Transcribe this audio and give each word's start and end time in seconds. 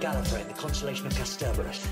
Gallifrey 0.00 0.42
in 0.42 0.48
the 0.48 0.54
constellation 0.54 1.06
of 1.08 1.12
Kasterborous. 1.14 1.86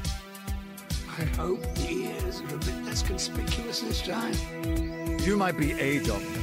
I 1.19 1.24
hope 1.37 1.60
the 1.74 1.90
ears 1.90 2.40
are 2.40 2.54
a 2.54 2.58
bit 2.58 2.85
less 2.85 3.03
conspicuous 3.03 3.80
this 3.80 4.01
time. 4.03 4.35
You 5.21 5.37
might 5.37 5.58
be 5.58 5.72
a 5.72 5.98
doctor, 6.04 6.40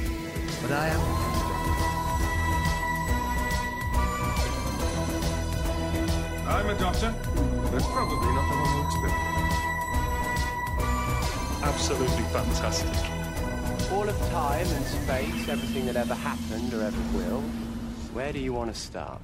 but 0.60 0.72
I 0.72 0.88
am. 0.88 1.00
I'm 6.48 6.68
a 6.68 6.78
doctor, 6.78 7.14
but 7.72 7.82
probably 7.82 8.32
not 8.34 8.46
the 8.50 8.56
one 8.60 8.70
you 8.76 8.84
expect. 8.84 9.14
Absolutely 11.62 12.24
fantastic. 12.24 13.10
All 13.92 14.06
of 14.06 14.18
time 14.30 14.66
and 14.66 14.84
space, 14.84 15.48
everything 15.48 15.86
that 15.86 15.96
ever 15.96 16.14
happened 16.14 16.74
or 16.74 16.82
ever 16.82 17.16
will. 17.16 17.40
Where 18.12 18.32
do 18.32 18.38
you 18.38 18.52
want 18.52 18.74
to 18.74 18.78
start? 18.78 19.22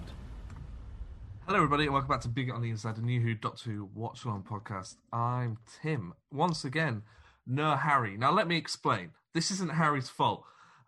Hello, 1.50 1.64
everybody, 1.64 1.82
and 1.82 1.92
welcome 1.92 2.09
back 2.09 2.20
to 2.20 2.28
Bigger 2.28 2.54
on 2.54 2.62
the 2.62 2.70
Inside, 2.70 2.95
the 2.95 3.02
New 3.02 3.20
Who 3.20 3.34
Doctor 3.34 3.70
Who 3.70 3.90
Watch 3.92 4.24
Along 4.24 4.45
podcast. 4.48 4.95
I'm 5.12 5.59
Tim. 5.82 6.14
Once 6.30 6.64
again, 6.64 7.02
no 7.45 7.74
Harry. 7.74 8.16
Now, 8.16 8.30
let 8.30 8.46
me 8.46 8.56
explain. 8.56 9.10
This 9.34 9.50
isn't 9.50 9.73
Harry's 9.73 10.09
fault 10.09 10.45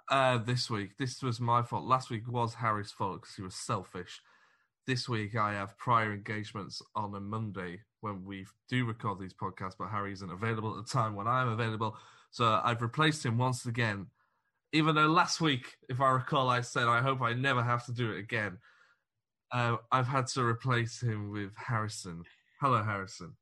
uh, 0.09 0.39
this 0.39 0.71
week. 0.71 0.99
This 0.99 1.21
was 1.21 1.41
my 1.41 1.65
fault. 1.65 1.83
Last 1.85 2.11
week 2.11 2.31
was 2.31 2.55
Harry's 2.55 2.93
fault 2.93 3.23
because 3.23 3.35
he 3.35 3.43
was 3.43 3.57
selfish. 3.57 4.21
This 4.87 5.09
week, 5.09 5.35
I 5.35 5.55
have 5.55 5.77
prior 5.79 6.13
engagements 6.13 6.81
on 6.95 7.13
a 7.17 7.19
Monday 7.19 7.81
when 8.01 8.25
we 8.25 8.47
do 8.69 8.85
record 8.85 9.19
these 9.19 9.35
podcasts, 9.35 9.75
but 9.77 9.89
Harry 9.89 10.13
isn't 10.13 10.31
available 10.31 10.79
at 10.79 10.87
the 10.87 10.93
time 10.93 11.17
when 11.17 11.27
I'm 11.27 11.49
available. 11.49 11.97
So 12.31 12.61
I've 12.63 12.83
replaced 12.83 13.27
him 13.27 13.37
once 13.37 13.67
again. 13.67 14.07
Even 14.73 14.95
though 14.95 15.09
last 15.09 15.41
week, 15.41 15.75
if 15.89 16.01
I 16.01 16.11
recall, 16.11 16.49
I 16.49 16.61
said 16.61 16.85
I 16.87 17.03
hope 17.03 17.21
I 17.21 17.33
never 17.33 17.65
have 17.65 17.85
to 17.87 17.93
do 17.93 18.13
it 18.13 18.21
again. 18.21 18.59
Uh, 19.53 19.77
I've 19.91 20.07
had 20.07 20.27
to 20.29 20.43
replace 20.43 21.01
him 21.03 21.31
with 21.31 21.55
Harrison. 21.57 22.23
Hello, 22.61 22.83
Harrison. 22.83 23.35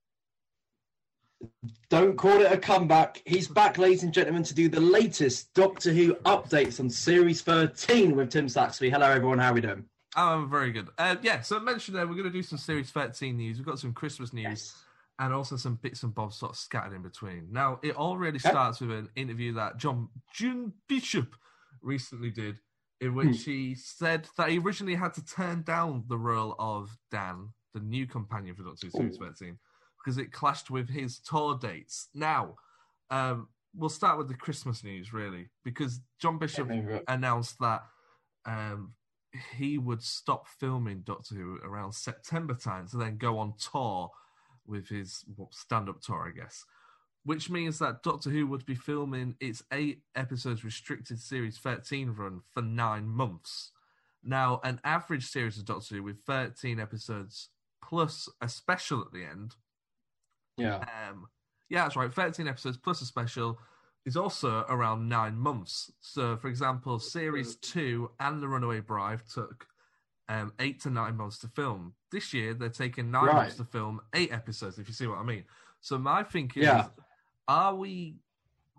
Don't 1.89 2.17
call 2.17 2.41
it 2.41 2.53
a 2.53 2.59
comeback. 2.59 3.23
He's 3.25 3.49
back, 3.49 3.79
ladies 3.79 4.03
and 4.03 4.13
gentlemen, 4.13 4.43
to 4.45 4.55
do 4.55 4.69
the 4.69 4.81
latest 4.81 5.55
Doctor 5.55 5.93
Who 5.93 6.15
updates 6.17 6.81
on 6.81 6.91
Series 6.91 7.43
13 7.43 8.15
with 8.15 8.31
Tim 8.31 8.47
Saxby. 8.49 8.91
Hello, 8.91 9.07
everyone. 9.09 9.39
How 9.39 9.51
are 9.51 9.55
we 9.55 9.61
doing? 9.61 9.85
Oh, 10.17 10.29
I'm 10.35 10.51
very 10.51 10.73
good. 10.73 10.89
Uh, 10.99 11.17
yeah, 11.23 11.41
so 11.41 11.57
I 11.57 11.61
mentioned 11.61 11.97
that 11.97 12.07
we're 12.09 12.15
going 12.15 12.25
to 12.25 12.31
do 12.31 12.43
some 12.43 12.59
Series 12.59 12.91
13 12.91 13.37
news. 13.37 13.57
We've 13.57 13.67
got 13.67 13.79
some 13.79 13.93
Christmas 13.93 14.33
news 14.33 14.45
Yes. 14.45 14.75
and 15.21 15.33
also 15.33 15.57
some 15.57 15.77
bits 15.77 16.03
and 16.03 16.15
bobs 16.15 16.37
sort 16.37 16.53
of 16.53 16.59
scattered 16.59 16.95
in 16.95 17.03
between. 17.03 17.47
Now, 17.51 17.79
it 17.83 17.95
all 17.95 18.19
really 18.19 18.39
starts 18.41 18.81
with 18.81 18.91
an 18.91 19.09
interview 19.17 19.53
that 19.55 19.79
John 19.79 20.09
June 20.35 20.73
Bishop 20.89 21.35
recently 21.81 22.31
did, 22.31 22.59
in 23.01 23.15
which 23.15 23.45
he 23.45 23.75
said 23.75 24.29
that 24.37 24.51
he 24.51 24.59
originally 24.59 24.95
had 24.95 25.15
to 25.15 25.25
turn 25.25 25.63
down 25.63 26.05
the 26.09 26.19
role 26.19 26.55
of 26.59 26.99
Dan, 27.11 27.49
the 27.73 27.81
new 27.81 28.07
companion 28.07 28.55
for 28.55 28.63
Doctor 28.63 28.89
Who 28.89 28.91
Series 28.91 29.17
Ooh. 29.17 29.27
13, 29.27 29.59
because 29.99 30.19
it 30.19 30.33
clashed 30.33 30.71
with 30.71 30.89
his 30.91 31.19
tour 31.19 31.59
dates. 31.59 32.09
Now, 32.15 32.57
um, 33.11 33.49
we'll 33.75 33.89
start 33.89 34.19
with 34.19 34.29
the 34.29 34.35
Christmas 34.35 34.85
news, 34.85 35.13
really, 35.13 35.49
because 35.65 36.01
John 36.19 36.39
Bishop 36.39 36.71
announced 37.09 37.59
that 37.61 37.83
um, 38.45 38.95
he 39.57 39.79
would 39.79 40.03
stop 40.03 40.47
filming 40.47 41.01
Doctor 41.01 41.35
Who 41.37 41.59
around 41.65 41.93
September 41.93 42.55
time 42.55 42.87
to 42.89 42.97
then 42.99 43.17
go 43.17 43.39
on 43.39 43.55
tour 43.59 44.11
with 44.67 44.89
his 44.89 45.25
stand 45.51 45.89
up 45.89 46.01
tour, 46.01 46.29
I 46.29 46.39
guess. 46.39 46.65
Which 47.25 47.51
means 47.51 47.79
that 47.79 48.03
Doctor 48.03 48.31
Who 48.31 48.47
would 48.47 48.65
be 48.65 48.75
filming 48.75 49.37
its 49.41 49.63
eight 49.73 50.03
episodes 50.15 50.65
restricted 50.65 51.21
series 51.21 51.59
13 51.59 52.11
run 52.11 52.41
for 52.49 52.63
nine 52.63 53.07
months. 53.07 53.73
Now, 54.23 54.61
an 54.65 54.81
average 54.85 55.27
series 55.27 55.59
of 55.59 55.67
Doctor 55.67 55.97
Who 55.97 56.03
with 56.03 56.23
13 56.27 56.81
episodes 56.81 57.51
plus 57.83 58.29
a 58.41 58.49
special 58.49 59.01
at 59.03 59.13
the 59.13 59.25
end 59.25 59.55
Yeah. 60.57 60.77
um, 61.09 61.27
yeah, 61.69 61.85
that's 61.85 61.97
right. 61.97 62.13
13 62.13 62.49
episodes 62.49 62.77
plus 62.77 63.01
a 63.03 63.07
special 63.07 63.59
is 64.07 64.17
also 64.17 64.65
around 64.69 65.09
nine 65.09 65.37
months. 65.37 65.91
So, 66.01 66.37
for 66.37 66.49
example, 66.49 66.99
series 66.99 67.57
two 67.57 68.11
and 68.19 68.43
The 68.43 68.49
Runaway 68.49 68.81
Bride 68.81 69.21
took 69.33 69.67
um, 70.29 70.53
eight 70.59 70.81
to 70.83 70.91
nine 70.91 71.17
months 71.17 71.39
to 71.41 71.49
film. 71.49 71.95
This 72.11 72.33
year, 72.33 72.55
they're 72.55 72.69
taking 72.71 73.11
nine 73.11 73.27
Right. 73.27 73.35
months 73.37 73.57
to 73.57 73.65
film 73.65 74.01
eight 74.15 74.33
episodes, 74.33 74.79
if 74.79 74.89
you 74.89 74.95
see 74.95 75.07
what 75.07 75.19
I 75.19 75.23
mean. 75.23 75.45
So, 75.81 75.99
my 75.99 76.23
thinking 76.23 76.63
Yeah. 76.63 76.81
is 76.81 76.91
are 77.49 77.75
we, 77.75 78.17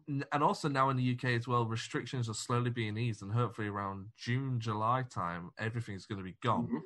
and 0.07 0.43
also 0.43 0.67
now 0.69 0.89
in 0.89 0.97
the 0.97 1.03
UK 1.03 1.25
as 1.35 1.47
well, 1.47 1.65
restrictions 1.65 2.29
are 2.29 2.33
slowly 2.33 2.69
being 2.69 2.97
eased, 2.97 3.21
and 3.21 3.31
hopefully 3.31 3.67
around 3.67 4.07
June, 4.17 4.59
July 4.59 5.03
time, 5.03 5.51
everything's 5.59 6.05
going 6.05 6.17
to 6.19 6.23
be 6.23 6.37
gone 6.41 6.67
Mhm. 6.67 6.81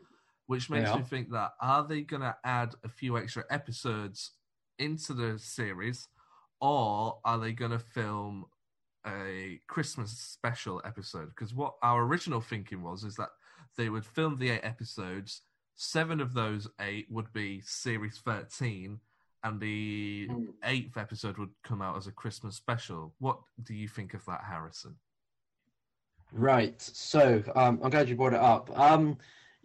which 0.47 0.69
makes 0.69 0.89
Yeah. 0.89 0.97
me 0.97 1.03
think 1.03 1.31
that 1.31 1.53
are 1.59 1.83
they 1.87 2.01
going 2.03 2.21
to 2.21 2.37
add 2.43 2.75
a 2.83 2.89
few 2.89 3.17
extra 3.17 3.43
episodes 3.49 4.33
into 4.77 5.13
the 5.13 5.39
series, 5.39 6.07
or 6.61 7.19
are 7.25 7.39
they 7.39 7.51
going 7.53 7.71
to 7.71 7.79
film 7.79 8.45
a 9.07 9.59
Christmas 9.67 10.11
special 10.19 10.81
episode? 10.85 11.29
Because 11.29 11.53
what 11.55 11.75
our 11.81 12.03
original 12.03 12.41
thinking 12.41 12.83
was 12.83 13.03
is 13.03 13.15
that 13.15 13.29
they 13.75 13.89
would 13.89 14.05
film 14.05 14.37
the 14.37 14.51
eight 14.51 14.61
episodes. 14.63 15.41
Seven 15.75 16.21
of 16.21 16.33
those 16.33 16.67
eight 16.79 17.09
would 17.09 17.33
be 17.33 17.61
series 17.61 18.19
thirteen, 18.19 19.01
and 19.45 19.59
the 19.61 20.27
Mm. 20.29 20.53
eighth 20.63 20.97
episode 20.97 21.37
would 21.37 21.53
come 21.63 21.81
out 21.81 21.95
as 21.95 22.07
a 22.07 22.11
Christmas 22.11 22.55
special. 22.55 23.13
What 23.19 23.39
do 23.63 23.73
you 23.73 23.87
think 23.87 24.13
of 24.13 24.25
that, 24.25 24.43
Harrison? 24.43 24.95
Right. 26.33 26.81
So 26.81 27.43
um, 27.55 27.79
I'm 27.83 27.89
glad 27.91 28.09
you 28.09 28.15
brought 28.15 28.33
it 28.33 28.39
up. 28.39 28.77
Um, 28.77 29.17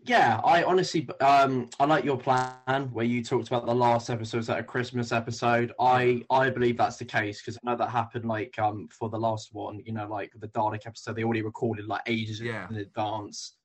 yeah, 0.05 0.41
I 0.45 0.63
honestly, 0.63 1.09
um, 1.21 1.69
I 1.79 1.85
like 1.87 2.05
your 2.05 2.17
plan 2.19 2.91
where 2.93 3.05
you 3.05 3.23
talked 3.25 3.49
about 3.49 3.67
the 3.67 3.75
last 3.75 4.09
episodes 4.09 4.49
at 4.49 4.59
a 4.59 4.63
Christmas 4.63 5.13
episode. 5.13 5.73
I 5.81 6.23
I 6.31 6.49
believe 6.51 6.77
that's 6.79 6.97
the 6.97 7.05
case 7.05 7.41
because 7.43 7.59
I 7.63 7.71
know 7.71 7.77
that 7.77 7.91
happened 7.91 8.25
like 8.27 8.59
um 8.59 8.89
for 8.89 9.09
the 9.11 9.19
last 9.19 9.53
one. 9.53 9.81
You 9.85 9.93
know, 9.93 10.09
like 10.09 10.33
the 10.39 10.49
Dalek 10.49 10.87
episode, 10.87 11.17
they 11.17 11.25
already 11.25 11.43
recorded 11.43 11.87
like 11.87 12.03
ages 12.07 12.41
Yeah. 12.41 12.69
in 12.71 12.77
advance. 12.77 13.57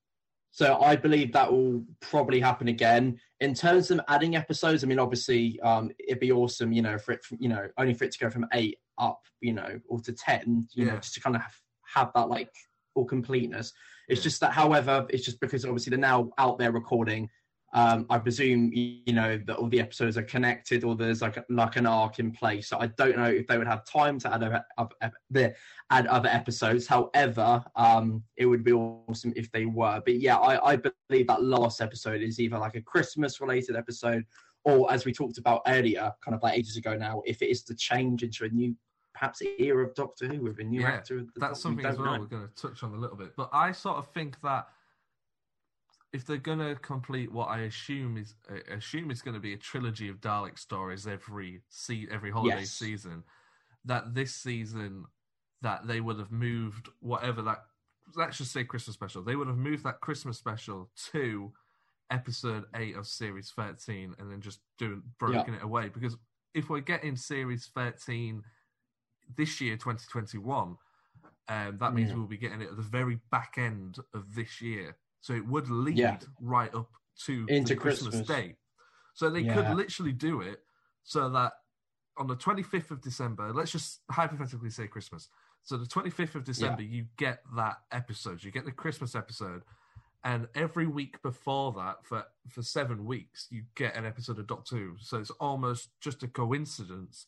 So 0.55 0.79
I 0.81 0.95
believe 0.95 1.33
that 1.33 1.51
will 1.51 1.83
probably 1.99 2.39
happen 2.39 2.69
again. 2.69 3.19
In 3.41 3.53
terms 3.53 3.91
of 3.91 3.99
adding 4.07 4.37
episodes, 4.37 4.85
I 4.85 4.87
mean, 4.87 4.99
obviously, 4.99 5.59
um, 5.59 5.91
it'd 5.99 6.21
be 6.21 6.31
awesome, 6.31 6.71
you 6.71 6.81
know, 6.81 6.97
for 6.97 7.11
it, 7.11 7.25
you 7.39 7.49
know, 7.49 7.67
only 7.77 7.93
for 7.93 8.05
it 8.05 8.13
to 8.13 8.19
go 8.19 8.29
from 8.29 8.45
eight 8.53 8.77
up, 8.97 9.19
you 9.41 9.51
know, 9.51 9.77
or 9.89 9.99
to 9.99 10.13
ten, 10.13 10.65
you 10.71 10.85
know, 10.85 10.95
just 10.95 11.13
to 11.15 11.19
kind 11.19 11.35
of 11.35 11.41
have, 11.41 11.55
have 11.93 12.11
that 12.15 12.29
like 12.29 12.51
all 12.93 13.03
completeness. 13.03 13.73
It's 14.07 14.21
Yeah. 14.21 14.23
just 14.23 14.39
that, 14.39 14.53
however, 14.53 15.05
it's 15.09 15.25
just 15.25 15.41
because 15.41 15.65
obviously 15.65 15.89
they're 15.89 15.99
now 15.99 16.29
out 16.37 16.57
there 16.57 16.71
recording. 16.71 17.29
Um, 17.75 18.05
I 18.09 18.19
presume 18.19 18.71
you 18.73 19.11
know 19.13 19.37
that 19.45 19.57
all 19.57 19.67
the 19.67 19.81
episodes 19.81 20.17
are 20.17 20.23
connected, 20.23 20.85
or 20.85 20.95
there's 20.95 21.21
like 21.21 21.37
like 21.49 21.75
an 21.75 21.85
arc 21.85 22.19
in 22.19 22.31
place. 22.31 22.69
So 22.69 22.79
I 22.79 22.87
don't 22.87 23.17
know 23.17 23.25
if 23.25 23.47
they 23.47 23.57
would 23.57 23.67
have 23.67 23.85
time 23.85 24.17
to 24.19 24.33
add 24.33 24.63
other, 24.77 25.53
add 25.91 26.07
other 26.07 26.29
episodes. 26.29 26.87
However, 26.87 27.61
um, 27.75 28.23
it 28.37 28.45
would 28.45 28.63
be 28.63 28.71
awesome 28.71 29.33
if 29.35 29.51
they 29.51 29.65
were. 29.65 30.01
But 30.05 30.19
yeah, 30.21 30.37
I, 30.37 30.71
I 30.71 30.77
believe 30.77 31.27
that 31.27 31.43
last 31.43 31.81
episode 31.81 32.21
is 32.21 32.39
either 32.39 32.57
like 32.57 32.75
a 32.75 32.81
Christmas 32.81 33.41
related 33.41 33.75
episode, 33.75 34.23
or 34.63 34.89
as 34.89 35.03
we 35.03 35.11
talked 35.11 35.37
about 35.37 35.61
earlier, 35.67 36.11
kind 36.23 36.33
of 36.33 36.41
like 36.41 36.57
ages 36.57 36.77
ago 36.77 36.95
now, 36.95 37.21
if 37.25 37.41
it 37.41 37.49
is 37.49 37.61
to 37.63 37.75
change 37.75 38.23
into 38.23 38.45
a 38.45 38.49
new 38.49 38.73
perhaps 39.13 39.41
era 39.59 39.85
of 39.85 39.93
Doctor 39.95 40.27
Who 40.27 40.41
with 40.41 40.59
a 40.59 40.63
new 40.63 40.81
Yeah, 40.81 40.91
actor. 40.91 41.25
That's 41.35 41.61
something 41.61 41.85
as 41.85 41.97
well 41.97 42.13
know. 42.13 42.19
we're 42.21 42.25
going 42.27 42.47
to 42.47 42.53
touch 42.55 42.83
on 42.83 42.93
a 42.93 42.97
little 42.97 43.17
bit. 43.17 43.33
But 43.35 43.49
I 43.51 43.71
sort 43.71 43.97
of 43.97 44.07
think 44.13 44.39
that 44.43 44.67
if 46.15 46.25
they're 46.25 46.37
going 46.37 46.59
to 46.59 46.75
complete 46.75 47.29
what 47.31 47.49
I 47.49 47.59
assume 47.61 48.17
is 48.17 48.35
uh, 48.49 48.73
assume 48.73 49.11
is 49.11 49.21
going 49.21 49.33
to 49.33 49.39
be 49.41 49.53
a 49.53 49.57
trilogy 49.57 50.07
of 50.07 50.21
Dalek 50.21 50.57
stories 50.57 51.05
every 51.05 51.61
se- 51.69 52.07
every 52.09 52.31
holiday 52.31 52.61
Yes. 52.61 52.71
season, 52.71 53.23
that 53.83 54.13
this 54.13 54.33
season 54.33 55.05
that 55.61 55.85
they 55.87 55.99
would 55.99 56.17
have 56.17 56.31
moved 56.31 56.89
whatever 57.01 57.41
that 57.43 57.59
let's 58.15 58.37
just 58.37 58.53
say 58.53 58.63
Christmas 58.63 58.93
special. 58.93 59.23
They 59.23 59.35
would 59.35 59.47
have 59.47 59.57
moved 59.57 59.83
that 59.83 59.99
Christmas 59.99 60.37
special 60.37 60.89
to 61.11 61.51
episode 62.11 62.63
eight 62.75 62.95
of 62.95 63.05
series 63.07 63.51
thirteen, 63.51 64.15
and 64.17 64.31
then 64.31 64.39
just 64.39 64.59
doing 64.77 65.03
broken 65.19 65.53
it 65.55 65.63
away. 65.63 65.89
Because 65.89 66.15
if 66.53 66.69
we're 66.69 66.79
getting 66.79 67.17
series 67.17 67.69
thirteen 67.75 68.41
this 69.35 69.59
year, 69.59 69.75
twenty 69.75 70.05
twenty 70.09 70.37
one, 70.37 70.77
um, 71.49 71.77
that 71.79 71.93
means 71.93 72.09
Yeah. 72.11 72.15
we'll 72.15 72.27
be 72.27 72.37
getting 72.37 72.61
it 72.61 72.69
at 72.69 72.77
the 72.77 72.83
very 72.83 73.19
back 73.31 73.55
end 73.57 73.97
of 74.13 74.33
this 74.33 74.61
year. 74.61 74.95
So 75.25 75.33
it 75.33 75.47
would 75.47 75.67
lead 75.71 75.97
Yeah. 75.97 76.17
right 76.39 76.71
up 76.75 76.91
to 77.25 77.47
Into 77.49 77.75
Christmas, 77.75 78.13
Christmas. 78.13 78.27
day. 78.27 78.57
So 79.15 79.31
they 79.31 79.43
Yeah. 79.43 79.55
could 79.55 79.75
literally 79.75 80.11
do 80.11 80.41
it 80.41 80.59
so 81.03 81.29
that 81.29 81.53
on 82.15 82.27
the 82.27 82.35
25th 82.35 82.91
of 82.91 83.01
December, 83.01 83.51
let's 83.51 83.71
just 83.71 84.01
hypothetically 84.11 84.69
say 84.69 84.85
Christmas. 84.85 85.29
So 85.63 85.77
the 85.77 85.87
25th 85.87 86.35
of 86.35 86.43
December, 86.43 86.83
you 86.83 87.07
get 87.17 87.39
that 87.55 87.77
episode. 87.91 88.43
You 88.43 88.51
get 88.51 88.65
the 88.65 88.71
Christmas 88.71 89.15
episode. 89.15 89.63
And 90.23 90.47
every 90.53 90.85
week 90.85 91.19
before 91.23 91.71
that, 91.73 92.05
for, 92.05 92.23
for 92.47 92.61
seven 92.61 93.03
weeks, 93.03 93.47
you 93.49 93.63
get 93.73 93.95
an 93.95 94.05
episode 94.05 94.37
of 94.37 94.45
Doctor 94.45 94.75
Who. 94.75 94.95
So 94.99 95.17
it's 95.17 95.31
almost 95.31 95.89
just 96.01 96.21
a 96.21 96.27
coincidence 96.27 97.25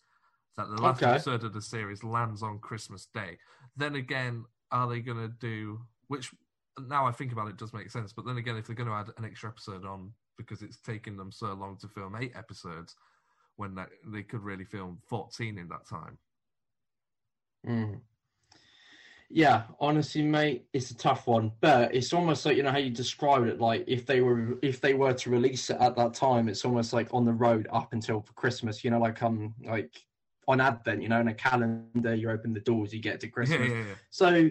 that 0.56 0.68
the 0.70 0.80
last 0.80 1.02
Okay. 1.02 1.14
episode 1.14 1.44
of 1.44 1.54
the 1.54 1.64
series 1.64 2.04
lands 2.04 2.44
on 2.44 2.60
Christmas 2.60 3.08
Day. 3.12 3.40
Then 3.76 3.96
again, 3.96 4.46
are 4.72 4.88
they 4.88 5.00
going 5.00 5.18
to 5.18 5.30
do 5.30 5.82
which? 6.10 6.32
Now 6.86 7.06
I 7.08 7.12
think 7.12 7.32
about 7.32 7.48
it, 7.48 7.52
it 7.52 7.58
does 7.58 7.74
make 7.74 7.90
sense. 7.90 8.14
But 8.14 8.26
then 8.26 8.38
again, 8.38 8.58
if 8.58 8.68
they're 8.68 8.76
going 8.76 8.90
to 8.90 8.96
add 8.96 9.10
an 9.18 9.26
extra 9.26 9.50
episode 9.50 9.86
on 9.86 10.12
because 10.38 10.62
it's 10.62 10.78
taken 10.78 11.18
them 11.18 11.32
so 11.32 11.54
long 11.54 11.78
to 11.78 11.88
film 11.88 12.16
eight 12.16 12.34
episodes 12.36 12.96
when 13.56 13.74
that, 13.76 13.90
they 14.06 14.24
could 14.24 14.44
really 14.44 14.64
film 14.64 15.00
14 15.08 15.58
in 15.58 15.68
that 15.70 15.88
time. 15.88 16.18
Mm. 17.68 18.00
Yeah, 19.30 19.64
honestly, 19.80 20.22
mate, 20.22 20.68
it's 20.72 20.92
a 20.92 20.96
tough 20.96 21.28
one, 21.28 21.52
but 21.60 21.94
it's 21.94 22.14
almost 22.14 22.46
like 22.46 22.56
you 22.56 22.64
know 22.64 22.72
how 22.72 22.78
you 22.78 22.90
described 22.90 23.48
it. 23.48 23.60
Like 23.60 23.84
if 23.86 24.06
they 24.06 24.22
were 24.22 24.58
if 24.62 24.80
they 24.80 24.94
were 24.94 25.12
to 25.14 25.30
release 25.30 25.70
it 25.70 25.78
at 25.82 25.98
that 25.98 26.14
time, 26.14 26.48
it's 26.48 26.64
almost 26.64 26.94
like 26.94 27.14
on 27.14 27.26
the 27.26 27.34
road 27.34 27.68
up 27.74 27.92
until 27.92 28.22
for 28.22 28.32
Christmas. 28.34 28.86
You 28.86 28.92
know, 28.92 29.00
like 29.00 29.22
um, 29.22 29.54
like 29.66 30.02
on 30.48 30.62
Advent. 30.62 31.02
You 31.02 31.10
know, 31.10 31.20
in 31.20 31.28
a 31.28 31.34
calendar, 31.34 32.16
you 32.16 32.30
open 32.30 32.54
the 32.54 32.62
doors, 32.62 32.94
you 32.94 33.02
get 33.02 33.20
to 33.20 33.28
Christmas. 33.28 33.70
Yeah, 33.70 33.76
yeah, 33.76 33.86
yeah. 33.88 33.96
So 34.12 34.50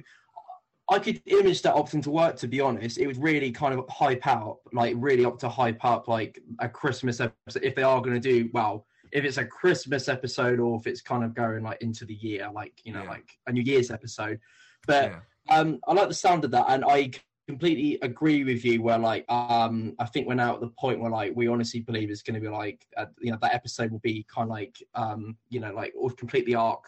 I 0.89 0.99
could 1.01 1.21
image 1.27 1.63
that 1.63 1.75
option 1.75 2.01
to 2.03 2.11
work. 2.11 2.37
To 2.37 2.47
be 2.49 2.61
honest, 2.61 2.99
it 2.99 3.07
would 3.07 3.21
really 3.23 3.51
kind 3.51 3.75
of 3.79 3.85
hype 3.89 4.27
out, 4.27 4.59
like 4.73 4.95
really 4.97 5.25
up 5.25 5.39
to 5.41 5.49
hype 5.49 5.85
up, 5.85 6.07
like 6.09 6.41
a 6.61 6.69
Christmas 6.69 7.21
episode. 7.21 7.65
If 7.65 7.75
they 7.75 7.83
are 7.83 8.01
going 8.01 8.21
to 8.21 8.21
do 8.21 8.49
well, 8.53 8.87
if 9.13 9.25
it's 9.25 9.37
a 9.39 9.45
Christmas 9.45 10.09
episode 10.09 10.61
or 10.61 10.79
if 10.79 10.87
it's 10.87 11.01
kind 11.01 11.25
of 11.25 11.35
going 11.35 11.63
like 11.65 11.81
into 11.83 12.05
the 12.05 12.15
year, 12.15 12.49
like 12.53 12.81
you 12.85 12.93
know, 12.93 13.03
Yeah. 13.03 13.11
like 13.11 13.29
a 13.47 13.53
New 13.53 13.63
Year's 13.63 13.91
episode. 13.91 14.39
But 14.87 15.13
Yeah. 15.13 15.57
um, 15.59 15.81
I 15.89 15.93
like 15.93 16.09
the 16.09 16.15
sound 16.15 16.45
of 16.45 16.51
that, 16.53 16.67
and 16.69 16.85
I 16.85 17.11
completely 17.49 17.99
agree 18.03 18.45
with 18.45 18.65
you. 18.65 18.83
Where 18.83 18.99
like, 18.99 19.25
um, 19.29 19.95
I 19.99 20.05
think 20.07 20.29
we're 20.29 20.35
now 20.35 20.55
at 20.55 20.61
the 20.61 20.69
point 20.69 21.01
where 21.01 21.11
like 21.11 21.33
we 21.35 21.49
honestly 21.49 21.81
believe 21.81 22.11
it's 22.11 22.23
going 22.23 22.35
to 22.35 22.41
be 22.41 22.49
like, 22.49 22.87
uh, 22.97 23.07
you 23.21 23.33
know, 23.33 23.39
that 23.43 23.55
episode 23.55 23.91
will 23.91 24.01
be 24.01 24.25
kind 24.33 24.45
of 24.49 24.51
like, 24.51 24.77
um, 24.95 25.37
you 25.49 25.59
know, 25.61 25.73
like 25.75 25.93
or 25.99 26.11
complete 26.11 26.47
the 26.47 26.55
arc 26.57 26.85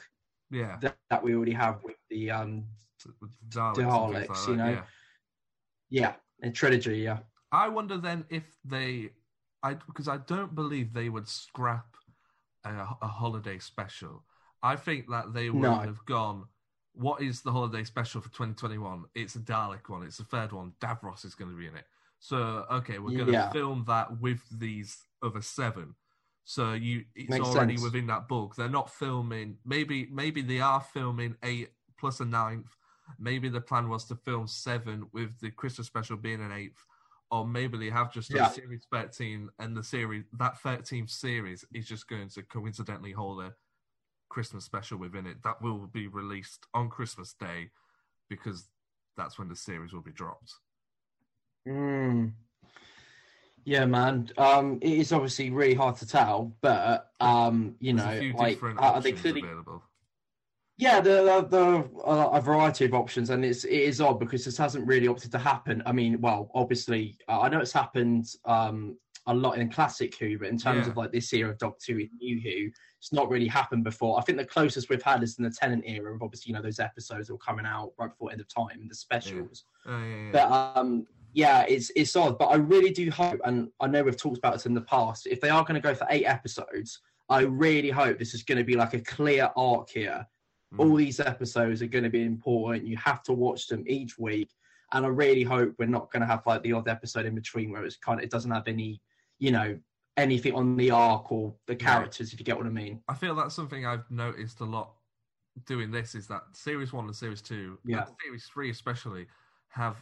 Yeah. 0.50 0.76
that, 0.80 0.96
that 1.10 1.22
we 1.22 1.34
already 1.34 1.52
have 1.52 1.82
with 1.84 1.96
the 2.10 2.30
um, 2.30 2.64
With 3.20 3.30
Daleks, 3.50 3.76
Daleks, 3.76 4.28
like 4.28 4.48
you 4.48 4.56
know. 4.56 4.70
yeah. 4.70 4.82
yeah, 5.90 6.12
in 6.42 6.52
trilogy, 6.52 6.98
yeah. 6.98 7.18
I 7.52 7.68
wonder 7.68 7.96
then 7.98 8.24
if 8.30 8.44
they, 8.64 9.10
I 9.62 9.74
because 9.74 10.08
I 10.08 10.18
don't 10.18 10.54
believe 10.54 10.92
they 10.92 11.08
would 11.08 11.28
scrap 11.28 11.86
a, 12.64 12.70
a 13.02 13.06
holiday 13.06 13.58
special. 13.58 14.24
I 14.62 14.76
think 14.76 15.08
that 15.10 15.32
they 15.32 15.50
would 15.50 15.62
No. 15.62 15.78
have 15.78 16.04
gone. 16.04 16.46
What 16.94 17.22
is 17.22 17.42
the 17.42 17.52
holiday 17.52 17.84
special 17.84 18.20
for 18.20 18.28
2021? 18.30 19.04
It's 19.14 19.36
a 19.36 19.38
Dalek 19.38 19.88
one. 19.88 20.02
It's 20.02 20.16
the 20.18 20.24
third 20.24 20.52
one. 20.52 20.72
Davros 20.80 21.24
is 21.24 21.34
going 21.36 21.50
to 21.50 21.56
be 21.56 21.66
in 21.68 21.76
it. 21.76 21.84
So 22.18 22.66
okay, 22.70 22.98
we're 22.98 23.12
going 23.16 23.26
to 23.26 23.32
Yeah. 23.32 23.50
film 23.50 23.84
that 23.86 24.20
with 24.20 24.40
these 24.58 24.98
other 25.22 25.40
seven. 25.42 25.94
So 26.50 26.72
you, 26.72 27.04
it's 27.14 27.28
Makes 27.28 27.44
already 27.44 27.74
sense. 27.74 27.84
within 27.84 28.06
that 28.06 28.26
book. 28.26 28.56
They're 28.56 28.70
not 28.70 28.88
filming. 28.88 29.58
Maybe 29.66 30.08
maybe 30.10 30.40
they 30.40 30.60
are 30.60 30.80
filming 30.80 31.36
eight 31.42 31.72
plus 32.00 32.20
a 32.20 32.24
ninth. 32.24 32.74
Maybe 33.18 33.50
the 33.50 33.60
plan 33.60 33.90
was 33.90 34.06
to 34.06 34.16
film 34.16 34.46
seven 34.46 35.08
with 35.12 35.38
the 35.40 35.50
Christmas 35.50 35.88
special 35.88 36.16
being 36.16 36.40
an 36.40 36.50
eighth, 36.50 36.82
or 37.30 37.46
maybe 37.46 37.76
they 37.76 37.90
have 37.90 38.10
just 38.10 38.30
Yeah. 38.30 38.48
series 38.48 38.86
thirteen, 38.90 39.50
and 39.58 39.76
the 39.76 39.84
series 39.84 40.24
that 40.38 40.58
thirteenth 40.58 41.10
series 41.10 41.66
is 41.74 41.86
just 41.86 42.08
going 42.08 42.30
to 42.30 42.42
coincidentally 42.42 43.12
hold 43.12 43.42
a 43.42 43.52
Christmas 44.30 44.64
special 44.64 44.96
within 44.96 45.26
it 45.26 45.42
that 45.42 45.60
will 45.60 45.86
be 45.86 46.06
released 46.06 46.66
on 46.72 46.88
Christmas 46.88 47.34
Day, 47.34 47.72
because 48.30 48.70
that's 49.18 49.38
when 49.38 49.50
the 49.50 49.56
series 49.56 49.92
will 49.92 50.00
be 50.00 50.12
dropped. 50.12 50.54
Mm. 51.66 52.32
Yeah, 53.69 53.85
man. 53.85 54.31
Um, 54.38 54.79
it 54.81 54.93
is 54.93 55.12
obviously 55.12 55.50
really 55.50 55.75
hard 55.75 55.94
to 55.97 56.06
tell, 56.06 56.56
but 56.62 57.11
um, 57.20 57.76
you 57.81 57.93
There's 57.93 58.06
know, 58.06 58.17
a 58.17 58.19
few 58.19 58.32
like, 58.32 58.55
different 58.55 58.79
are 58.81 58.99
they 59.03 59.12
clearly? 59.12 59.43
available. 59.43 59.82
Yeah, 60.79 61.03
there 61.03 61.23
there- 61.23 61.43
there 61.43 61.85
are 62.03 62.38
a 62.38 62.41
variety 62.41 62.87
of 62.87 62.94
options, 62.94 63.29
and 63.29 63.44
it's 63.44 63.65
it 63.65 63.73
is 63.91 64.00
odd 64.00 64.20
because 64.20 64.43
this 64.47 64.56
hasn't 64.56 64.87
really 64.87 65.06
opted 65.06 65.32
to 65.32 65.38
happen. 65.38 65.82
I 65.85 65.93
mean, 65.93 66.19
well, 66.23 66.50
obviously, 66.55 67.19
uh, 67.29 67.41
I 67.43 67.50
know 67.50 67.59
it's 67.61 67.73
happened 67.73 68.26
um 68.47 68.97
a 69.26 69.35
lot 69.35 69.59
in 69.59 69.69
classic 69.70 70.17
Who, 70.17 70.38
but 70.38 70.49
in 70.49 70.56
terms 70.56 70.87
Yeah. 70.87 70.93
of 70.93 70.97
like 70.97 71.12
this 71.12 71.31
era 71.35 71.50
of 71.50 71.59
Doctor 71.59 71.93
Who, 71.93 72.06
New 72.17 72.41
Who, 72.41 72.70
it's 72.99 73.12
not 73.12 73.29
really 73.29 73.49
happened 73.49 73.85
before. 73.85 74.19
I 74.19 74.23
think 74.23 74.38
the 74.38 74.47
closest 74.47 74.88
we've 74.88 75.03
had 75.03 75.23
is 75.23 75.37
in 75.38 75.44
the 75.44 75.50
Tennant 75.50 75.85
era 75.87 76.15
of 76.15 76.23
obviously 76.23 76.49
you 76.49 76.56
know 76.56 76.62
those 76.62 76.81
episodes 76.81 77.26
that 77.26 77.35
were 77.35 77.38
coming 77.38 77.67
out 77.67 77.93
right 77.99 78.09
before 78.09 78.32
end 78.32 78.41
of 78.41 78.49
time, 78.49 78.87
the 78.88 78.94
specials. 78.94 79.65
Oh, 79.85 79.91
yeah, 79.99 80.17
yeah. 80.17 80.31
But 80.32 80.79
um, 80.81 81.06
yeah, 81.32 81.64
it's 81.69 81.90
it's 81.96 82.16
odd. 82.16 82.38
But 82.38 82.46
I 82.46 82.56
really 82.56 82.90
do 82.90 83.10
hope, 83.10 83.40
and 83.44 83.69
I 83.80 83.86
know 83.86 84.02
we've 84.02 84.16
talked 84.16 84.38
about 84.38 84.56
it 84.56 84.66
in 84.66 84.75
the 84.75 84.80
past. 84.82 85.26
If 85.26 85.40
they 85.40 85.50
are 85.50 85.62
going 85.62 85.80
to 85.80 85.86
go 85.86 85.94
for 85.94 86.06
eight 86.10 86.25
episodes, 86.25 87.00
I 87.28 87.42
really 87.42 87.90
hope 87.90 88.19
this 88.19 88.34
is 88.34 88.42
going 88.42 88.58
to 88.58 88.64
be 88.64 88.76
like 88.76 88.94
a 88.94 89.00
clear 89.00 89.50
arc 89.56 89.90
here. 89.90 90.26
Mm. 90.75 90.80
All 90.80 90.94
these 90.96 91.20
episodes 91.20 91.82
are 91.82 91.86
going 91.86 92.04
to 92.04 92.10
be 92.10 92.22
important. 92.22 92.86
You 92.86 92.96
have 92.98 93.22
to 93.25 93.32
watch 93.32 93.69
them 93.69 93.84
each 93.86 94.19
week, 94.19 94.50
and 94.92 95.04
I 95.04 95.08
really 95.08 95.42
hope 95.42 95.75
we're 95.78 95.86
not 95.86 96.10
going 96.12 96.20
to 96.22 96.26
have 96.26 96.46
like 96.46 96.62
the 96.62 96.72
odd 96.72 96.88
episode 96.88 97.26
in 97.26 97.34
between 97.34 97.70
where 97.70 97.84
it's 97.84 97.96
kind 97.96 98.20
of 98.20 98.24
it 98.24 98.31
doesn't 98.31 98.50
have 98.50 98.69
any, 98.69 99.00
you 99.38 99.52
know, 99.52 99.78
anything 100.16 100.54
on 100.54 100.76
the 100.76 100.90
arc 100.90 101.31
or 101.31 101.54
the 101.66 101.76
characters. 101.76 102.32
If 102.32 102.38
you 102.38 102.44
get 102.44 102.56
what 102.56 102.66
I 102.66 102.70
mean. 102.70 103.00
I 103.08 103.14
feel 103.14 103.34
that's 103.34 103.54
something 103.54 103.86
I've 103.86 104.10
noticed 104.10 104.60
a 104.60 104.64
lot 104.64 104.92
doing 105.66 105.90
this 105.90 106.14
is 106.14 106.26
that 106.28 106.42
series 106.52 106.92
one 106.92 107.06
and 107.06 107.16
series 107.16 107.42
two, 107.42 107.78
Yeah. 107.84 108.06
and 108.06 108.16
series 108.22 108.44
three 108.46 108.70
especially, 108.70 109.26
have 109.69 109.96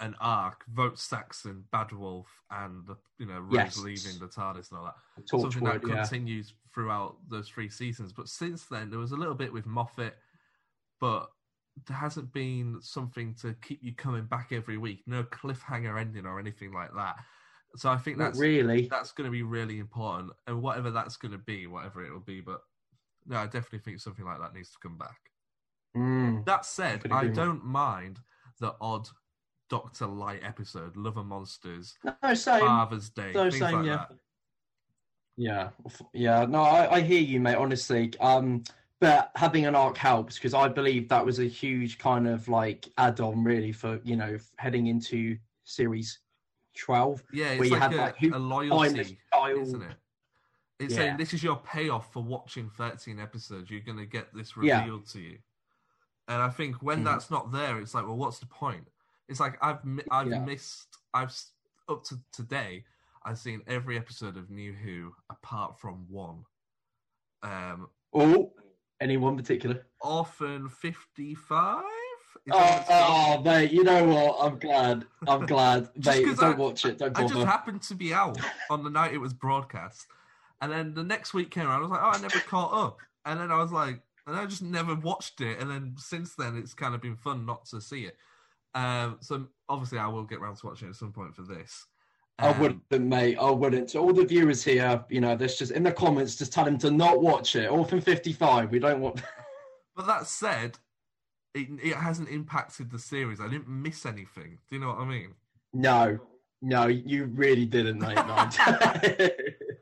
an 0.00 0.14
arc. 0.20 0.64
Vote 0.72 0.98
Saxon, 0.98 1.64
Bad 1.72 1.92
Wolf, 1.92 2.26
and 2.50 2.86
the 2.86 2.96
you 3.18 3.26
know 3.26 3.40
Rose 3.40 3.52
Yes. 3.52 3.78
leaving 3.78 4.18
the 4.18 4.26
TARDIS 4.28 4.70
and 4.70 4.78
all 4.78 4.84
that. 4.86 5.28
something 5.28 5.64
that 5.64 5.86
yeah. 5.86 6.02
continues 6.02 6.54
throughout 6.74 7.16
those 7.28 7.48
three 7.48 7.68
seasons. 7.68 8.12
But 8.12 8.28
since 8.28 8.64
then, 8.66 8.90
there 8.90 8.98
was 8.98 9.12
a 9.12 9.16
little 9.16 9.34
bit 9.34 9.52
with 9.52 9.66
Moffat, 9.66 10.14
but 11.00 11.30
there 11.86 11.96
hasn't 11.96 12.32
been 12.32 12.78
something 12.80 13.34
to 13.42 13.54
keep 13.62 13.82
you 13.82 13.94
coming 13.94 14.24
back 14.24 14.48
every 14.52 14.78
week. 14.78 15.02
No 15.06 15.24
cliffhanger 15.24 16.00
ending 16.00 16.26
or 16.26 16.38
anything 16.38 16.72
like 16.72 16.94
that. 16.94 17.16
So 17.76 17.90
I 17.90 17.98
think 17.98 18.16
Not 18.16 18.26
that's 18.26 18.38
really. 18.38 18.88
that's 18.90 19.12
going 19.12 19.26
to 19.26 19.30
be 19.30 19.42
really 19.42 19.78
important, 19.78 20.32
and 20.46 20.62
whatever 20.62 20.90
that's 20.90 21.16
going 21.16 21.32
to 21.32 21.38
be, 21.38 21.66
whatever 21.66 22.04
it 22.04 22.12
will 22.12 22.20
be. 22.20 22.40
But 22.40 22.60
no, 23.26 23.36
I 23.36 23.44
definitely 23.44 23.80
think 23.80 24.00
something 24.00 24.24
like 24.24 24.40
that 24.40 24.54
needs 24.54 24.70
to 24.70 24.78
come 24.82 24.96
back. 24.96 25.18
Mm. 25.96 26.44
That 26.44 26.64
said, 26.64 27.02
I 27.10 27.28
don't 27.28 27.64
mind 27.64 28.20
the 28.60 28.74
odd 28.80 29.08
Doctor-lite 29.68 30.42
episode, 30.44 30.96
Love 30.96 31.16
and 31.16 31.28
Monsters, 31.28 31.96
No, 32.04 32.34
same. 32.34 32.60
Father's 32.60 33.10
Day, 33.10 33.32
So 33.32 33.50
things 33.50 33.58
same, 33.58 33.74
like 33.76 33.86
yeah. 33.86 33.96
that. 33.96 34.10
Yeah, 35.36 35.68
yeah. 36.14 36.46
No, 36.46 36.62
I, 36.62 36.94
I 36.96 37.00
hear 37.02 37.20
you, 37.20 37.40
mate. 37.40 37.56
Honestly, 37.56 38.12
um, 38.20 38.62
but 39.00 39.30
having 39.34 39.66
an 39.66 39.74
arc 39.74 39.98
helps 39.98 40.36
because 40.36 40.54
I 40.54 40.68
believe 40.68 41.08
that 41.10 41.24
was 41.24 41.40
a 41.40 41.44
huge 41.44 41.98
kind 41.98 42.26
of 42.26 42.48
like 42.48 42.88
add-on, 42.96 43.44
really, 43.44 43.72
for 43.72 44.00
you 44.02 44.16
know 44.16 44.38
heading 44.56 44.86
into 44.86 45.36
series 45.64 46.20
twelve. 46.74 47.22
Yeah, 47.32 47.50
where 47.50 47.56
it's 47.56 47.66
you 47.66 47.72
like 47.72 47.82
have, 47.82 47.92
a, 47.92 47.96
like, 47.96 48.16
who 48.16 48.28
a 48.28 48.30
find 48.32 48.48
loyalty, 48.48 48.94
this 48.94 49.12
child. 49.32 49.58
isn't 49.60 49.82
it? 49.82 49.96
It's 50.78 50.92
Yeah. 50.92 50.98
saying 51.00 51.16
this 51.18 51.34
is 51.34 51.42
your 51.42 51.56
payoff 51.56 52.12
for 52.12 52.22
watching 52.22 52.68
13 52.70 53.18
episodes. 53.18 53.70
You're 53.70 53.80
going 53.80 53.98
to 53.98 54.06
get 54.06 54.32
this 54.34 54.54
Yeah. 54.60 54.80
revealed 54.80 55.06
to 55.08 55.20
you. 55.20 55.38
And 56.28 56.42
I 56.42 56.48
think 56.50 56.82
when 56.82 57.00
Mhm. 57.00 57.04
that's 57.04 57.30
not 57.30 57.50
there, 57.52 57.78
it's 57.78 57.94
like, 57.94 58.04
well, 58.04 58.16
what's 58.16 58.38
the 58.40 58.46
point? 58.46 58.88
It's 59.28 59.40
like 59.40 59.58
I've 59.62 59.78
I've 60.10 60.28
Yeah. 60.28 60.40
missed 60.44 60.98
I've 61.14 61.34
up 61.88 62.04
to 62.04 62.16
today 62.32 62.84
I've 63.24 63.38
seen 63.38 63.62
every 63.66 63.96
episode 63.96 64.36
of 64.36 64.50
New 64.50 64.72
Who 64.72 65.12
apart 65.30 65.78
from 65.80 66.06
one. 66.08 66.44
Um, 67.42 67.88
Oh, 68.14 68.52
any 69.00 69.16
one 69.16 69.36
particular? 69.36 69.84
Orphan 70.00 70.68
55. 70.68 71.82
Oh, 72.50 72.58
what 72.58 72.86
oh, 72.88 73.42
mate. 73.42 73.72
You 73.72 73.82
know 73.82 74.04
what? 74.04 74.36
I'm 74.40 74.58
glad. 74.58 75.04
I'm 75.26 75.44
glad, 75.46 75.88
mate. 75.96 76.24
Don't 76.36 76.42
I- 76.42 76.54
watch 76.54 76.84
it. 76.84 76.98
Don't 76.98 77.18
I 77.18 77.22
just 77.26 77.34
happened 77.46 77.82
to 77.82 77.94
be 77.94 78.14
out 78.14 78.38
on 78.70 78.84
the 78.84 78.90
night 78.90 79.12
it 79.12 79.18
was 79.18 79.34
broadcast, 79.34 80.06
and 80.60 80.70
then 80.70 80.94
the 80.94 81.02
next 81.02 81.34
week 81.34 81.50
came 81.50 81.66
around. 81.66 81.80
I 81.80 81.82
was 81.82 81.90
like, 81.90 82.02
oh, 82.02 82.10
I 82.10 82.20
never 82.20 82.38
caught 82.38 82.72
up, 82.72 82.98
and 83.24 83.40
then 83.40 83.50
I 83.50 83.56
was 83.58 83.72
like, 83.72 84.00
and 84.26 84.36
I 84.36 84.46
just 84.46 84.62
never 84.62 84.94
watched 84.94 85.40
it, 85.40 85.58
and 85.58 85.68
then 85.68 85.94
since 85.98 86.36
then 86.36 86.56
it's 86.56 86.74
kind 86.74 86.94
of 86.94 87.00
been 87.02 87.16
fun 87.16 87.44
not 87.44 87.66
to 87.66 87.80
see 87.80 88.04
it. 88.04 88.16
Um, 88.74 89.18
so 89.20 89.46
obviously 89.68 89.98
I 89.98 90.06
will 90.08 90.24
get 90.24 90.38
around 90.38 90.56
to 90.56 90.66
watching 90.66 90.88
it 90.88 90.90
at 90.90 90.96
some 90.96 91.12
point 91.12 91.34
for 91.34 91.42
this. 91.42 91.86
I 92.38 92.48
Um, 92.48 92.60
wouldn't, 92.60 93.08
mate. 93.08 93.36
I 93.38 93.50
wouldn't. 93.50 93.88
To 93.90 93.98
all 93.98 94.12
the 94.12 94.24
viewers 94.26 94.62
here, 94.62 95.02
you 95.08 95.20
know, 95.22 95.34
there's 95.36 95.56
just 95.56 95.72
in 95.72 95.82
the 95.82 95.92
comments, 95.92 96.36
just 96.36 96.52
tell 96.52 96.66
them 96.66 96.76
to 96.78 96.90
not 96.90 97.22
watch 97.22 97.56
it. 97.56 97.70
Orphan 97.70 98.00
55. 98.00 98.70
We 98.70 98.78
don't 98.78 99.00
want. 99.00 99.22
But 99.96 100.06
that 100.08 100.26
said, 100.26 100.76
it, 101.54 101.68
it 101.82 101.96
hasn't 101.96 102.28
impacted 102.28 102.90
the 102.90 102.98
series. 102.98 103.40
I 103.40 103.48
didn't 103.48 103.66
miss 103.68 104.04
anything. 104.04 104.58
Do 104.68 104.74
you 104.76 104.80
know 104.82 104.88
what 104.88 104.98
I 104.98 105.04
mean? 105.06 105.30
No, 105.72 106.18
no, 106.60 106.86
you 106.88 107.24
really 107.32 107.64
didn't, 107.64 108.00
mate. 108.00 108.16
No. 108.16 108.48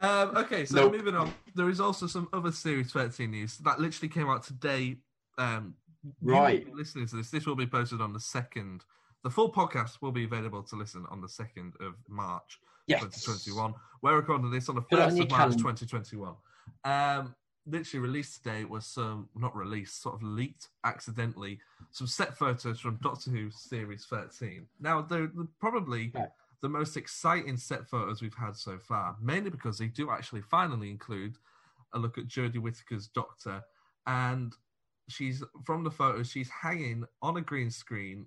Um, 0.00 0.36
okay, 0.36 0.66
so 0.66 0.76
Nope. 0.76 0.92
moving 0.92 1.14
on. 1.16 1.32
There 1.54 1.70
is 1.70 1.80
also 1.80 2.06
some 2.06 2.28
other 2.32 2.52
Series 2.52 2.92
13 2.92 3.30
news 3.30 3.56
that 3.58 3.80
literally 3.80 4.08
came 4.08 4.28
out 4.28 4.42
today. 4.44 4.98
Um, 5.38 5.74
Right. 6.22 6.66
Listening 6.74 7.06
to 7.08 7.16
this, 7.16 7.30
this 7.30 7.46
will 7.46 7.56
be 7.56 7.66
posted 7.66 8.00
on 8.00 8.12
the 8.12 8.20
second. 8.20 8.84
The 9.22 9.30
full 9.30 9.52
podcast 9.52 10.02
will 10.02 10.12
be 10.12 10.24
available 10.24 10.62
to 10.64 10.76
listen 10.76 11.06
on 11.10 11.20
the 11.20 11.28
second 11.28 11.74
of 11.80 11.94
March, 12.08 12.58
yes. 12.86 13.00
2021. 13.00 13.74
We're 14.02 14.16
recording 14.16 14.50
this 14.50 14.68
on 14.68 14.74
the 14.74 14.82
Put 14.82 14.98
it 14.98 15.02
on 15.02 15.08
first 15.10 15.22
of 15.22 15.30
March, 15.30 15.38
calendar. 15.38 15.58
2021. 15.58 16.34
Um, 16.84 17.34
literally 17.66 18.06
released 18.06 18.42
today 18.42 18.64
was 18.64 18.86
some 18.86 19.28
not 19.34 19.56
released, 19.56 20.02
sort 20.02 20.16
of 20.16 20.22
leaked 20.22 20.68
accidentally 20.84 21.58
some 21.90 22.06
set 22.06 22.36
photos 22.36 22.80
from 22.80 22.98
Doctor 23.02 23.30
Who 23.30 23.50
Series 23.50 24.04
13. 24.04 24.66
Now, 24.80 25.00
they're, 25.00 25.30
they're 25.34 25.46
probably 25.60 26.12
the 26.60 26.68
most 26.68 26.96
exciting 26.96 27.56
set 27.56 27.88
photos 27.88 28.20
we've 28.20 28.34
had 28.34 28.56
so 28.56 28.78
far, 28.78 29.16
mainly 29.22 29.50
because 29.50 29.78
they 29.78 29.86
do 29.86 30.10
actually 30.10 30.42
finally 30.42 30.90
include 30.90 31.36
a 31.94 31.98
look 31.98 32.18
at 32.18 32.26
Jodie 32.26 32.56
Whittaker's 32.56 33.08
doctor, 33.08 33.62
and 34.06 34.54
she's 35.08 35.42
from 35.64 35.84
the 35.84 35.90
photos. 35.90 36.30
She's 36.30 36.50
hanging 36.50 37.04
on 37.22 37.36
a 37.36 37.40
green 37.40 37.70
screen 37.70 38.26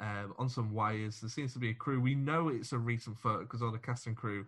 um, 0.00 0.34
on 0.38 0.48
some 0.48 0.72
wires. 0.72 1.20
There 1.20 1.30
seems 1.30 1.52
to 1.54 1.58
be 1.58 1.70
a 1.70 1.74
crew. 1.74 2.00
We 2.00 2.14
know 2.14 2.48
it's 2.48 2.72
a 2.72 2.78
recent 2.78 3.18
photo 3.18 3.40
because 3.40 3.62
all 3.62 3.72
the 3.72 3.78
cast 3.78 4.06
and 4.06 4.16
crew 4.16 4.46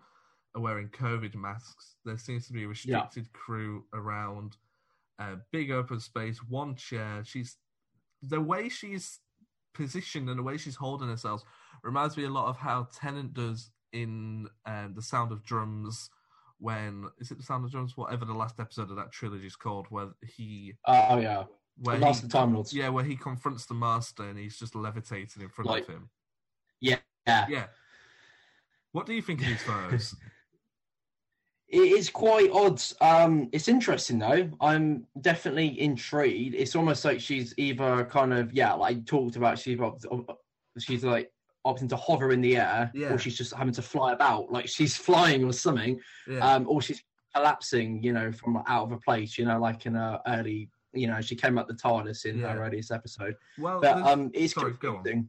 are 0.54 0.62
wearing 0.62 0.88
COVID 0.88 1.34
masks. 1.34 1.96
There 2.04 2.18
seems 2.18 2.46
to 2.46 2.52
be 2.52 2.64
a 2.64 2.68
restricted 2.68 3.32
crew 3.32 3.84
around. 3.92 4.56
A 5.20 5.36
big 5.52 5.70
open 5.70 6.00
space, 6.00 6.38
one 6.48 6.74
chair. 6.74 7.22
She's 7.24 7.56
the 8.20 8.40
way 8.40 8.68
she's 8.68 9.20
positioned 9.74 10.28
and 10.28 10.38
the 10.38 10.42
way 10.42 10.56
she's 10.56 10.76
holding 10.76 11.08
herself 11.08 11.42
reminds 11.82 12.16
me 12.16 12.24
a 12.24 12.30
lot 12.30 12.48
of 12.48 12.56
how 12.56 12.88
Tennant 12.92 13.34
does 13.34 13.70
in 13.92 14.48
um, 14.66 14.94
the 14.96 15.02
Sound 15.02 15.30
of 15.30 15.44
Drums. 15.44 16.10
When 16.58 17.06
is 17.20 17.30
it 17.30 17.38
the 17.38 17.44
Sound 17.44 17.64
of 17.64 17.70
Drums? 17.70 17.96
Whatever 17.96 18.24
the 18.24 18.32
last 18.34 18.58
episode 18.58 18.90
of 18.90 18.96
that 18.96 19.12
trilogy 19.12 19.46
is 19.46 19.56
called, 19.56 19.86
where 19.90 20.08
he 20.36 20.74
Oh 20.86 21.18
yeah, 21.18 21.44
where 21.78 21.98
Last 21.98 22.22
he, 22.22 22.28
Time 22.28 22.54
Lords. 22.54 22.72
yeah, 22.72 22.88
where 22.88 23.04
he 23.04 23.16
confronts 23.16 23.66
the 23.66 23.74
master 23.74 24.24
and 24.24 24.38
he's 24.38 24.58
just 24.58 24.74
levitating 24.74 25.42
in 25.42 25.48
front 25.48 25.70
Like- 25.70 25.88
of 25.88 25.94
him. 25.94 26.10
yeah, 26.80 26.98
yeah. 27.26 27.66
What 28.92 29.06
do 29.06 29.12
you 29.14 29.22
think 29.22 29.40
of 29.42 29.46
these 29.48 29.62
photos? 29.62 30.14
It 31.68 31.78
is 31.92 32.08
quite 32.10 32.50
odd. 32.52 32.80
Um, 33.00 33.48
it's 33.50 33.66
interesting 33.68 34.18
though. 34.18 34.48
I'm 34.60 35.06
definitely 35.22 35.80
intrigued. 35.80 36.54
It's 36.54 36.76
almost 36.76 37.04
like 37.04 37.18
she's 37.20 37.52
either 37.56 38.04
kind 38.04 38.32
of 38.32 38.52
yeah, 38.52 38.74
like 38.74 38.96
I 38.96 39.00
talked 39.00 39.34
about. 39.36 39.58
She's 39.58 39.78
she's 40.78 41.02
like 41.02 41.32
opting 41.66 41.88
to 41.88 41.96
hover 41.96 42.30
in 42.32 42.42
the 42.42 42.58
air, 42.58 42.92
Yeah. 42.94 43.08
or 43.14 43.18
she's 43.18 43.36
just 43.36 43.54
having 43.54 43.72
to 43.74 43.82
fly 43.82 44.12
about, 44.12 44.52
like 44.52 44.68
she's 44.68 44.96
flying 45.08 45.42
or 45.42 45.52
something. 45.52 45.98
yeah. 46.28 46.46
Um, 46.48 46.68
or 46.68 46.80
she's 46.80 47.02
collapsing, 47.34 48.02
you 48.04 48.12
know, 48.12 48.30
from 48.30 48.58
out 48.68 48.84
of 48.84 48.92
a 48.92 48.98
place. 48.98 49.36
You 49.36 49.46
know, 49.46 49.58
like 49.58 49.84
in 49.86 49.96
a 49.96 50.20
early, 50.28 50.68
you 50.94 51.06
know, 51.06 51.20
she 51.20 51.34
came 51.36 51.58
up 51.58 51.68
the 51.68 51.74
TARDIS 51.74 52.24
in 52.26 52.38
Yeah. 52.38 52.52
her 52.52 52.64
earliest 52.64 52.90
episode. 52.92 53.34
well, 53.58 53.80
But 53.80 53.98
um, 54.02 54.30
it's 54.34 54.54
sorry, 54.54 54.72
go 54.80 54.90
on. 54.90 54.94
confusing. 54.96 55.28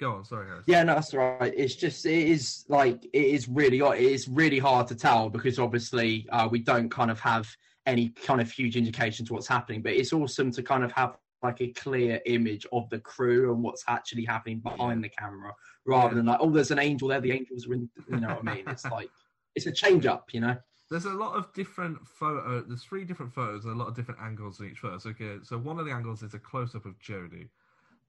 Go 0.00 0.12
on, 0.16 0.24
sorry, 0.24 0.48
Harris. 0.48 0.64
Yeah, 0.66 0.82
no, 0.82 0.94
that's 0.94 1.14
all 1.14 1.36
right. 1.38 1.52
It's 1.56 1.76
just 1.76 2.06
it 2.06 2.26
is 2.28 2.64
like 2.68 3.04
it 3.04 3.24
is 3.24 3.48
really 3.48 3.78
it 3.78 4.00
is 4.00 4.26
really 4.28 4.58
hard 4.58 4.88
to 4.88 4.96
tell 4.96 5.28
because 5.30 5.58
obviously 5.60 6.26
uh, 6.30 6.48
we 6.50 6.58
don't 6.58 6.88
kind 6.90 7.10
of 7.10 7.20
have 7.20 7.48
any 7.86 8.08
kind 8.08 8.40
of 8.40 8.50
huge 8.50 8.76
indication 8.76 9.24
to 9.26 9.32
what's 9.32 9.46
happening. 9.46 9.80
But 9.82 9.92
it's 9.92 10.12
awesome 10.12 10.50
to 10.52 10.62
kind 10.62 10.82
of 10.82 10.90
have 10.92 11.16
like 11.42 11.60
a 11.60 11.68
clear 11.68 12.20
image 12.26 12.66
of 12.72 12.88
the 12.90 12.98
crew 13.00 13.52
and 13.52 13.62
what's 13.62 13.84
actually 13.88 14.24
happening 14.24 14.58
behind 14.60 15.02
the 15.04 15.08
camera, 15.08 15.52
rather 15.84 16.08
Yeah. 16.10 16.14
than 16.16 16.26
like 16.26 16.38
oh, 16.40 16.50
there's 16.50 16.70
an 16.72 16.78
angel 16.80 17.08
there. 17.08 17.20
The 17.20 17.32
angels 17.32 17.68
are 17.68 17.74
in. 17.74 17.88
You 18.10 18.20
know 18.20 18.28
what 18.28 18.48
I 18.48 18.54
mean? 18.56 18.64
It's 18.68 18.84
like 18.90 19.10
it's 19.54 19.66
a 19.66 19.72
change 19.72 20.06
up. 20.06 20.32
You 20.32 20.40
know? 20.40 20.56
There's 20.92 21.06
a 21.06 21.10
lot 21.10 21.36
of 21.36 21.52
different 21.54 22.06
photo. 22.06 22.60
There's 22.60 22.84
three 22.84 23.04
different 23.04 23.32
photos 23.32 23.64
and 23.64 23.74
a 23.74 23.76
lot 23.78 23.88
of 23.88 23.96
different 23.96 24.20
angles 24.20 24.60
in 24.60 24.70
each 24.70 24.78
photo. 24.78 24.98
So, 24.98 25.10
okay, 25.10 25.38
so 25.42 25.56
one 25.56 25.78
of 25.78 25.86
the 25.86 25.92
angles 25.92 26.22
is 26.22 26.34
a 26.34 26.38
close 26.38 26.74
up 26.74 26.84
of 26.84 26.98
Jodie, 26.98 27.48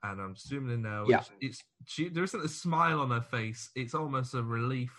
and 0.04 0.20
I'm 0.20 0.36
zooming 0.36 0.74
in 0.74 0.82
now. 0.82 1.06
Yeah. 1.08 1.20
It's, 1.20 1.32
it's 1.42 1.64
she. 1.86 2.10
There 2.10 2.26
isn't 2.26 2.44
a 2.44 2.50
smile 2.50 3.00
on 3.00 3.10
her 3.12 3.22
face. 3.22 3.70
It's 3.76 3.94
almost 3.96 4.34
a 4.34 4.44
relief, 4.44 4.92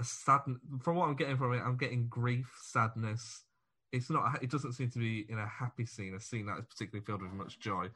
a 0.00 0.04
sadness. 0.04 0.58
From 0.80 0.96
what 0.96 1.08
I'm 1.08 1.14
getting 1.14 1.36
from 1.36 1.54
it, 1.54 1.62
I'm 1.64 1.76
getting 1.76 2.08
grief, 2.08 2.52
sadness. 2.60 3.44
It's 3.92 4.10
not. 4.10 4.42
It 4.42 4.50
doesn't 4.50 4.72
seem 4.72 4.90
to 4.90 4.98
be 4.98 5.24
in 5.28 5.38
a 5.38 5.46
happy 5.46 5.86
scene. 5.86 6.14
A 6.14 6.20
scene 6.20 6.46
that 6.46 6.58
is 6.58 6.66
particularly 6.66 7.04
filled 7.04 7.22
with 7.22 7.32
much 7.32 7.60
joy. 7.60 7.88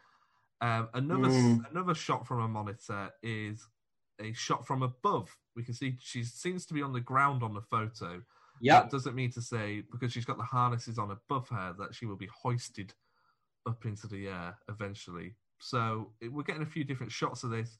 Um, 0.60 0.88
another 0.94 1.28
Mm. 1.28 1.70
another 1.70 1.94
shot 1.94 2.26
from 2.26 2.40
a 2.40 2.48
monitor 2.48 3.10
is 3.22 3.66
a 4.20 4.32
shot 4.32 4.66
from 4.66 4.82
above. 4.82 5.36
We 5.56 5.64
can 5.64 5.74
see 5.74 5.96
she 6.00 6.22
seems 6.22 6.64
to 6.66 6.74
be 6.74 6.82
on 6.82 6.92
the 6.92 7.00
ground 7.00 7.42
on 7.42 7.54
the 7.54 7.60
photo. 7.60 8.22
Yeah. 8.60 8.80
That 8.80 8.90
doesn't 8.90 9.14
mean 9.14 9.30
to 9.32 9.42
say 9.42 9.82
because 9.92 10.12
she's 10.12 10.24
got 10.24 10.38
the 10.38 10.44
harnesses 10.44 10.98
on 10.98 11.10
above 11.10 11.48
her 11.48 11.74
that 11.78 11.94
she 11.94 12.06
will 12.06 12.16
be 12.16 12.28
hoisted 12.42 12.94
up 13.66 13.84
into 13.84 14.06
the 14.06 14.28
air 14.28 14.56
eventually. 14.68 15.34
So 15.58 16.12
it, 16.20 16.32
we're 16.32 16.42
getting 16.42 16.62
a 16.62 16.66
few 16.66 16.84
different 16.84 17.12
shots 17.12 17.44
of 17.44 17.50
this. 17.50 17.76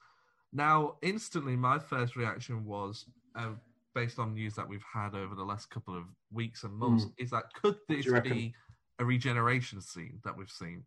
Now, 0.52 0.97
instantly, 1.02 1.56
my 1.56 1.78
first 1.78 2.16
reaction 2.16 2.64
was, 2.64 3.06
uh, 3.35 3.50
based 3.95 4.18
on 4.18 4.35
news 4.35 4.54
that 4.54 4.68
we've 4.68 4.85
had 4.92 5.14
over 5.14 5.35
the 5.35 5.45
last 5.45 5.71
couple 5.71 5.97
of 5.97 6.04
weeks 6.30 6.64
and 6.64 6.73
months, 6.73 7.06
is 7.18 7.30
that 7.30 7.45
could 7.61 7.76
this 7.88 8.06
be 8.23 8.54
a 8.99 9.04
regeneration 9.04 9.80
scene 9.80 10.21
that 10.25 10.37
we've 10.37 10.50
seen? 10.50 10.85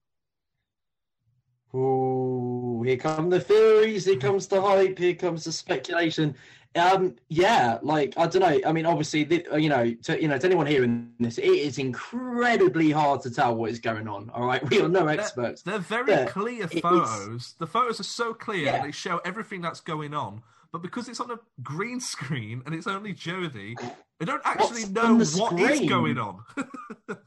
Oh, 1.73 2.58
here 2.83 2.97
come 2.97 3.29
the 3.29 3.39
theories, 3.39 4.05
here 4.05 4.17
comes 4.17 4.47
the 4.47 4.61
hype, 4.61 4.97
here 4.97 5.15
comes 5.15 5.43
the 5.43 5.51
speculation. 5.51 6.35
Um, 6.75 7.15
yeah, 7.29 7.79
like 7.81 8.13
I 8.15 8.27
don't 8.27 8.41
know. 8.41 8.59
I 8.67 8.71
mean, 8.71 8.85
obviously, 8.85 9.23
the, 9.23 9.43
you 9.57 9.69
know, 9.69 9.91
to 10.03 10.21
you 10.21 10.27
know, 10.27 10.37
to 10.37 10.45
anyone 10.45 10.67
hearing 10.67 11.11
this, 11.19 11.39
it 11.39 11.45
is 11.45 11.79
incredibly 11.79 12.91
hard 12.91 13.21
to 13.23 13.31
tell 13.31 13.55
what 13.55 13.71
is 13.71 13.79
going 13.79 14.07
on. 14.07 14.29
All 14.33 14.45
right, 14.45 14.67
we 14.69 14.79
are 14.79 14.87
no 14.87 15.07
experts. 15.07 15.63
They're 15.63 15.79
very 15.79 16.11
Yeah, 16.11 16.25
clear 16.25 16.67
photos. 16.67 17.55
The 17.57 17.65
photos 17.67 17.99
are 17.99 18.03
so 18.03 18.33
clear 18.35 18.65
Yeah. 18.65 18.83
they 18.83 18.91
show 18.91 19.17
everything 19.25 19.61
that's 19.61 19.81
going 19.81 20.13
on. 20.13 20.43
But 20.71 20.83
because 20.83 21.09
it's 21.09 21.19
on 21.19 21.31
a 21.31 21.39
green 21.63 21.99
screen 21.99 22.61
and 22.67 22.75
it's 22.75 22.85
only 22.85 23.13
Jodie, 23.13 23.75
they 24.19 24.25
don't 24.25 24.41
actually 24.45 24.83
What's 24.83 25.35
know 25.35 25.41
what 25.43 25.57
the 25.57 25.63
is 25.63 25.89
going 25.89 26.19
on. 26.19 26.43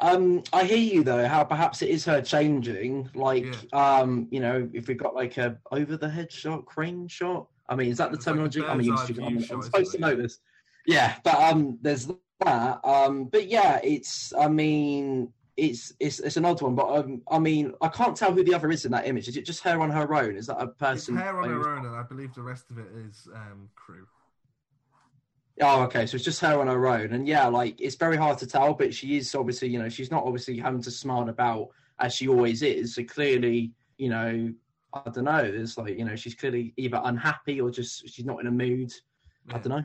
Um, 0.00 0.42
I 0.52 0.64
hear 0.64 0.76
you 0.78 1.04
though. 1.04 1.26
How 1.26 1.44
perhaps 1.44 1.82
it 1.82 1.88
is 1.88 2.04
her 2.04 2.20
changing. 2.20 3.08
Like, 3.14 3.54
um, 3.72 4.26
you 4.30 4.40
know, 4.40 4.68
if 4.72 4.88
we've 4.88 4.98
got 4.98 5.14
like 5.14 5.36
a 5.38 5.58
over 5.70 5.96
the 5.96 6.08
head 6.08 6.32
shot, 6.32 6.66
crane 6.66 7.06
shot. 7.06 7.46
I 7.68 7.76
mean, 7.76 7.90
is 7.90 7.98
that 7.98 8.10
the 8.10 8.16
It's 8.16 8.26
like 8.26 8.32
terminology? 8.34 8.64
I 8.64 8.74
mean, 8.76 8.88
bird's 8.88 9.00
eye 9.00 9.04
stupid. 9.04 9.24
view 9.24 9.36
I'm, 9.38 9.42
shot, 9.42 9.54
I'm 9.54 9.62
supposed 9.62 9.92
to 9.92 9.98
know 9.98 10.16
this. 10.16 10.40
Yeah, 10.86 11.14
but 11.24 11.36
um, 11.36 11.78
there's 11.80 12.08
that. 12.40 12.80
Um, 12.84 13.24
but 13.26 13.48
yeah, 13.48 13.80
it's. 13.82 14.32
I 14.34 14.48
mean, 14.48 15.32
it's 15.56 15.94
it's 16.00 16.18
it's 16.18 16.36
an 16.36 16.44
odd 16.44 16.60
one. 16.60 16.74
But 16.74 16.88
um, 16.88 17.22
I 17.30 17.38
mean, 17.38 17.72
I 17.80 17.88
can't 17.88 18.16
tell 18.16 18.32
who 18.32 18.42
the 18.42 18.54
other 18.54 18.70
is 18.70 18.84
in 18.84 18.92
that 18.92 19.06
image. 19.06 19.28
Is 19.28 19.36
it 19.36 19.46
just 19.46 19.62
her 19.62 19.80
on 19.80 19.90
her 19.90 20.12
own? 20.14 20.36
Is 20.36 20.48
that 20.48 20.60
a 20.60 20.64
It's 20.64 20.76
person? 20.78 21.16
hair 21.16 21.40
on 21.40 21.48
her 21.48 21.76
own, 21.76 21.86
and 21.86 21.94
I 21.94 22.02
believe 22.02 22.34
the 22.34 22.42
rest 22.42 22.70
of 22.70 22.78
it 22.78 22.88
is 23.08 23.28
um, 23.34 23.68
crew. 23.76 24.06
Oh, 25.60 25.82
okay. 25.84 26.04
So 26.06 26.16
it's 26.16 26.24
just 26.24 26.40
her 26.40 26.60
on 26.60 26.66
her 26.66 26.86
own, 26.86 27.12
and 27.12 27.28
yeah, 27.28 27.46
like 27.46 27.80
it's 27.80 27.94
very 27.96 28.16
hard 28.16 28.38
to 28.38 28.46
tell. 28.46 28.74
But 28.74 28.92
she 28.92 29.16
is 29.16 29.34
obviously, 29.34 29.68
you 29.68 29.78
know, 29.78 29.88
she's 29.88 30.10
not 30.10 30.24
obviously 30.24 30.58
having 30.58 30.82
to 30.82 30.90
smile 30.90 31.28
about 31.28 31.68
as 32.00 32.12
she 32.14 32.26
always 32.28 32.62
is. 32.62 32.94
So 32.96 33.04
clearly, 33.04 33.72
you 33.98 34.08
know, 34.08 34.52
I 34.92 35.10
don't 35.10 35.24
know. 35.24 35.42
There's 35.42 35.78
like, 35.78 35.96
you 35.96 36.04
know, 36.04 36.16
she's 36.16 36.34
clearly 36.34 36.72
either 36.76 37.00
unhappy 37.04 37.60
or 37.60 37.70
just 37.70 38.08
she's 38.08 38.24
not 38.24 38.40
in 38.40 38.48
a 38.48 38.50
mood. 38.50 38.92
I 39.50 39.58
don't 39.58 39.68
know. 39.68 39.84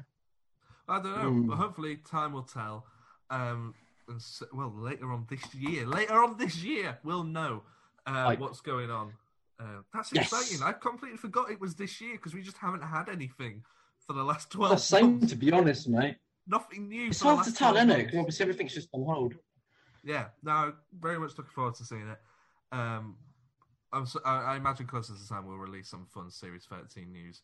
I 0.87 1.01
don't 1.01 1.17
know, 1.17 1.29
Hmm. 1.31 1.47
but 1.49 1.57
hopefully 1.57 1.97
time 1.97 2.33
will 2.33 2.41
tell. 2.43 2.85
Um, 3.29 3.75
and 4.07 4.19
so, 4.19 4.47
well, 4.51 4.73
later 4.75 5.11
on 5.11 5.27
this 5.29 5.53
year, 5.53 5.85
later 5.85 6.23
on 6.23 6.35
this 6.37 6.63
year, 6.63 6.97
we'll 7.03 7.23
know 7.23 7.61
uh, 8.07 8.25
Like- 8.25 8.39
what's 8.39 8.59
going 8.61 8.89
on. 8.89 9.13
Uh, 9.59 9.81
that's 9.93 10.11
Yes. 10.13 10.31
exciting. 10.33 10.63
I 10.65 10.71
completely 10.71 11.17
forgot 11.17 11.51
it 11.51 11.59
was 11.59 11.75
this 11.75 12.01
year 12.01 12.13
because 12.13 12.33
we 12.33 12.41
just 12.41 12.57
haven't 12.57 12.81
had 12.81 13.07
anything 13.07 13.63
for 14.09 14.13
the 14.13 14.23
last 14.23 14.49
twelve. 14.49 14.71
Well, 14.71 14.79
same 14.79 15.19
months. 15.19 15.29
to 15.29 15.35
be 15.35 15.51
honest, 15.51 15.87
mate. 15.87 16.15
Nothing 16.47 16.89
new. 16.89 17.09
It's 17.09 17.19
the 17.19 17.25
hard 17.25 17.45
to 17.45 17.53
tell, 17.53 17.73
12 17.73 17.89
isn't 17.89 18.01
it? 18.01 18.17
Obviously, 18.17 18.43
everything's 18.43 18.73
just 18.73 18.89
on 18.91 19.05
hold. 19.05 19.35
Yeah, 20.03 20.25
no, 20.41 20.73
very 20.99 21.19
much 21.19 21.37
looking 21.37 21.51
forward 21.53 21.75
to 21.75 21.85
seeing 21.85 22.09
it. 22.09 22.17
Um, 22.71 23.17
I'm 23.93 24.07
so, 24.07 24.19
I, 24.25 24.53
I 24.53 24.57
imagine 24.57 24.87
closer 24.87 25.13
to 25.13 25.19
the 25.19 25.27
time 25.27 25.45
we'll 25.45 25.57
release 25.57 25.89
some 25.89 26.07
fun 26.11 26.31
Series 26.31 26.65
13 26.65 27.11
news. 27.11 27.43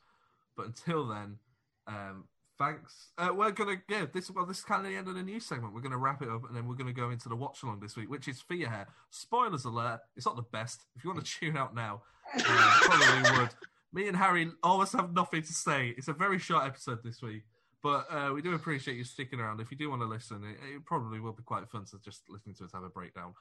But 0.57 0.65
until 0.65 1.05
then, 1.05 1.37
um, 1.85 2.23
thanks. 2.57 3.09
Uh, 3.15 3.29
we're 3.31 3.51
gonna 3.51 3.79
yeah, 3.87 4.07
this 4.11 4.31
well, 4.31 4.47
this 4.47 4.57
is 4.57 4.63
kind 4.63 4.83
of 4.83 4.91
the 4.91 4.97
end 4.97 5.07
of 5.07 5.13
the 5.13 5.21
news 5.21 5.45
segment. 5.45 5.75
We're 5.75 5.81
gonna 5.81 5.99
wrap 5.99 6.23
it 6.23 6.29
up, 6.29 6.47
and 6.47 6.57
then 6.57 6.67
we're 6.67 6.73
gonna 6.73 6.93
go 6.93 7.11
into 7.11 7.29
the 7.29 7.35
watch 7.35 7.61
along 7.61 7.81
this 7.81 7.95
week, 7.95 8.09
which 8.09 8.27
is 8.27 8.41
Fear 8.41 8.69
Her. 8.69 8.87
Spoilers 9.11 9.65
alert! 9.65 9.99
It's 10.17 10.25
not 10.25 10.35
the 10.35 10.41
best. 10.41 10.81
If 10.95 11.03
you 11.03 11.11
want 11.11 11.23
to 11.23 11.31
tune 11.39 11.57
out 11.57 11.75
now, 11.75 12.01
uh, 12.35 12.79
probably 12.81 13.39
would. 13.39 13.49
Me 13.95 14.07
and 14.09 14.17
Harry 14.17 14.51
almost 14.61 14.91
have 14.93 15.13
nothing 15.13 15.41
to 15.41 15.53
say. 15.53 15.95
It's 15.97 16.09
a 16.09 16.13
very 16.13 16.37
short 16.37 16.65
episode 16.65 16.99
this 17.03 17.21
week. 17.21 17.43
But 17.81 18.05
uh, 18.11 18.31
we 18.33 18.41
do 18.41 18.53
appreciate 18.53 18.97
you 18.97 19.03
sticking 19.05 19.39
around. 19.39 19.61
If 19.61 19.71
you 19.71 19.77
do 19.77 19.89
want 19.89 20.01
to 20.01 20.07
listen, 20.07 20.43
it, 20.43 20.57
it 20.75 20.85
probably 20.85 21.19
will 21.19 21.31
be 21.33 21.43
quite 21.43 21.69
fun 21.69 21.85
to 21.91 21.99
just 22.03 22.23
listening 22.29 22.55
to 22.55 22.65
us 22.65 22.71
have 22.73 22.83
a 22.83 22.89
breakdown. 22.89 23.33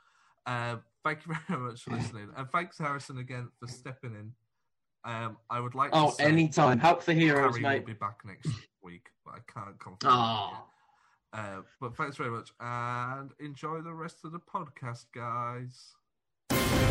Uh, 0.47 0.77
thank 1.03 1.27
you 1.27 1.35
very 1.49 1.61
much 1.61 1.83
for 1.83 1.91
listening, 1.91 2.29
and 2.37 2.49
thanks 2.51 2.79
Harrison 2.79 3.19
again 3.19 3.49
for 3.59 3.67
stepping 3.67 4.15
in. 4.15 4.33
Um, 5.11 5.39
I 5.51 5.61
would 5.61 5.75
like 5.75 5.91
Oh, 5.93 6.11
to 6.11 6.17
say 6.17 6.25
anytime. 6.25 6.79
Help 6.79 7.05
the 7.05 7.15
heroes, 7.15 7.57
Harry 7.57 7.63
mate. 7.63 7.81
will 7.81 7.87
be 7.87 7.93
back 7.95 8.21
next 8.25 8.49
week, 8.83 9.09
but 9.25 9.35
I 9.35 9.39
can't 9.53 9.79
confirm. 9.81 9.99
that 10.03 10.11
Oh. 10.11 10.65
Uh, 11.33 11.63
but 11.81 11.97
thanks 11.97 12.17
very 12.17 12.31
much, 12.31 12.51
and 12.61 13.31
enjoy 13.41 13.81
the 13.81 13.93
rest 13.93 14.19
of 14.25 14.31
the 14.33 14.39
podcast, 14.39 15.07
guys. 15.15 15.95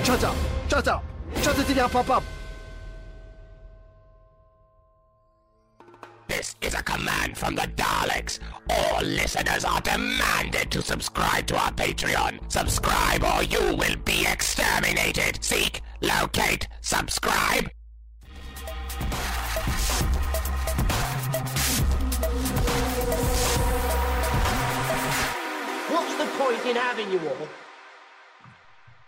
Shut 0.04 0.24
up! 0.24 0.36
Shut 0.70 0.88
up! 0.88 1.04
Shut 1.42 1.58
it 1.70 1.74
down, 1.76 1.90
pop 1.92 2.10
up! 2.10 2.24
is 6.64 6.74
a 6.74 6.84
command 6.84 7.38
from 7.38 7.56
the 7.56 7.68
Daleks. 7.76 8.40
All 8.70 9.02
listeners 9.02 9.66
are 9.66 9.82
demanded 9.82 10.72
to 10.72 10.82
subscribe 10.82 11.46
to 11.48 11.58
our 11.58 11.72
Patreon. 11.72 12.52
Subscribe 12.52 13.24
or 13.24 13.44
you 13.44 13.76
will 13.76 13.98
be 14.06 14.26
exterminated. 14.26 15.44
Seek, 15.44 15.82
locate, 16.02 16.68
subscribe. 16.82 17.70
What's 25.90 26.16
the 26.16 26.26
point 26.38 26.66
in 26.66 26.76
having 26.76 27.12
you 27.12 27.20
all? 27.28 27.48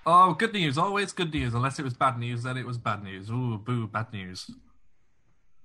Oh, 0.08 0.34
good 0.34 0.54
news. 0.54 0.78
Always 0.78 1.14
good 1.14 1.34
news. 1.34 1.54
Unless 1.54 1.80
it 1.80 1.84
was 1.84 1.94
bad 1.94 2.20
news, 2.20 2.44
then 2.44 2.58
it 2.58 2.66
was 2.66 2.78
bad 2.78 3.04
news. 3.04 3.30
Ooh, 3.32 3.58
boo, 3.58 3.88
bad 3.88 4.14
news. 4.14 4.52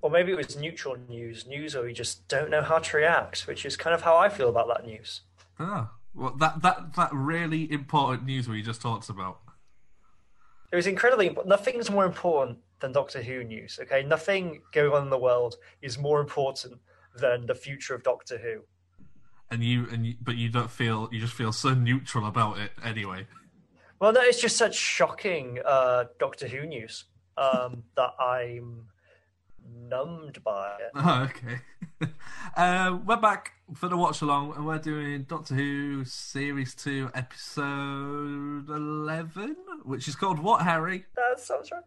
Or 0.03 0.11
maybe 0.11 0.33
it 0.33 0.37
was 0.37 0.57
neutral 0.57 0.97
news, 1.09 1.47
news 1.47 1.75
where 1.75 1.85
we 1.85 1.93
just 1.93 2.27
don't 2.29 2.51
know 2.51 2.63
how 2.63 2.79
to 2.79 2.97
react, 2.97 3.47
which 3.47 3.67
is 3.67 3.77
kind 3.77 3.95
of 3.95 4.03
how 4.03 4.17
I 4.17 4.29
feel 4.29 4.49
about 4.49 4.69
that 4.69 4.87
news. 4.87 5.21
Ah, 5.59 5.93
well, 6.15 6.35
that, 6.39 6.63
that, 6.63 6.95
that 6.97 7.11
really 7.13 7.71
important 7.71 8.25
news 8.25 8.49
we 8.49 8.63
just 8.63 8.81
talked 8.81 9.11
about. 9.11 9.41
It 10.73 10.77
was 10.77 10.87
incredibly 10.87 11.27
important. 11.27 11.51
Nothing's 11.51 11.91
more 11.91 12.07
important 12.07 12.59
than 12.81 12.93
Doctor 12.93 13.23
Who 13.23 13.45
news, 13.45 13.79
okay? 13.83 14.03
Nothing 14.03 14.63
going 14.73 14.93
on 14.93 15.03
in 15.03 15.11
the 15.11 15.19
world 15.19 15.57
is 15.83 15.99
more 15.99 16.21
important 16.21 16.81
than 17.17 17.47
the 17.47 17.55
future 17.55 17.95
of 17.95 18.03
Doctor 18.03 18.39
Who. 18.39 18.63
And 19.51 19.63
you, 19.63 19.87
and 19.91 20.07
you, 20.07 20.15
but 20.23 20.37
you 20.37 20.49
don't 20.49 20.71
feel, 20.71 21.09
you 21.13 21.21
just 21.21 21.35
feel 21.35 21.53
so 21.53 21.75
neutral 21.75 22.27
about 22.27 22.59
it 22.59 22.71
anyway. 22.83 23.27
Well, 24.01 24.13
no, 24.13 24.21
it's 24.23 24.41
just 24.41 24.57
such 24.57 24.75
shocking 24.75 25.59
uh, 25.67 26.05
Doctor 26.19 26.49
Who 26.49 26.67
news 26.67 27.05
um, 27.37 27.83
that 27.97 28.15
I'm 28.19 28.87
numbed 29.89 30.43
by 30.45 30.77
it. 30.81 30.91
Oh, 30.95 31.29
okay. 31.31 31.61
uh, 32.57 32.99
we're 33.05 33.17
back 33.17 33.53
for 33.75 33.89
the 33.89 33.97
watch 33.97 34.23
along, 34.23 34.55
and 34.57 34.67
we're 34.67 34.79
doing 34.79 35.25
Doctor 35.25 35.55
Who 35.55 36.05
Series 36.05 36.75
2, 36.75 37.11
Episode 37.15 38.69
11, 38.69 39.57
which 39.85 40.09
is 40.09 40.17
called 40.17 40.39
What, 40.39 40.63
Harry? 40.63 41.05
That 41.17 41.41
sounds 41.41 41.71
right. 41.71 41.83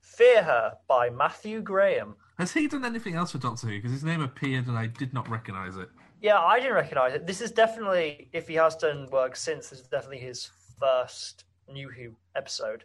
Fear 0.00 0.42
Her 0.42 0.76
by 0.88 1.10
Matthew 1.10 1.60
Graham. 1.62 2.16
Has 2.38 2.52
he 2.52 2.66
done 2.66 2.84
anything 2.84 3.14
else 3.14 3.32
for 3.32 3.38
Doctor 3.38 3.66
Who? 3.66 3.76
Because 3.76 3.92
his 3.92 4.04
name 4.04 4.20
appeared 4.20 4.66
and 4.66 4.76
I 4.76 4.86
did 4.86 5.14
not 5.14 5.28
recognise 5.28 5.76
it. 5.76 5.88
Yeah, 6.20 6.38
I 6.38 6.60
didn't 6.60 6.74
recognise 6.74 7.14
it. 7.14 7.26
This 7.26 7.40
is 7.40 7.50
definitely, 7.50 8.28
if 8.32 8.46
he 8.46 8.54
has 8.54 8.76
done 8.76 9.08
work 9.10 9.36
since, 9.36 9.70
this 9.70 9.80
is 9.80 9.88
definitely 9.88 10.18
his 10.18 10.50
first 10.78 11.44
New 11.68 11.88
Who 11.88 12.14
episode. 12.36 12.84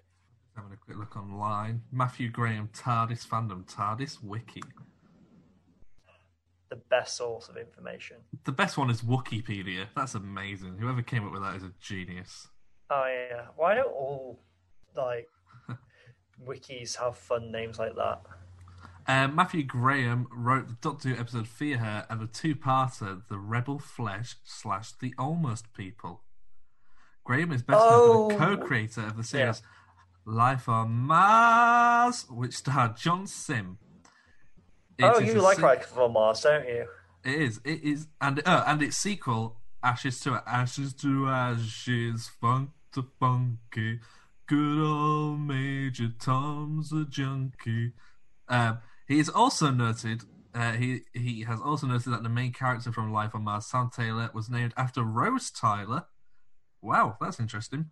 Having 0.58 0.74
a 0.74 0.78
quick 0.78 0.98
look 0.98 1.16
online. 1.16 1.84
Matthew 1.92 2.30
Graham, 2.30 2.70
TARDIS 2.74 3.26
fandom, 3.28 3.64
TARDIS 3.72 4.24
wiki. 4.24 4.64
The 6.70 6.78
best 6.90 7.16
source 7.16 7.48
of 7.48 7.56
information. 7.58 8.18
The 8.44 8.52
best 8.52 8.76
one 8.78 8.90
is 8.90 9.02
Wikipedia. 9.02 9.86
That's 9.96 10.16
amazing. 10.16 10.78
Whoever 10.80 11.02
came 11.04 11.26
up 11.26 11.32
with 11.32 11.44
that 11.44 11.56
is 11.56 11.64
a 11.64 11.72
genius. 11.80 12.48
Oh 12.90 13.06
yeah. 13.06 13.46
Why 13.56 13.76
don't 13.76 13.88
all 13.92 14.40
like 14.96 15.30
wikis 16.46 16.98
have 16.98 17.16
fun 17.18 17.52
names 17.52 17.78
like 17.78 17.96
that? 17.96 18.22
Um, 19.10 19.36
Matthew 19.36 19.64
Graham 19.64 20.28
wrote 20.36 20.68
the 20.68 20.76
Doctor 20.82 21.10
Who 21.10 21.20
episode 21.22 21.48
Fear 21.48 21.78
Her 21.78 22.06
and 22.10 22.20
the 22.20 22.28
two-parter 22.28 23.22
The 23.30 23.38
Rebel 23.38 23.80
Flesh 23.80 24.36
slash 24.44 24.92
The 24.92 25.14
Almost 25.18 25.72
People. 25.74 26.24
Graham 27.24 27.54
is 27.54 27.62
best 27.62 27.80
known 27.80 27.92
Oh. 28.10 28.30
for 28.30 28.34
the 28.38 28.38
co-creator 28.58 29.06
of 29.06 29.16
the 29.18 29.24
series 29.24 29.62
Life 30.28 30.68
on 30.68 30.92
Mars, 30.92 32.26
which 32.30 32.58
starred 32.58 32.98
John 32.98 33.28
Simm. 33.28 33.78
It 34.98 35.06
oh, 35.06 35.20
you 35.20 35.36
like 35.36 35.60
Life 35.60 35.98
on 35.98 36.12
Mars, 36.12 36.42
don't 36.42 36.68
you? 36.68 36.86
It 37.24 37.34
is. 37.34 37.62
It 37.64 37.82
is, 37.82 38.08
and 38.20 38.46
uh, 38.46 38.66
and 38.68 38.84
its 38.84 38.98
sequel, 38.98 39.62
Ashes 39.82 40.20
to 40.22 40.42
Ashes 40.46 40.94
to 40.96 41.28
Ashes, 41.28 42.30
Funk 42.42 42.72
to 42.92 43.06
Funky, 43.18 44.02
good 44.48 44.86
old 44.86 45.40
Major 45.40 46.10
Tom's 46.20 46.92
a 46.92 47.06
junkie. 47.06 47.94
Um, 48.50 48.80
he 49.08 49.20
is 49.20 49.30
also 49.30 49.72
noted. 49.72 50.24
Uh, 50.54 50.74
he 50.74 51.04
he 51.14 51.44
has 51.44 51.62
also 51.62 51.88
noted 51.88 52.12
that 52.12 52.24
the 52.24 52.30
main 52.30 52.52
character 52.52 52.92
from 52.92 53.14
Life 53.14 53.34
on 53.34 53.46
Mars, 53.46 53.66
Sam 53.68 53.90
Tyler, 53.96 54.30
was 54.34 54.50
named 54.50 54.74
after 54.76 55.04
Rose 55.04 55.52
Tyler. 55.52 56.04
Wow, 56.82 57.16
that's 57.22 57.40
interesting. 57.40 57.92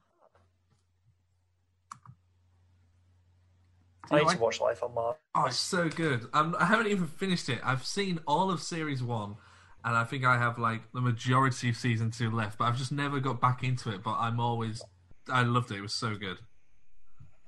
I 4.12 4.20
need 4.20 4.30
to 4.30 4.38
watch 4.38 4.60
Life 4.62 4.84
on 4.84 4.94
Mars. 4.94 5.16
Oh, 5.36 5.46
it's 5.46 5.58
so 5.58 5.90
good. 5.90 6.28
Um, 6.34 6.56
I 6.60 6.66
haven't 6.66 6.88
even 6.88 7.08
finished 7.08 7.50
it. 7.50 7.60
I've 7.64 7.86
seen 7.86 8.20
all 8.28 8.52
of 8.52 8.62
series 8.62 9.02
one, 9.04 9.36
and 9.84 9.96
I 9.96 10.04
think 10.04 10.24
I 10.26 10.38
have 10.38 10.58
like 10.58 10.92
the 10.94 11.02
majority 11.02 11.70
of 11.70 11.78
season 11.78 12.12
two 12.12 12.30
left. 12.32 12.58
But 12.58 12.66
I've 12.66 12.78
just 12.78 12.92
never 12.92 13.20
got 13.20 13.42
back 13.42 13.64
into 13.64 13.90
it. 13.92 14.04
But 14.04 14.16
I'm 14.20 14.40
always, 14.40 14.84
I 15.30 15.44
loved 15.44 15.72
it. 15.72 15.78
It 15.78 15.82
was 15.82 15.96
so 15.96 16.16
good. 16.16 16.38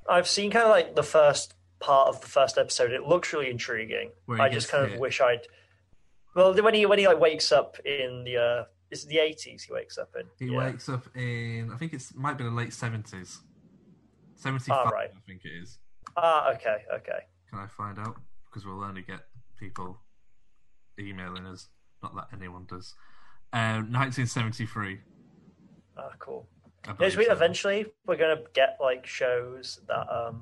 I've 0.09 0.27
seen 0.27 0.51
kind 0.51 0.65
of 0.65 0.71
like 0.71 0.95
the 0.95 1.03
first 1.03 1.53
part 1.79 2.07
of 2.07 2.21
the 2.21 2.27
first 2.27 2.57
episode. 2.57 2.91
It 2.91 3.03
looks 3.03 3.33
really 3.33 3.49
intriguing. 3.49 4.11
I 4.39 4.49
just 4.49 4.69
kind 4.69 4.91
of 4.91 4.99
wish 4.99 5.21
I'd. 5.21 5.41
Well, 6.35 6.53
when 6.61 6.73
he 6.73 6.85
when 6.85 6.99
he 6.99 7.07
like 7.07 7.19
wakes 7.19 7.51
up 7.51 7.77
in 7.85 8.23
the 8.23 8.37
uh, 8.37 8.63
is 8.91 9.03
it 9.03 9.09
the 9.09 9.19
eighties? 9.19 9.63
He 9.63 9.73
wakes 9.73 9.97
up 9.97 10.15
in. 10.19 10.23
He 10.39 10.53
Yeah. 10.53 10.59
wakes 10.65 10.87
up 10.87 11.05
in, 11.15 11.71
I 11.73 11.77
think 11.77 11.93
it's 11.93 12.13
might 12.15 12.37
be 12.37 12.43
the 12.43 12.51
late 12.51 12.73
seventies, 12.73 13.39
seventy-five. 14.35 14.87
Ah, 14.87 14.89
right. 14.89 15.09
I 15.15 15.19
think 15.27 15.41
it 15.45 15.51
is. 15.61 15.77
Ah, 16.17 16.51
okay, 16.53 16.77
okay. 16.93 17.19
Can 17.49 17.59
I 17.59 17.67
find 17.67 17.99
out? 17.99 18.15
Because 18.45 18.65
we'll 18.65 18.83
only 18.83 19.03
get 19.03 19.21
people 19.57 19.99
emailing 20.99 21.45
us. 21.45 21.69
Not 22.01 22.15
that 22.15 22.27
anyone 22.33 22.65
does. 22.67 22.95
Um, 23.53 23.91
1973. 23.93 24.99
Ah, 25.97 26.09
cool. 26.19 26.47
Yes, 26.99 27.15
we 27.15 27.25
so. 27.25 27.31
eventually 27.31 27.85
we're 28.05 28.15
gonna 28.15 28.41
get 28.53 28.77
like 28.79 29.05
shows 29.05 29.81
that 29.87 30.07
um 30.13 30.41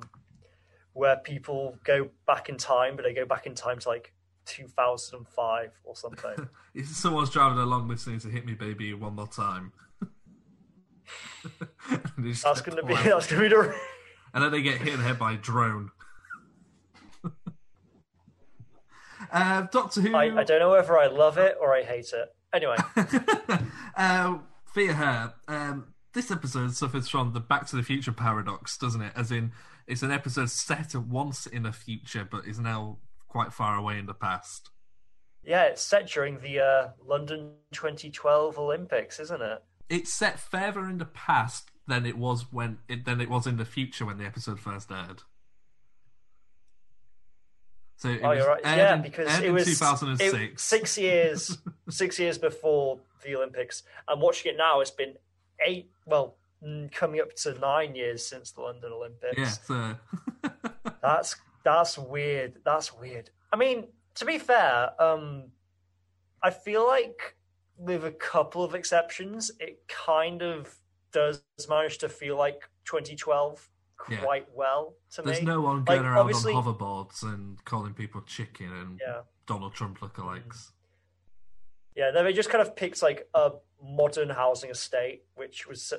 where 0.94 1.18
people 1.18 1.78
go 1.84 2.10
back 2.26 2.50
in 2.50 2.58
time, 2.58 2.96
but 2.96 3.04
they 3.04 3.14
go 3.14 3.26
back 3.26 3.46
in 3.46 3.56
time 3.56 3.80
to 3.80 3.90
like 3.90 4.14
2005 4.46 5.72
or 5.84 5.96
something. 5.96 6.48
If 6.74 6.90
someone's 6.90 7.30
driving 7.30 7.58
along 7.58 7.88
listening 7.88 8.20
to 8.20 8.28
"Hit 8.28 8.46
Me, 8.46 8.54
Baby" 8.54 8.94
one 8.94 9.16
more 9.16 9.28
time. 9.28 9.72
And 11.90 12.26
they 12.26 12.32
just 12.32 12.44
that's 12.44 12.62
gonna 12.62 12.84
be 12.84 12.96
that's 12.96 13.28
gonna 13.28 13.42
be 13.44 13.48
the. 13.50 13.76
And 14.36 14.44
then 14.44 14.52
they 14.52 14.62
get 14.62 14.80
hit 14.80 14.90
in 14.90 15.00
the 15.00 15.06
head 15.06 15.18
by 15.18 15.32
a 15.32 15.38
drone. 15.38 15.92
uh, 19.32 19.62
Doctor 19.72 20.02
Who. 20.02 20.14
I, 20.14 20.42
I 20.42 20.44
don't 20.44 20.60
know 20.60 20.72
whether 20.72 20.98
I 20.98 21.08
love 21.08 21.38
it 21.38 21.56
or 21.60 21.74
I 21.74 21.84
hate 21.84 22.12
it. 22.14 22.36
Anyway, 22.54 22.76
uh, 23.98 24.38
Fear 24.74 24.94
Her. 24.94 25.34
Um, 25.48 25.94
this 26.14 26.30
episode 26.32 26.76
suffers 26.76 27.08
from 27.08 27.32
the 27.32 27.40
Back 27.40 27.66
to 27.68 27.78
the 27.78 27.84
Future 27.84 28.12
paradox, 28.12 28.78
doesn't 28.78 29.02
it? 29.02 29.14
As 29.16 29.32
in, 29.32 29.54
it's 29.88 30.04
an 30.04 30.12
episode 30.12 30.50
set 30.50 30.96
at 30.96 31.08
once 31.08 31.48
in 31.48 31.64
the 31.64 31.72
future, 31.72 32.28
but 32.30 32.46
is 32.46 32.60
now 32.60 32.98
quite 33.30 33.54
far 33.54 33.78
away 33.78 33.98
in 33.98 34.06
the 34.06 34.14
past. 34.14 34.70
yeah, 35.46 35.64
it's 35.64 35.82
set 35.82 36.10
during 36.10 36.40
the 36.40 36.60
uh, 36.60 36.88
London 37.06 37.54
2012 37.72 38.58
Olympics, 38.60 39.20
isn't 39.20 39.42
it? 39.42 39.64
It's 39.90 40.14
set 40.14 40.40
further 40.40 40.90
in 40.90 40.98
the 40.98 41.06
past 41.06 41.72
than 41.88 42.06
it 42.06 42.18
was 42.18 42.46
when 42.52 42.80
it, 42.88 43.06
than 43.06 43.22
it 43.22 43.30
was 43.30 43.46
in 43.48 43.58
the 43.58 43.66
future 43.66 44.06
when 44.06 44.18
the 44.18 44.26
episode 44.26 44.60
first 44.60 44.92
aired. 44.92 45.24
So 47.98 48.10
it 48.10 48.22
oh, 48.24 48.30
was 48.30 48.38
you're 48.40 48.48
right. 48.48 48.62
aired 48.66 48.78
Yeah, 48.78 48.96
in- 48.96 49.02
because 49.02 49.30
aired 49.30 49.44
it 49.46 49.52
was 49.52 49.66
2006. 49.66 50.34
it- 50.34 50.60
six 50.60 50.98
years, 50.98 51.58
six 51.90 52.20
years 52.20 52.38
before 52.38 53.00
the 53.24 53.36
Olympics. 53.36 53.84
I'm 54.08 54.20
watching 54.20 54.54
it 54.54 54.58
now. 54.58 54.82
It's 54.82 54.92
been 54.92 55.14
eight, 55.66 55.90
well, 56.06 56.36
mm, 56.66 56.92
coming 56.92 57.22
up 57.22 57.34
to 57.38 57.58
nine 57.60 57.96
years 57.96 58.26
since 58.26 58.52
the 58.52 58.62
London 58.62 58.92
Olympics. 58.92 59.38
yeah, 59.38 59.50
so 59.50 59.96
That's 61.02 61.36
that's 61.64 61.98
weird. 61.98 62.60
That's 62.66 62.94
weird. 62.94 63.30
I 63.52 63.58
mean, 63.58 63.88
to 64.16 64.26
be 64.26 64.38
fair, 64.40 64.92
um, 65.02 65.46
I 66.44 66.50
feel 66.52 66.86
like 66.86 67.36
with 67.78 68.06
a 68.06 68.12
couple 68.12 68.64
of 68.64 68.76
exceptions, 68.76 69.52
it 69.60 69.88
kind 69.88 70.42
of 70.42 70.74
does 71.16 71.42
manage 71.70 71.98
to 72.00 72.10
feel 72.10 72.36
like 72.38 72.70
2012 72.84 73.70
Yeah. 74.10 74.18
quite 74.18 74.48
well 74.54 74.96
to 75.12 75.22
there's 75.22 75.40
me. 75.40 75.46
no 75.46 75.62
one 75.62 75.78
Like, 75.78 75.86
going 76.00 76.06
around 76.06 76.28
on 76.28 76.34
hoverboards 76.34 77.24
and 77.24 77.64
calling 77.64 77.94
people 77.94 78.22
chicken 78.22 78.72
and 78.72 79.00
Yeah. 79.02 79.22
Donald 79.48 79.74
Trump 79.74 80.00
lookalikes. 80.00 80.72
Yeah, 81.96 82.12
they 82.12 82.34
just 82.34 82.50
kind 82.50 82.62
of 82.62 82.76
picked 82.76 83.02
like 83.02 83.30
a 83.34 83.54
modern 83.82 84.30
housing 84.30 84.70
estate, 84.70 85.24
which 85.36 85.66
was 85.68 85.94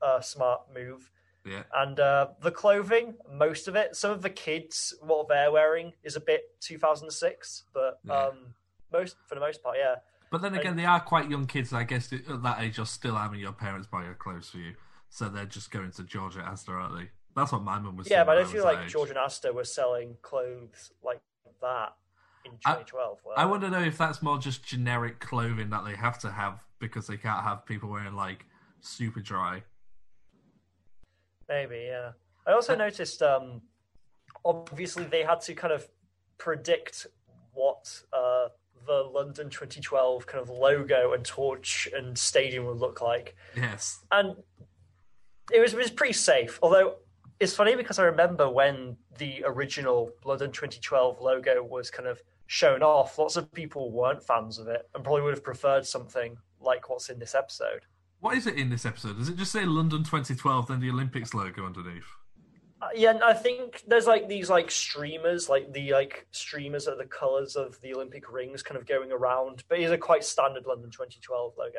a 0.00 0.22
smart 0.22 0.72
move. 0.72 1.10
Yeah. 1.44 1.64
And 1.74 1.98
uh, 1.98 2.28
the 2.40 2.52
clothing, 2.52 3.16
most 3.28 3.66
of 3.66 3.74
it, 3.74 3.96
some 3.96 4.12
of 4.12 4.22
the 4.22 4.30
kids, 4.30 4.94
what 5.00 5.26
they're 5.28 5.50
wearing 5.50 5.92
is 6.04 6.14
a 6.14 6.20
bit 6.20 6.42
2006, 6.60 7.64
but 7.74 7.98
Yeah. 8.04 8.26
um, 8.26 8.54
most 8.92 9.16
for 9.26 9.34
the 9.34 9.40
most 9.40 9.62
part, 9.62 9.76
yeah. 9.76 9.96
But 10.30 10.42
then 10.42 10.54
again, 10.54 10.76
they 10.76 10.84
are 10.84 11.00
quite 11.00 11.28
young 11.28 11.46
kids. 11.46 11.72
I 11.72 11.82
guess 11.84 12.12
at 12.12 12.42
that 12.42 12.60
age, 12.60 12.76
you're 12.76 12.86
still 12.86 13.16
having 13.16 13.40
your 13.40 13.52
parents 13.52 13.88
buy 13.88 14.04
your 14.04 14.14
clothes 14.14 14.48
for 14.48 14.58
you, 14.58 14.74
so 15.08 15.28
they're 15.28 15.44
just 15.44 15.70
going 15.72 15.90
to 15.90 16.04
George 16.04 16.36
at 16.36 16.44
Asda, 16.44 16.68
aren't 16.70 16.96
they? 16.96 17.10
That's 17.34 17.52
what 17.52 17.62
my 17.62 17.78
mum 17.78 17.96
was. 17.96 18.08
Yeah, 18.08 18.24
but 18.24 18.36
I 18.36 18.42
don't 18.42 18.50
feel 18.50 18.64
like 18.64 18.84
age. 18.84 18.92
George 18.92 19.08
and 19.10 19.18
Astor 19.18 19.52
were 19.52 19.64
selling 19.64 20.16
clothes 20.22 20.92
like 21.02 21.20
that 21.60 21.94
in 22.44 22.52
I- 22.64 22.74
2012. 22.74 23.18
were 23.24 23.38
I 23.38 23.44
they? 23.44 23.50
want 23.50 23.62
to 23.62 23.70
know 23.70 23.82
if 23.82 23.98
that's 23.98 24.22
more 24.22 24.38
just 24.38 24.64
generic 24.64 25.20
clothing 25.20 25.70
that 25.70 25.84
they 25.84 25.94
have 25.94 26.18
to 26.20 26.30
have 26.30 26.60
because 26.78 27.06
they 27.06 27.16
can't 27.16 27.42
have 27.44 27.66
people 27.66 27.90
wearing 27.90 28.14
like 28.14 28.46
Superdry. 28.82 29.62
Maybe, 31.48 31.86
yeah. 31.88 32.12
I 32.46 32.52
also 32.52 32.74
noticed, 32.76 33.22
um, 33.22 33.62
obviously, 34.44 35.04
they 35.04 35.22
had 35.22 35.40
to 35.42 35.54
kind 35.54 35.72
of 35.72 35.88
predict 36.38 37.06
what 37.52 38.02
uh, 38.12 38.48
the 38.90 39.08
London 39.08 39.48
2012 39.48 40.26
kind 40.26 40.42
of 40.42 40.50
logo 40.50 41.12
and 41.12 41.24
torch 41.24 41.88
and 41.96 42.18
stadium 42.18 42.66
would 42.66 42.78
look 42.78 43.00
like. 43.00 43.36
Yes. 43.56 44.00
And 44.10 44.34
it 45.52 45.60
was, 45.60 45.74
it 45.74 45.76
was 45.76 45.92
pretty 45.92 46.12
safe. 46.12 46.58
Although 46.60 46.96
it's 47.38 47.54
funny 47.54 47.76
because 47.76 48.00
I 48.00 48.04
remember 48.04 48.50
when 48.50 48.96
the 49.16 49.44
original 49.46 50.10
London 50.24 50.50
2012 50.50 51.20
logo 51.20 51.62
was 51.62 51.88
kind 51.88 52.08
of 52.08 52.20
shown 52.48 52.82
off, 52.82 53.16
lots 53.16 53.36
of 53.36 53.52
people 53.52 53.92
weren't 53.92 54.24
fans 54.24 54.58
of 54.58 54.66
it 54.66 54.88
and 54.92 55.04
probably 55.04 55.22
would 55.22 55.34
have 55.34 55.44
preferred 55.44 55.86
something 55.86 56.36
like 56.60 56.90
what's 56.90 57.10
in 57.10 57.20
this 57.20 57.36
episode. 57.36 57.82
What 58.18 58.36
is 58.36 58.48
it 58.48 58.56
in 58.56 58.70
this 58.70 58.84
episode? 58.84 59.18
Does 59.18 59.28
it 59.28 59.36
just 59.36 59.52
say 59.52 59.64
London 59.64 60.02
2012 60.02 60.66
then 60.66 60.80
the 60.80 60.90
Olympics 60.90 61.32
logo 61.32 61.64
underneath? 61.64 62.08
Yeah, 62.94 63.10
and 63.10 63.22
I 63.22 63.34
think 63.34 63.82
there's 63.86 64.06
like 64.06 64.28
these 64.28 64.48
like 64.48 64.70
streamers, 64.70 65.48
like 65.48 65.72
the 65.72 65.92
like 65.92 66.26
streamers 66.30 66.88
are 66.88 66.96
the 66.96 67.04
colours 67.04 67.56
of 67.56 67.80
the 67.80 67.94
Olympic 67.94 68.30
rings, 68.32 68.62
kind 68.62 68.78
of 68.78 68.86
going 68.86 69.12
around. 69.12 69.64
But 69.68 69.80
it's 69.80 69.92
a 69.92 69.98
quite 69.98 70.24
standard 70.24 70.66
London 70.66 70.90
2012 70.90 71.54
logo. 71.58 71.78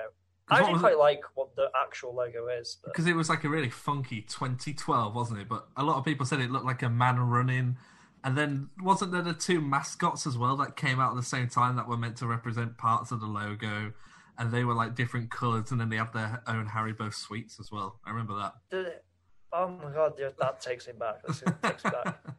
I 0.50 0.60
actually 0.60 0.80
quite 0.80 0.94
it? 0.94 1.00
like 1.00 1.22
what 1.36 1.56
the 1.56 1.70
actual 1.82 2.14
logo 2.14 2.48
is. 2.48 2.78
But... 2.84 2.94
Because 2.94 3.08
it 3.08 3.16
was 3.16 3.30
like 3.30 3.44
a 3.44 3.50
really 3.50 3.70
funky 3.70 4.22
2012, 4.22 5.16
wasn't 5.16 5.40
it? 5.40 5.48
But 5.48 5.68
a 5.78 5.84
lot 5.84 5.98
of 5.98 6.06
people 6.06 6.26
said 6.26 6.40
it 6.40 6.52
looked 6.52 6.66
like 6.66 6.84
a 6.84 6.90
man 6.90 7.20
running. 7.20 7.78
And 8.24 8.38
then 8.38 8.70
wasn't 8.80 9.14
there 9.14 9.22
the 9.22 9.34
two 9.34 9.62
mascots 9.62 10.28
as 10.28 10.38
well 10.38 10.56
that 10.58 10.76
came 10.76 11.00
out 11.00 11.12
at 11.12 11.16
the 11.16 11.24
same 11.24 11.48
time 11.48 11.76
that 11.78 11.88
were 11.88 11.98
meant 11.98 12.18
to 12.18 12.28
represent 12.28 12.78
parts 12.78 13.12
of 13.12 13.20
the 13.20 13.26
logo? 13.26 13.94
And 14.38 14.52
they 14.52 14.64
were 14.64 14.74
like 14.74 14.96
different 14.96 15.32
colours, 15.32 15.72
and 15.72 15.80
then 15.80 15.90
they 15.90 15.98
had 15.98 16.14
their 16.14 16.42
own 16.48 16.68
Haribo 16.68 17.14
sweets 17.14 17.60
as 17.60 17.72
well. 17.72 18.00
I 18.06 18.10
remember 18.12 18.36
that. 18.36 18.54
It- 18.72 19.06
Oh 19.54 19.68
my 19.68 19.92
god, 19.92 20.14
that 20.40 20.62
takes 20.62 20.88
me 20.88 20.94
back. 20.98 21.22
That 21.26 21.62
takes 21.64 21.84
me 21.86 21.92
back. 21.92 22.20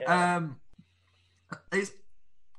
Yeah. 0.00 0.36
Um, 0.36 0.56
it's, 1.72 1.92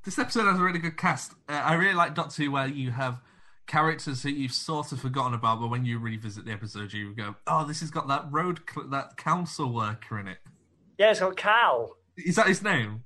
this 0.06 0.18
episode 0.18 0.46
has 0.46 0.58
a 0.58 0.62
really 0.62 0.78
good 0.78 0.96
cast. 0.96 1.32
Uh, 1.50 1.52
I 1.52 1.74
really 1.74 1.92
like 1.92 2.14
Doctor 2.14 2.44
Who, 2.44 2.50
where 2.52 2.66
you 2.66 2.92
have 2.92 3.20
characters 3.66 4.22
that 4.22 4.32
you've 4.32 4.52
sort 4.54 4.90
of 4.92 5.00
forgotten 5.00 5.34
about, 5.34 5.60
but 5.60 5.68
when 5.68 5.84
you 5.84 5.98
revisit 5.98 6.46
the 6.46 6.52
episode, 6.52 6.94
you 6.94 7.14
go, 7.14 7.34
"Oh, 7.46 7.66
this 7.66 7.80
has 7.80 7.90
got 7.90 8.08
that 8.08 8.24
road, 8.30 8.60
cl- 8.72 8.88
that 8.88 9.18
council 9.18 9.70
worker 9.70 10.18
in 10.18 10.28
it." 10.28 10.38
yeah, 10.96 11.10
it's 11.10 11.20
got 11.20 11.36
Cal. 11.36 11.94
Is 12.16 12.36
that 12.36 12.46
his 12.46 12.62
name? 12.62 13.04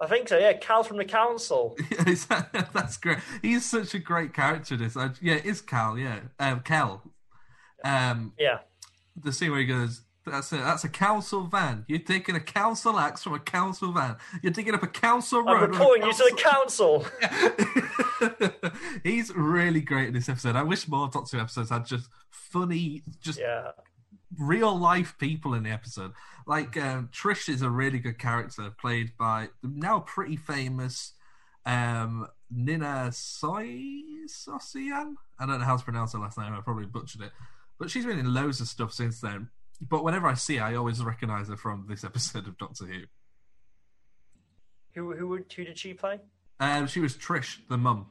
I 0.00 0.06
think 0.06 0.28
so. 0.28 0.38
Yeah, 0.38 0.54
Cal 0.54 0.82
from 0.82 0.96
the 0.96 1.04
council. 1.04 1.76
That- 1.90 2.70
That's 2.72 2.96
great. 2.96 3.18
He's 3.42 3.66
such 3.68 3.92
a 3.92 3.98
great 3.98 4.32
character. 4.32 4.78
This, 4.78 4.96
uh, 4.96 5.10
yeah, 5.20 5.40
it's 5.44 5.60
Cal. 5.60 5.98
Yeah, 5.98 6.20
um, 6.38 6.60
Cal. 6.60 7.02
Um, 7.84 8.32
Yeah. 8.38 8.60
the 9.14 9.30
scene 9.30 9.50
where 9.50 9.60
he 9.60 9.66
goes, 9.66 10.00
"That's 10.24 10.52
it. 10.52 10.58
that's 10.58 10.84
a 10.84 10.88
council 10.88 11.42
van. 11.46 11.84
You're 11.88 11.98
taking 11.98 12.36
a 12.36 12.40
council 12.40 12.98
axe 12.98 13.22
from 13.24 13.34
a 13.34 13.38
council 13.40 13.92
van. 13.92 14.16
You're 14.42 14.52
digging 14.52 14.74
up 14.74 14.82
a 14.82 14.86
council 14.88 15.42
road." 15.42 15.62
I'm 15.64 15.70
reporting 15.70 16.04
you 16.06 16.12
to 16.12 16.30
the 16.30 16.36
council. 16.36 17.06
He's 19.04 19.34
really 19.34 19.80
great 19.80 20.08
in 20.08 20.14
this 20.14 20.28
episode. 20.28 20.56
I 20.56 20.62
wish 20.62 20.88
more 20.88 21.08
Doctor 21.08 21.36
Who 21.36 21.42
episodes 21.42 21.70
had 21.70 21.86
just 21.86 22.08
funny, 22.30 23.02
just 23.20 23.38
Yeah. 23.38 23.72
real 24.38 24.76
life 24.78 25.16
people 25.18 25.54
in 25.54 25.64
the 25.64 25.70
episode. 25.70 26.12
Like 26.46 26.76
um, 26.76 27.08
Trish 27.12 27.48
is 27.48 27.62
a 27.62 27.70
really 27.70 27.98
good 27.98 28.18
character, 28.18 28.70
played 28.80 29.16
by 29.18 29.48
the 29.62 29.68
now 29.68 30.00
pretty 30.00 30.36
famous 30.36 31.12
um, 31.66 32.26
Nina 32.50 33.10
Soy 33.12 33.92
Sosian. 34.26 35.14
I 35.38 35.46
don't 35.46 35.58
know 35.60 35.64
how 35.64 35.76
to 35.76 35.84
pronounce 35.84 36.12
her 36.12 36.18
last 36.18 36.38
name. 36.38 36.52
I 36.52 36.60
probably 36.60 36.86
butchered 36.86 37.22
it, 37.22 37.32
but 37.78 37.90
she's 37.90 38.04
been 38.06 38.18
in 38.18 38.32
loads 38.34 38.60
of 38.60 38.68
stuff 38.68 38.92
since 38.92 39.20
then. 39.20 39.48
But 39.88 40.04
whenever 40.04 40.28
I 40.28 40.34
see 40.34 40.56
her, 40.56 40.64
I 40.64 40.76
always 40.76 41.02
recognise 41.02 41.48
her 41.48 41.56
from 41.56 41.86
this 41.88 42.04
episode 42.04 42.46
of 42.46 42.56
Doctor 42.56 42.86
Who. 42.86 43.00
Who 44.94 45.16
who 45.16 45.36
who 45.36 45.64
did 45.64 45.78
she 45.78 45.94
play? 45.94 46.20
Um, 46.60 46.86
she 46.86 47.00
was 47.00 47.16
Trish, 47.16 47.58
the 47.68 47.76
mum. 47.78 48.06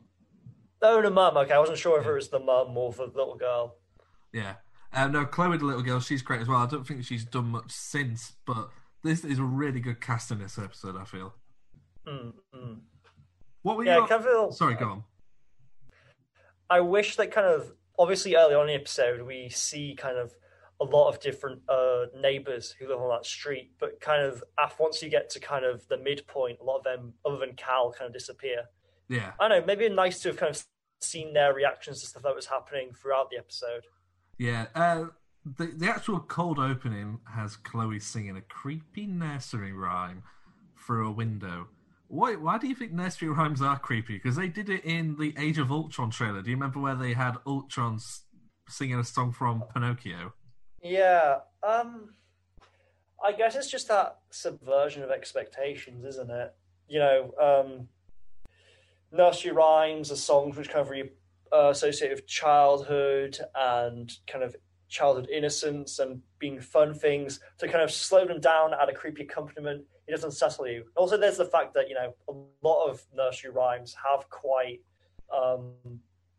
Oh, 0.82 1.02
the 1.02 1.12
mum. 1.12 1.38
Okay, 1.38 1.54
I 1.54 1.60
wasn't 1.60 1.78
sure 1.78 2.00
if 2.00 2.06
it 2.08 2.12
was 2.12 2.30
the 2.30 2.40
mum 2.40 2.76
or 2.76 2.92
the 2.92 3.04
little 3.06 3.36
girl. 3.36 3.76
Yeah. 4.34 4.56
Um, 4.94 5.12
no, 5.14 5.26
Chloe, 5.26 5.58
the 5.58 5.66
little 5.66 5.84
girl, 5.84 6.00
she's 6.02 6.22
great 6.22 6.42
as 6.42 6.48
well. 6.48 6.58
I 6.58 6.66
don't 6.66 6.86
think 6.86 7.06
she's 7.06 7.24
done 7.24 7.46
much 7.46 7.72
since, 7.72 8.34
but 8.46 8.70
this 9.04 9.24
is 9.24 9.40
a 9.40 9.44
really 9.44 9.80
good 9.80 10.02
cast 10.02 10.32
in 10.32 10.40
this 10.40 10.58
episode. 10.58 10.98
I 10.98 11.06
feel. 11.06 11.34
Mm, 12.06 12.34
mm. 12.54 12.80
What 13.62 13.78
were 13.78 13.86
Yeah, 13.86 14.00
you? 14.00 14.08
Kind 14.08 14.26
of 14.26 14.54
Sorry, 14.54 14.74
go 14.74 14.86
on. 14.86 15.04
I 16.70 16.82
wish 16.82 17.16
that 17.18 17.32
kind 17.32 17.48
of 17.48 17.72
obviously 17.98 18.36
early 18.36 18.56
on 18.56 18.62
in 18.62 18.68
the 18.68 18.74
episode 18.74 19.22
we 19.22 19.50
see 19.50 19.96
kind 19.96 20.18
of 20.18 20.34
a 20.82 20.86
lot 20.86 21.10
of 21.10 21.20
different 21.20 21.62
uh, 21.70 22.06
neighbors 22.20 22.74
who 22.78 22.88
live 22.88 23.00
on 23.00 23.10
that 23.10 23.26
street, 23.26 23.72
but 23.80 24.02
kind 24.02 24.24
of 24.24 24.44
af 24.60 24.80
once 24.80 25.02
you 25.02 25.10
get 25.10 25.30
to 25.30 25.40
kind 25.40 25.64
of 25.64 25.88
the 25.88 25.98
midpoint, 25.98 26.58
a 26.60 26.64
lot 26.64 26.78
of 26.78 26.84
them, 26.84 27.14
other 27.26 27.38
than 27.38 27.54
Cal, 27.56 27.92
kind 27.92 28.08
of 28.08 28.14
disappear. 28.14 28.64
Yeah. 29.08 29.32
I 29.40 29.48
don't 29.48 29.62
know. 29.62 29.66
Maybe 29.66 29.88
nice 29.90 30.20
to 30.22 30.30
have 30.30 30.38
kind 30.38 30.56
of 30.56 30.64
seen 31.02 31.34
their 31.34 31.54
reactions 31.54 32.02
to 32.02 32.08
stuff 32.08 32.24
that 32.24 32.36
was 32.36 32.48
happening 32.48 32.92
throughout 32.94 33.30
the 33.30 33.38
episode. 33.38 33.84
Yeah, 34.38 34.68
uh, 34.74 35.06
the 35.46 35.68
the 35.68 35.88
actual 35.88 36.20
cold 36.20 36.58
opening 36.58 37.20
has 37.26 37.58
Chloe 37.58 38.00
singing 38.00 38.38
a 38.38 38.42
creepy 38.42 39.06
nursery 39.06 39.74
rhyme 39.74 40.24
through 40.86 41.10
a 41.10 41.12
window. 41.12 41.68
Why? 42.08 42.36
Why 42.36 42.58
do 42.58 42.68
you 42.68 42.76
think 42.76 42.92
nursery 42.92 43.30
rhymes 43.30 43.62
are 43.62 43.78
creepy? 43.78 44.16
Because 44.16 44.36
they 44.36 44.48
did 44.48 44.70
it 44.70 44.84
in 44.84 45.16
the 45.18 45.34
Age 45.38 45.58
of 45.58 45.72
Ultron 45.72 46.10
trailer. 46.10 46.42
Do 46.42 46.50
you 46.50 46.56
remember 46.56 46.80
where 46.80 46.96
they 46.96 47.14
had 47.14 47.38
Ultron 47.46 48.00
singing 48.68 49.00
a 49.00 49.04
song 49.04 49.32
from 49.32 49.64
Pinocchio? 49.74 50.34
Yeah. 50.82 51.40
Um 51.64 52.10
I 53.24 53.34
guess 53.34 53.56
it's 53.56 53.70
just 53.70 53.88
that 53.90 54.18
subversion 54.32 55.04
of 55.04 55.12
expectations, 55.12 56.06
isn't 56.06 56.32
it? 56.32 56.56
You 56.88 57.00
know, 57.00 57.34
um 57.40 57.88
nursery 59.12 59.52
rhymes 59.52 60.12
are 60.12 60.16
songs 60.16 60.58
which 60.58 60.70
kind 60.70 60.88
of 60.88 61.10
uh, 61.54 61.70
associate 61.70 62.12
with 62.12 62.26
childhood 62.28 63.38
and 63.56 64.12
kind 64.26 64.44
of 64.44 64.56
childhood 64.88 65.30
innocence 65.30 66.00
and 66.00 66.22
being 66.40 66.60
fun 66.60 66.94
things 66.94 67.40
to 67.58 67.68
kind 67.68 67.84
of 67.84 67.92
slow 67.92 68.26
them 68.26 68.40
down, 68.40 68.74
at 68.74 68.90
a 68.90 68.94
creepy 68.94 69.24
accompaniment. 69.24 69.84
It 70.08 70.12
doesn't 70.12 70.32
settle 70.32 70.68
you. 70.68 70.86
Also, 70.96 71.18
there's 71.18 71.38
the 71.38 71.46
fact 71.46 71.74
that 71.76 71.88
you 71.90 71.96
know 71.96 72.14
a 72.28 72.66
lot 72.68 72.90
of 72.90 73.02
nursery 73.14 73.52
rhymes 73.52 73.96
have 74.06 74.30
quite 74.30 74.82
um, 75.34 75.74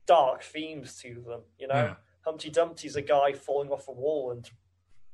dark 0.07 0.43
themes 0.43 0.97
to 1.03 1.15
them. 1.27 1.41
You 1.59 1.69
know, 1.69 1.75
Yeah. 1.75 1.95
Humpty 2.25 2.51
Dumpty's 2.51 2.97
a 2.97 3.03
guy 3.03 3.33
falling 3.33 3.71
off 3.71 3.89
a 3.89 3.93
wall 3.93 4.31
and 4.31 4.49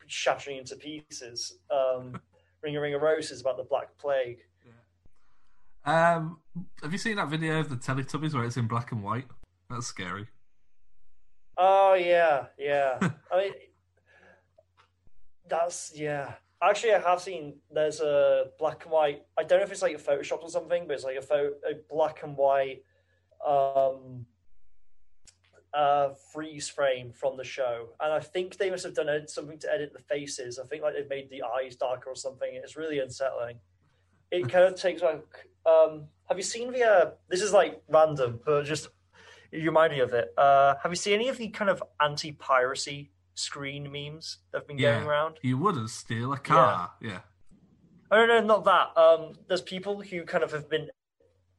shattering 0.07 0.59
into 0.59 0.77
pieces. 0.77 1.59
Um, 1.71 2.21
Ring 2.63 2.77
a 2.77 2.81
Ring 2.81 2.95
of 2.95 3.03
Roses 3.03 3.31
is 3.31 3.41
about 3.41 3.57
the 3.57 3.63
Black 3.65 3.97
Plague. 3.99 4.39
Um, 5.85 6.39
have 6.83 6.93
you 6.93 6.99
seen 6.99 7.17
that 7.17 7.29
video 7.29 7.61
of 7.61 7.71
the 7.71 7.77
Teletubbies 7.77 8.35
where 8.35 8.45
it's 8.45 8.57
in 8.57 8.67
black 8.67 8.93
and 8.93 9.03
white? 9.03 9.27
That's 9.71 9.87
scary. 9.87 10.27
Oh 11.57 11.95
yeah, 11.95 12.47
yeah. 12.59 12.99
I 13.33 13.39
mean, 13.39 13.53
that's 15.49 15.93
yeah. 15.95 16.35
Actually, 16.63 16.95
I 16.95 17.01
have 17.01 17.21
seen. 17.21 17.55
There's 17.73 18.01
a 18.01 18.47
black 18.59 18.85
and 18.85 18.93
white. 18.93 19.23
I 19.39 19.45
don't 19.45 19.61
know 19.61 19.65
if 19.65 19.73
it's 19.73 19.83
like 19.83 19.97
a 19.97 19.99
Photoshop 19.99 20.43
or 20.43 20.51
something, 20.51 20.87
but 20.87 20.95
it's 20.95 21.05
like 21.05 21.17
a 21.17 21.23
photo, 21.23 21.55
a 21.69 21.75
black 21.89 22.23
and 22.23 22.37
white, 22.37 22.83
um, 23.47 24.27
uh, 25.75 26.11
freeze 26.33 26.69
frame 26.69 27.13
from 27.13 27.37
the 27.37 27.45
show. 27.45 27.89
And 28.01 28.13
I 28.13 28.21
think 28.21 28.57
they 28.57 28.71
must 28.71 28.85
have 28.85 28.95
done 28.95 29.09
ed- 29.09 29.29
something 29.31 29.59
to 29.61 29.73
edit 29.73 29.93
the 29.93 29.99
faces. 30.01 30.59
I 30.59 30.67
think 30.67 30.83
like 30.83 30.95
they've 30.95 31.09
made 31.09 31.31
the 31.31 31.43
eyes 31.43 31.77
darker 31.77 32.11
or 32.11 32.15
something. 32.17 32.49
It's 32.53 32.77
really 32.77 32.99
unsettling. 33.01 33.59
It 34.31 34.49
kind 34.49 34.65
of 34.65 34.75
takes 34.75 35.03
like. 35.03 35.23
Um, 35.67 36.05
have 36.29 36.37
you 36.39 36.43
seen 36.43 36.73
the? 36.73 36.83
Uh, 36.85 37.11
this 37.29 37.43
is 37.43 37.53
like 37.53 37.83
random, 37.89 38.41
but 38.45 38.65
just 38.65 38.89
you 39.53 39.65
remind 39.65 39.93
me 39.93 40.01
of 40.01 40.13
it. 40.15 40.33
Uh, 40.37 40.75
have 40.83 40.93
you 40.93 40.97
seen 40.97 41.15
any 41.15 41.29
of 41.29 41.37
the 41.39 41.49
kind 41.49 41.71
of 41.71 41.83
anti-piracy 42.01 43.11
screen 43.35 43.91
memes 43.91 44.39
that 44.53 44.59
have 44.61 44.69
been 44.69 44.79
Yeah, 44.79 44.95
going 44.97 45.07
around? 45.07 45.39
you 45.43 45.57
wouldn't 45.59 45.91
steal 45.91 46.33
a 46.33 46.39
car. 46.39 46.91
Yeah. 47.01 47.21
Oh 48.11 48.25
no, 48.27 48.41
not 48.43 48.65
that. 48.65 48.97
Um, 49.01 49.33
there's 49.49 49.63
people 49.63 50.01
who 50.03 50.25
kind 50.25 50.43
of 50.45 50.53
have 50.53 50.69
been 50.69 50.89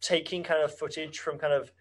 taking 0.02 0.43
kind 0.43 0.63
of 0.63 0.76
footage 0.76 1.19
from 1.19 1.38
kind 1.38 1.54
of 1.54 1.72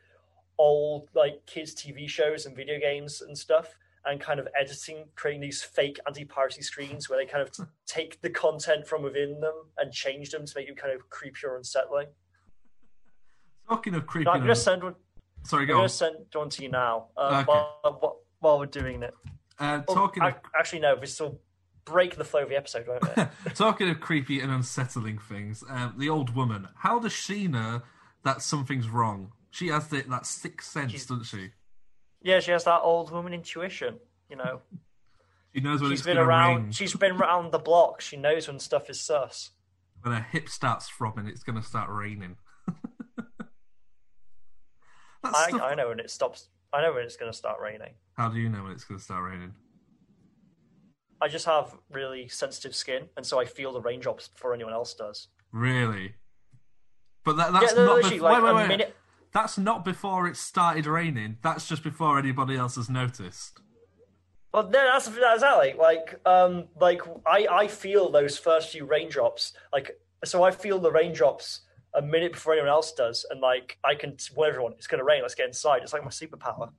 old 0.58 1.08
like 1.14 1.44
kids 1.46 1.74
TV 1.74 2.08
shows 2.08 2.46
and 2.46 2.56
video 2.56 2.78
games 2.80 3.22
and 3.22 3.36
stuff, 3.38 3.76
and 4.04 4.20
kind 4.20 4.40
of 4.40 4.48
editing, 4.58 5.04
creating 5.14 5.40
these 5.40 5.62
fake 5.62 5.98
anti-piracy 6.06 6.62
screens 6.62 7.08
where 7.08 7.18
they 7.18 7.30
kind 7.30 7.42
of 7.42 7.50
t- 7.52 7.62
take 7.86 8.20
the 8.22 8.30
content 8.30 8.86
from 8.86 9.02
within 9.02 9.40
them 9.40 9.54
and 9.78 9.92
change 9.92 10.30
them 10.30 10.44
to 10.46 10.52
make 10.56 10.66
them 10.66 10.76
kind 10.76 10.92
of 10.94 11.08
creepier 11.10 11.48
and 11.50 11.58
unsettling. 11.58 12.06
Talking 13.68 13.94
of 13.94 14.06
creepy. 14.06 14.24
No, 14.24 14.32
I'm 14.32 14.40
gonna 14.40 14.54
send 14.54 14.82
one. 14.82 14.94
Sorry, 15.44 15.66
go 15.66 15.72
I'm 15.74 15.76
go 15.76 15.78
gonna 15.78 15.82
on. 15.84 15.88
send 15.88 16.16
one 16.32 16.48
to 16.50 16.62
you 16.62 16.70
now 16.70 17.06
uh, 17.16 17.44
Okay. 17.46 17.52
while, 17.82 18.18
while, 18.40 18.58
we're 18.58 18.66
doing 18.66 19.02
it. 19.02 19.14
Uh, 19.58 19.82
Oh, 19.88 19.94
talking 19.94 20.22
I- 20.22 20.30
of 20.30 20.34
actually, 20.58 20.80
no, 20.80 20.96
this 20.96 21.20
will 21.20 21.40
break 21.84 22.16
the 22.16 22.24
flow 22.24 22.42
of 22.42 22.48
the 22.48 22.56
episode, 22.56 22.86
won't 22.86 23.02
it? 23.16 23.28
Talking 23.54 23.88
of 23.88 23.98
creepy 24.00 24.40
and 24.40 24.52
unsettling 24.52 25.18
things, 25.18 25.64
um, 25.70 25.94
the 25.96 26.08
old 26.10 26.34
woman. 26.36 26.68
How 26.76 26.98
does 26.98 27.12
she 27.14 27.46
know 27.48 27.80
that 28.24 28.42
something's 28.42 28.88
wrong? 28.90 29.32
She 29.50 29.68
has 29.68 29.88
the, 29.88 30.02
that 30.02 30.26
sixth 30.26 30.70
sense, 30.70 31.06
doesn't 31.06 31.24
she? 31.24 31.50
yeah, 32.22 32.40
she 32.40 32.50
has 32.50 32.64
that 32.64 32.80
old 32.80 33.10
woman 33.12 33.32
intuition. 33.32 33.98
You 34.28 34.36
know, 34.36 34.60
She 35.54 35.60
knows 35.60 35.80
when 35.80 35.90
she's 35.90 36.00
it's 36.00 36.06
been 36.06 36.16
going 36.16 36.26
to 36.26 36.28
around. 36.30 36.62
rain. 36.64 36.72
She's 36.72 36.94
been 36.94 37.12
around 37.12 37.52
the 37.52 37.58
block. 37.58 38.00
She 38.02 38.16
knows 38.16 38.46
when 38.46 38.58
stuff 38.58 38.90
is 38.90 39.00
sus. 39.00 39.50
When 40.02 40.14
her 40.14 40.26
hip 40.30 40.48
starts 40.48 40.88
throbbing, 40.88 41.26
it's 41.26 41.42
going 41.42 41.56
to 41.60 41.66
start 41.66 41.88
raining. 41.90 42.36
That's 45.22 45.36
I, 45.36 45.48
stuff- 45.48 45.62
I 45.62 45.74
know 45.74 45.88
when 45.88 46.00
it 46.00 46.10
stops. 46.10 46.48
I 46.72 46.82
know 46.82 46.92
when 46.92 47.02
it's 47.04 47.16
going 47.16 47.32
to 47.32 47.36
start 47.36 47.60
raining. 47.60 47.94
How 48.16 48.28
do 48.28 48.38
you 48.38 48.48
know 48.48 48.62
when 48.62 48.72
it's 48.72 48.84
going 48.84 48.98
to 48.98 49.04
start 49.04 49.24
raining? 49.24 49.54
I 51.20 51.26
just 51.28 51.46
have 51.46 51.74
really 51.90 52.28
sensitive 52.28 52.74
skin, 52.76 53.08
and 53.16 53.26
so 53.26 53.40
I 53.40 53.44
feel 53.44 53.72
the 53.72 53.80
raindrops 53.80 54.28
before 54.28 54.54
anyone 54.54 54.72
else 54.72 54.94
does. 54.94 55.28
Really? 55.50 56.14
But 57.24 57.36
that, 57.38 57.52
that's 57.52 57.74
no, 57.74 57.86
not 57.86 57.94
literally, 57.96 58.20
like, 58.20 58.42
wait, 58.42 58.50
a 58.50 58.54
wait, 58.54 58.60
wait. 58.62 58.68
minute- 58.68 58.96
That's 59.32 59.58
not 59.58 59.84
before 59.84 60.26
it 60.26 60.36
started 60.36 60.86
raining. 60.86 61.38
That's 61.42 61.68
just 61.68 61.82
before 61.82 62.18
anybody 62.18 62.56
else 62.56 62.76
has 62.76 62.88
noticed. 62.88 63.60
Well, 64.52 64.64
no, 64.64 64.70
that's 64.70 65.06
that's 65.08 65.42
exactly 65.42 65.74
like 65.78 66.18
um 66.24 66.68
like 66.80 67.02
I 67.26 67.46
I 67.50 67.68
feel 67.68 68.10
those 68.10 68.38
first 68.38 68.70
few 68.70 68.86
raindrops 68.86 69.52
like 69.72 69.98
so 70.24 70.42
I 70.42 70.50
feel 70.50 70.78
the 70.78 70.90
raindrops 70.90 71.60
a 71.94 72.02
minute 72.02 72.32
before 72.32 72.54
anyone 72.54 72.70
else 72.70 72.92
does, 72.92 73.26
and 73.30 73.40
like 73.40 73.78
I 73.84 73.94
can 73.94 74.16
tell 74.16 74.44
everyone 74.44 74.72
it's 74.72 74.86
going 74.86 74.98
to 74.98 75.04
rain. 75.04 75.22
Let's 75.22 75.34
get 75.34 75.46
inside. 75.46 75.82
It's 75.82 75.92
like 75.92 76.04
my 76.04 76.10
superpower. 76.10 76.70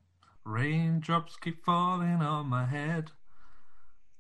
Raindrops 0.46 1.36
keep 1.38 1.64
falling 1.64 2.22
on 2.22 2.48
my 2.48 2.66
head. 2.66 3.12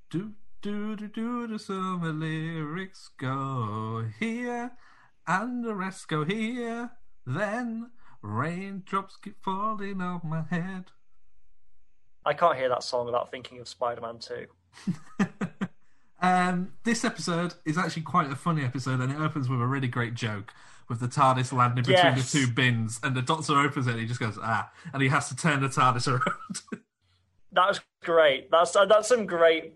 Do 0.09 0.33
do 0.61 0.95
do 0.95 1.07
do 1.07 1.47
do 1.47 1.57
so 1.57 1.97
the 1.97 2.11
lyrics 2.11 3.09
go 3.17 4.05
here 4.19 4.71
and 5.27 5.63
the 5.63 5.75
rest 5.75 6.07
go 6.07 6.23
here. 6.23 6.91
Then 7.25 7.91
raindrops 8.21 9.15
keep 9.17 9.41
falling 9.43 10.01
on 10.01 10.21
my 10.23 10.43
head. 10.49 10.85
I 12.25 12.33
can't 12.33 12.57
hear 12.57 12.69
that 12.69 12.83
song 12.83 13.05
without 13.05 13.31
thinking 13.31 13.59
of 13.59 13.67
Spider-Man 13.67 14.19
Two. 14.19 14.45
Um, 16.21 16.73
this 16.83 17.05
episode 17.05 17.53
is 17.65 17.77
actually 17.77 18.01
quite 18.01 18.29
a 18.29 18.35
funny 18.35 18.63
episode, 18.65 18.99
and 18.99 19.09
it 19.09 19.17
opens 19.17 19.47
with 19.47 19.61
a 19.61 19.65
really 19.65 19.87
great 19.87 20.15
joke 20.15 20.53
with 20.89 20.99
the 20.99 21.07
TARDIS 21.07 21.53
landing 21.53 21.83
between 21.85 21.95
Yes. 21.95 22.31
the 22.33 22.39
two 22.39 22.51
bins, 22.51 22.99
and 23.01 23.15
the 23.15 23.21
Doctor 23.21 23.57
opens 23.57 23.87
it, 23.87 23.91
and 23.91 24.01
he 24.01 24.05
just 24.05 24.19
goes 24.19 24.37
ah, 24.41 24.69
and 24.91 25.01
he 25.01 25.07
has 25.07 25.29
to 25.29 25.35
turn 25.37 25.61
the 25.61 25.69
TARDIS 25.69 26.07
around. 26.07 26.61
That 27.53 27.67
was 27.67 27.79
great. 28.03 28.51
That's 28.51 28.75
uh, 28.75 28.85
that's 28.85 29.07
some 29.07 29.25
great 29.25 29.73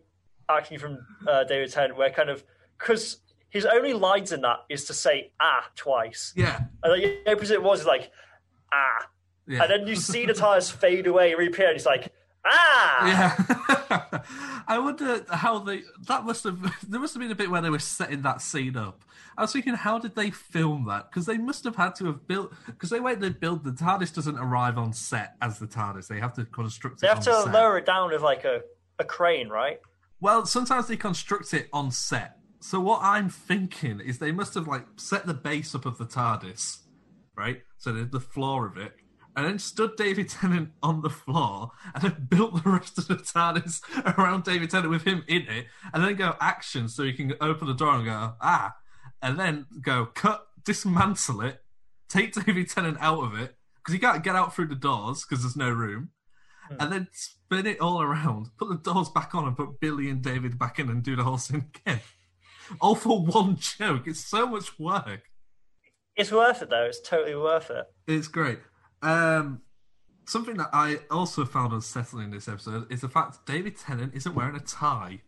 acting 0.50 0.78
from 0.78 1.00
uh, 1.28 1.46
David 1.46 1.72
Tennant, 1.72 1.98
where 1.98 2.12
kind 2.12 2.30
of 2.30 2.44
because 2.78 3.18
his 3.50 3.66
only 3.66 3.94
lines 3.94 4.32
in 4.32 4.42
that 4.42 4.66
is 4.70 4.84
to 4.86 4.94
say 4.94 5.32
"ah" 5.40 5.66
twice, 5.76 6.34
yeah, 6.36 6.60
and 6.84 6.94
the 7.02 7.32
opposite 7.32 7.64
was 7.64 7.86
like 7.86 8.12
"ah," 8.74 9.08
yeah, 9.48 9.64
and 9.64 9.72
then 9.72 9.88
you 9.88 9.96
see 9.96 10.26
the 10.26 10.34
TARDIS 10.34 10.72
fade 10.82 11.08
away, 11.08 11.34
reappear, 11.36 11.68
and 11.68 11.76
he's 11.76 11.86
like 11.86 12.12
"ah." 12.46 13.08
yeah. 13.08 14.24
I 14.68 14.80
wonder 14.80 15.26
how 15.30 15.60
they. 15.60 15.84
That 16.08 16.26
must 16.26 16.44
have. 16.44 16.60
There 16.88 17.00
must 17.00 17.14
have 17.14 17.22
been 17.22 17.32
a 17.32 17.36
bit 17.36 17.50
where 17.50 17.62
they 17.62 17.70
were 17.70 17.80
setting 17.80 18.22
that 18.22 18.42
scene 18.42 18.78
up. 18.78 19.04
I 19.38 19.42
was 19.42 19.52
thinking, 19.52 19.74
how 19.74 19.98
did 19.98 20.16
they 20.16 20.30
film 20.30 20.86
that? 20.88 21.10
Because 21.10 21.26
they 21.26 21.38
must 21.38 21.64
have 21.64 21.76
had 21.76 21.96
to 21.96 22.06
have 22.06 22.28
built. 22.28 22.54
Because 22.66 22.90
they 22.90 23.00
wait, 23.00 23.20
they 23.20 23.30
build 23.30 23.64
the 23.64 23.72
TARDIS 23.72 24.14
doesn't 24.14 24.38
arrive 24.38 24.78
on 24.78 24.94
set 24.94 25.36
as 25.42 25.60
the 25.60 25.68
TARDIS. 25.68 26.08
They 26.08 26.20
have 26.20 26.34
to 26.34 26.46
construct 26.46 26.98
it. 26.98 27.02
They 27.02 27.08
have 27.08 27.20
to 27.22 27.44
set. 27.44 27.54
lower 27.54 27.78
it 27.78 27.86
down 27.86 28.12
with 28.12 28.22
like 28.22 28.46
a, 28.46 28.62
a 29.00 29.04
crane, 29.04 29.50
right? 29.50 29.80
Well, 30.22 30.46
sometimes 30.46 30.88
they 30.88 30.98
construct 30.98 31.54
it 31.54 31.68
on 31.74 31.92
set. 31.92 32.38
So 32.60 32.80
what 32.80 33.02
I'm 33.02 33.30
thinking 33.30 34.00
is 34.00 34.20
they 34.20 34.32
must 34.32 34.54
have 34.54 34.68
like 34.68 34.86
set 34.96 35.26
the 35.26 35.34
base 35.34 35.76
up 35.76 35.86
of 35.86 35.98
the 35.98 36.06
TARDIS, 36.06 36.80
right? 37.36 37.62
So 37.84 37.92
the, 37.92 38.06
the 38.06 38.20
floor 38.20 38.66
of 38.66 38.78
it, 38.78 38.94
and 39.36 39.46
then 39.46 39.60
stood 39.60 39.98
David 39.98 40.30
Tennant 40.30 40.70
on 40.82 41.02
the 41.02 41.10
floor, 41.10 41.72
and 41.94 42.02
then 42.02 42.28
built 42.30 42.64
the 42.64 42.70
rest 42.70 42.98
of 42.98 43.10
the 43.10 43.16
TARDIS 43.16 43.82
around 44.18 44.46
David 44.46 44.70
Tennant 44.70 44.90
with 44.90 45.04
him 45.04 45.24
in 45.28 45.42
it, 45.42 45.66
and 45.94 46.02
then 46.02 46.16
go 46.16 46.36
action 46.40 46.88
so 46.88 47.04
he 47.04 47.12
can 47.12 47.34
open 47.42 47.68
the 47.68 47.74
door 47.74 47.96
and 47.96 48.06
go 48.06 48.34
ah, 48.40 48.74
and 49.22 49.38
then 49.38 49.66
go 49.82 50.06
cut, 50.06 50.48
dismantle 50.64 51.42
it, 51.42 51.62
take 52.08 52.34
David 52.46 52.70
Tennant 52.70 52.98
out 53.02 53.24
of 53.24 53.38
it 53.38 53.58
because 53.76 53.94
you 53.94 54.00
can't 54.00 54.24
get 54.24 54.36
out 54.36 54.56
through 54.56 54.68
the 54.68 54.76
doors 54.76 55.26
because 55.26 55.44
there's 55.44 55.58
no 55.58 55.70
room 55.70 56.12
and 56.80 56.92
then 56.92 57.08
spin 57.12 57.68
it 57.68 57.82
all 57.82 58.02
around, 58.02 58.48
put 58.58 58.70
the 58.70 58.94
doors 58.94 59.10
back 59.10 59.36
on, 59.36 59.46
and 59.46 59.58
put 59.58 59.80
Billie 59.80 60.10
and 60.10 60.22
David 60.22 60.58
back 60.58 60.80
in, 60.80 60.90
and 60.90 61.04
do 61.04 61.16
the 61.16 61.24
whole 61.24 61.38
scene 61.38 61.66
again. 61.86 62.00
All 62.80 62.96
for 62.96 63.24
one 63.26 63.58
joke. 63.58 64.08
It's 64.08 64.24
so 64.24 64.48
much 64.48 64.80
work. 64.80 65.24
It's 66.16 66.32
worth 66.32 66.62
it 66.62 66.70
though. 66.70 66.86
It's 66.86 67.02
totally 67.02 67.36
worth 67.36 67.70
it. 67.70 67.86
It's 68.08 68.28
great. 68.28 68.60
Um, 69.02 69.62
something 70.26 70.58
that 70.58 70.70
I 70.74 71.00
also 71.12 71.44
found 71.46 71.74
unsettling 71.74 72.26
in 72.26 72.32
this 72.32 72.48
episode 72.48 72.92
is 72.92 73.02
the 73.02 73.10
fact 73.10 73.46
David 73.46 73.78
Tennant 73.78 74.14
isn't 74.16 74.34
wearing 74.36 74.56
a 74.56 74.60
tie. 74.60 75.22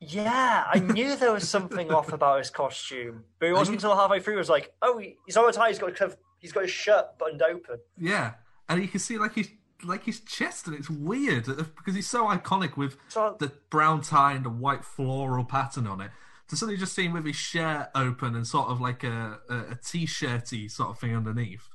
Yeah, 0.00 0.64
I 0.70 0.78
knew 0.94 1.16
there 1.16 1.32
was 1.32 1.48
something 1.48 1.92
off 1.92 2.12
about 2.12 2.38
his 2.38 2.50
costume, 2.50 3.24
but 3.38 3.46
it 3.48 3.52
wasn't 3.52 3.76
until 3.76 3.94
halfway 3.96 4.20
through. 4.20 4.34
I 4.36 4.38
was 4.38 4.48
like, 4.48 4.72
"Oh, 4.82 4.98
he- 4.98 5.16
he's 5.26 5.36
on 5.36 5.48
a 5.48 5.52
tie. 5.52 5.68
He's 5.68 5.78
got 5.78 6.00
of, 6.00 6.16
he's 6.38 6.52
got 6.52 6.62
his 6.62 6.70
shirt 6.70 7.18
buttoned 7.18 7.42
open." 7.42 7.78
Yeah, 7.98 8.34
and 8.68 8.80
you 8.80 8.88
can 8.88 9.00
see 9.00 9.18
like 9.18 9.34
his 9.34 9.50
like 9.84 10.04
his 10.04 10.20
chest, 10.20 10.66
and 10.66 10.76
it's 10.76 10.88
weird 10.90 11.44
because 11.46 11.94
he's 11.94 12.08
so 12.08 12.26
iconic 12.26 12.76
with 12.76 12.96
So- 13.08 13.36
the 13.38 13.52
brown 13.70 14.00
tie 14.00 14.32
and 14.32 14.44
the 14.44 14.50
white 14.50 14.84
floral 14.84 15.44
pattern 15.44 15.86
on 15.86 16.00
it. 16.00 16.10
To 16.50 16.56
suddenly 16.56 16.78
just 16.78 16.94
see 16.94 17.06
him 17.06 17.14
with 17.14 17.24
his 17.24 17.36
shirt 17.36 17.88
open 17.94 18.34
and 18.34 18.46
sort 18.46 18.68
of 18.68 18.80
like 18.80 19.04
a, 19.04 19.38
a, 19.48 19.54
a 19.70 19.78
t-shirty 19.82 20.68
sort 20.68 20.90
of 20.90 20.98
thing 20.98 21.16
underneath. 21.16 21.68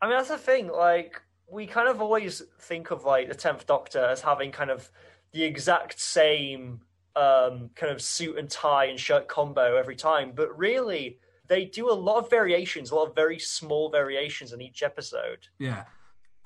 I 0.00 0.06
mean, 0.06 0.16
that's 0.16 0.28
the 0.28 0.38
thing. 0.38 0.68
Like, 0.68 1.20
we 1.50 1.66
kind 1.66 1.88
of 1.88 2.00
always 2.00 2.42
think 2.60 2.92
of 2.92 3.04
like 3.04 3.28
the 3.28 3.34
Tenth 3.34 3.66
Doctor 3.66 4.04
as 4.04 4.20
having 4.20 4.52
kind 4.52 4.70
of 4.70 4.90
the 5.32 5.42
exact 5.42 6.00
same 6.00 6.80
um, 7.16 7.70
kind 7.74 7.92
of 7.92 8.00
suit 8.00 8.38
and 8.38 8.48
tie 8.48 8.84
and 8.84 9.00
shirt 9.00 9.26
combo 9.28 9.76
every 9.76 9.96
time, 9.96 10.32
but 10.34 10.56
really, 10.56 11.18
they 11.48 11.64
do 11.64 11.90
a 11.90 11.92
lot 11.92 12.18
of 12.18 12.30
variations, 12.30 12.90
a 12.90 12.94
lot 12.94 13.08
of 13.08 13.14
very 13.14 13.38
small 13.38 13.90
variations 13.90 14.52
in 14.52 14.60
each 14.60 14.82
episode. 14.82 15.48
Yeah, 15.58 15.84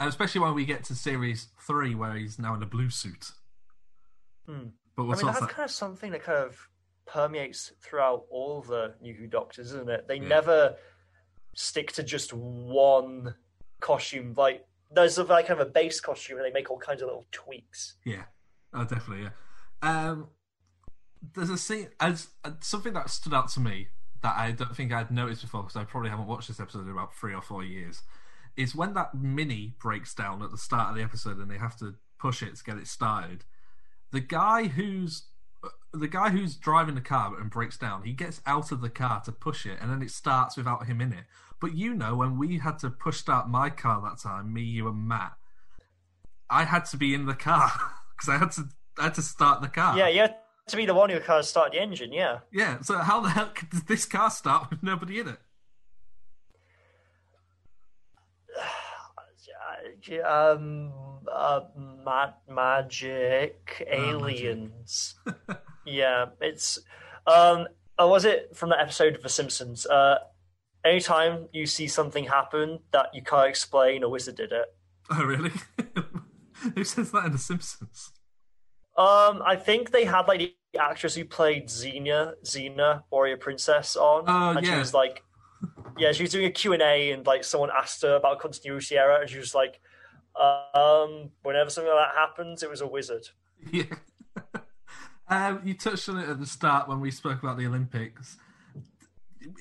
and 0.00 0.08
especially 0.08 0.40
when 0.40 0.54
we 0.54 0.64
get 0.64 0.84
to 0.84 0.94
series 0.94 1.48
three, 1.60 1.94
where 1.94 2.14
he's 2.14 2.38
now 2.38 2.54
in 2.54 2.62
a 2.62 2.66
blue 2.66 2.88
suit. 2.88 3.32
Hmm. 4.46 4.68
But 4.96 5.04
I 5.04 5.06
mean, 5.06 5.26
that's 5.26 5.38
about 5.38 5.50
kind 5.50 5.64
of 5.64 5.70
something 5.70 6.12
that 6.12 6.22
kind 6.22 6.38
of 6.38 6.68
permeates 7.06 7.72
throughout 7.80 8.24
all 8.30 8.62
the 8.62 8.94
New 9.00 9.14
Who 9.14 9.26
Doctors, 9.26 9.68
isn't 9.68 9.88
it? 9.90 10.06
They 10.08 10.16
Yeah. 10.16 10.28
never 10.28 10.76
stick 11.54 11.92
to 11.92 12.02
just 12.02 12.32
one 12.32 13.34
costume. 13.80 14.34
Like 14.36 14.66
there's 14.90 15.18
a, 15.18 15.24
like 15.24 15.46
kind 15.46 15.60
of 15.60 15.66
a 15.66 15.70
base 15.70 16.00
costume, 16.00 16.38
and 16.38 16.46
they 16.46 16.52
make 16.52 16.70
all 16.70 16.78
kinds 16.78 17.02
of 17.02 17.06
little 17.06 17.26
tweaks. 17.32 17.96
Yeah, 18.04 18.24
oh, 18.74 18.84
definitely. 18.84 19.24
Yeah. 19.24 19.30
Um, 20.10 20.28
there's 21.34 21.50
a 21.50 21.58
scene 21.58 21.88
as 22.00 22.28
uh, 22.44 22.52
something 22.60 22.92
that 22.94 23.10
stood 23.10 23.34
out 23.34 23.48
to 23.50 23.60
me 23.60 23.88
that 24.22 24.36
I 24.36 24.52
don't 24.52 24.76
think 24.76 24.92
I'd 24.92 25.10
noticed 25.10 25.42
before 25.42 25.62
because 25.62 25.76
I 25.76 25.84
probably 25.84 26.10
haven't 26.10 26.26
watched 26.26 26.48
this 26.48 26.60
episode 26.60 26.82
in 26.84 26.90
about 26.90 27.14
three 27.14 27.34
or 27.34 27.42
four 27.42 27.64
years. 27.64 28.02
Is 28.56 28.74
when 28.74 28.92
that 28.94 29.14
mini 29.14 29.74
breaks 29.80 30.14
down 30.14 30.42
at 30.42 30.50
the 30.50 30.58
start 30.58 30.90
of 30.90 30.96
the 30.96 31.02
episode 31.02 31.38
and 31.38 31.50
they 31.50 31.58
have 31.58 31.76
to 31.78 31.94
push 32.18 32.42
it 32.42 32.54
to 32.56 32.64
get 32.64 32.76
it 32.76 32.86
started. 32.86 33.44
The 34.12 34.20
guy 34.20 34.68
who's 34.68 35.24
uh, 35.64 35.68
the 35.92 36.08
guy 36.08 36.30
who's 36.30 36.56
driving 36.56 36.94
the 36.94 37.00
car 37.00 37.38
and 37.38 37.50
breaks 37.50 37.76
down, 37.76 38.02
he 38.02 38.12
gets 38.12 38.40
out 38.46 38.72
of 38.72 38.80
the 38.80 38.90
car 38.90 39.20
to 39.22 39.32
push 39.32 39.66
it, 39.66 39.78
and 39.80 39.90
then 39.90 40.02
it 40.02 40.10
starts 40.10 40.56
without 40.56 40.86
him 40.86 41.00
in 41.00 41.12
it. 41.12 41.24
But 41.60 41.74
you 41.74 41.94
know, 41.94 42.16
when 42.16 42.38
we 42.38 42.58
had 42.58 42.78
to 42.80 42.90
push 42.90 43.18
start 43.18 43.48
my 43.48 43.70
car 43.70 44.00
that 44.02 44.18
time, 44.18 44.52
me, 44.52 44.62
you, 44.62 44.88
and 44.88 45.08
Matt, 45.08 45.32
I 46.50 46.64
had 46.64 46.84
to 46.86 46.96
be 46.96 47.14
in 47.14 47.26
the 47.26 47.34
car 47.34 47.72
because 48.16 48.28
I 48.28 48.38
had 48.38 48.52
to 48.52 48.68
I 48.98 49.04
had 49.04 49.14
to 49.14 49.22
start 49.22 49.62
the 49.62 49.68
car. 49.68 49.96
Yeah, 49.96 50.08
you 50.08 50.28
to 50.68 50.76
be 50.76 50.86
the 50.86 50.94
one 50.94 51.10
who 51.10 51.18
kind 51.20 51.40
of 51.40 51.46
started 51.46 51.74
the 51.74 51.82
engine. 51.82 52.12
Yeah. 52.12 52.40
Yeah. 52.52 52.80
So 52.82 52.98
how 52.98 53.20
the 53.20 53.30
hell 53.30 53.52
did 53.70 53.86
this 53.86 54.04
car 54.04 54.30
start 54.30 54.70
with 54.70 54.82
nobody 54.82 55.20
in 55.20 55.28
it? 55.28 55.38
Um, 60.10 60.92
uh, 61.30 61.60
ma- 62.04 62.32
magic 62.48 63.86
aliens. 63.90 65.14
yeah, 65.86 66.26
it's 66.40 66.78
um. 67.26 67.66
Oh, 67.98 68.08
was 68.08 68.24
it 68.24 68.56
from 68.56 68.70
that 68.70 68.80
episode 68.80 69.14
of 69.16 69.22
The 69.22 69.28
Simpsons? 69.28 69.86
Uh, 69.86 70.16
anytime 70.84 71.48
you 71.52 71.66
see 71.66 71.86
something 71.86 72.24
happen 72.24 72.80
that 72.90 73.14
you 73.14 73.22
can't 73.22 73.48
explain, 73.48 74.02
a 74.02 74.08
wizard 74.08 74.36
did 74.36 74.50
it. 74.52 74.66
Oh, 75.10 75.22
really? 75.24 75.52
Who 76.74 76.84
says 76.84 77.10
that 77.12 77.26
in 77.26 77.32
The 77.32 77.38
Simpsons? 77.38 78.12
Um, 78.96 79.42
I 79.44 79.56
think 79.56 79.90
they 79.90 80.04
had 80.04 80.26
like 80.26 80.38
the 80.40 80.54
actress 80.78 81.14
who 81.14 81.24
played 81.24 81.68
Xena, 81.68 82.34
Xena, 82.44 83.02
Warrior 83.10 83.36
Princess, 83.36 83.96
on, 83.96 84.24
Oh, 84.26 84.56
and 84.58 84.66
she 84.66 84.74
was 84.74 84.94
like, 84.94 85.22
yeah, 85.98 86.12
she 86.12 86.22
was 86.22 86.32
doing 86.32 86.46
a 86.46 86.50
Q 86.50 86.72
and 86.72 86.82
A, 86.82 87.12
and 87.12 87.26
like 87.26 87.44
someone 87.44 87.70
asked 87.76 88.02
her 88.02 88.16
about 88.16 88.40
continuity 88.40 88.96
error, 88.96 89.20
and 89.20 89.28
she 89.30 89.38
was 89.38 89.54
like, 89.54 89.80
um, 90.40 91.30
whenever 91.42 91.70
something 91.70 91.92
like 91.92 92.08
that 92.08 92.16
happens, 92.16 92.62
it 92.62 92.70
was 92.70 92.80
a 92.80 92.86
wizard. 92.86 93.28
Yeah. 93.70 93.84
um, 95.28 95.60
you 95.64 95.74
touched 95.74 96.08
on 96.08 96.18
it 96.18 96.28
at 96.28 96.40
the 96.40 96.46
start 96.46 96.88
when 96.88 97.00
we 97.00 97.10
spoke 97.10 97.42
about 97.42 97.58
the 97.58 97.66
Olympics. 97.66 98.36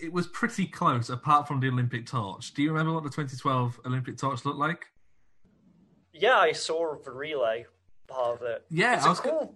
It 0.02 0.14
was 0.14 0.28
pretty 0.28 0.68
close, 0.68 1.10
apart 1.10 1.48
from 1.48 1.60
the 1.60 1.68
Olympic 1.68 2.06
torch. 2.06 2.54
Do 2.54 2.62
you 2.62 2.70
remember 2.72 2.94
what 2.94 3.04
the 3.04 3.10
2012 3.10 3.82
Olympic 3.86 4.18
torch 4.18 4.46
looked 4.46 4.60
like? 4.60 4.86
Yeah, 6.14 6.38
I 6.38 6.52
saw 6.52 6.96
the 7.04 7.12
relay 7.12 7.66
part 8.08 8.42
of 8.42 8.48
it. 8.48 8.66
Yeah, 8.70 8.96
it's 8.96 9.06
I 9.06 9.10
was 9.10 9.20
cool. 9.20 9.56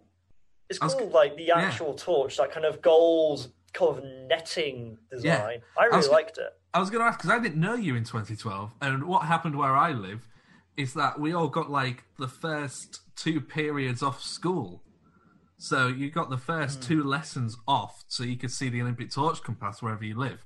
It's 0.69 0.82
I 0.82 0.86
was 0.86 0.95
cool, 0.95 1.10
like 1.10 1.38
the 1.38 1.43
yeah. 1.43 1.60
actual 1.60 1.93
torch, 1.93 2.38
that 2.38 2.51
kind 2.51 2.65
of 2.65 2.82
gold 2.82 3.51
kind 3.73 3.97
of 3.97 4.04
netting 4.28 4.97
design. 5.12 5.25
Yeah. 5.28 5.58
I 5.78 5.86
really 5.86 5.97
was 5.97 6.08
go- 6.08 6.13
liked 6.13 6.38
it. 6.38 6.54
I 6.73 6.80
was 6.80 6.89
going 6.89 7.01
to 7.01 7.08
ask 7.08 7.19
because 7.19 7.30
I 7.30 7.39
didn't 7.39 7.60
know 7.60 7.75
you 7.75 7.95
in 7.95 8.04
2012, 8.04 8.73
and 8.82 9.04
what 9.06 9.25
happened 9.25 9.56
where 9.58 9.75
I 9.78 9.91
live 9.91 10.28
is 10.77 10.93
that 10.93 11.19
we 11.19 11.33
all 11.33 11.47
got 11.47 11.69
like 11.69 12.03
the 12.17 12.27
first 12.27 13.01
two 13.15 13.39
periods 13.41 14.03
off 14.03 14.21
school. 14.21 14.83
So 15.57 15.88
you 15.88 16.11
got 16.11 16.29
the 16.29 16.38
first 16.38 16.79
Hmm. 16.79 16.88
two 16.88 17.03
lessons 17.03 17.57
off, 17.67 18.03
so 18.07 18.23
you 18.23 18.35
could 18.38 18.51
see 18.51 18.69
the 18.69 18.81
Olympic 18.81 19.09
torch 19.09 19.41
come 19.41 19.55
past 19.55 19.81
wherever 19.81 20.03
you 20.03 20.15
live. 20.17 20.45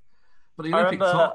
But 0.55 0.63
the 0.63 0.73
Olympic 0.73 0.99
torch, 0.99 1.33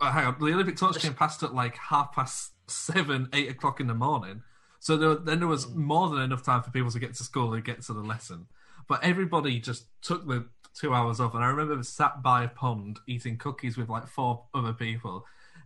uh, 0.00 0.12
hang 0.12 0.26
on, 0.26 0.36
the 0.40 0.52
Olympic 0.52 0.76
torch 0.76 0.98
came 0.98 1.14
past 1.14 1.42
at 1.42 1.54
like 1.54 1.76
half 1.76 2.12
past 2.12 2.52
seven, 2.68 3.28
eight 3.32 3.50
o'clock 3.50 3.80
in 3.80 3.86
the 3.86 3.94
morning. 3.94 4.42
So 4.80 4.96
there, 4.96 5.14
then 5.14 5.38
there 5.40 5.48
was 5.48 5.68
more 5.74 6.08
than 6.08 6.20
enough 6.20 6.42
time 6.42 6.62
for 6.62 6.70
people 6.70 6.90
to 6.90 6.98
get 6.98 7.14
to 7.14 7.24
school 7.24 7.52
and 7.54 7.64
get 7.64 7.82
to 7.82 7.92
the 7.92 8.00
lesson. 8.00 8.46
But 8.88 9.02
everybody 9.02 9.60
just 9.60 9.86
took 10.02 10.26
the 10.26 10.46
two 10.74 10.94
hours 10.94 11.20
off, 11.20 11.34
and 11.34 11.44
I 11.44 11.48
remember 11.48 11.82
sat 11.82 12.22
by 12.22 12.44
a 12.44 12.48
pond 12.48 12.98
eating 13.06 13.36
cookies 13.36 13.76
with 13.76 13.88
like 13.88 14.06
four 14.06 14.44
other 14.54 14.72
people, 14.72 15.24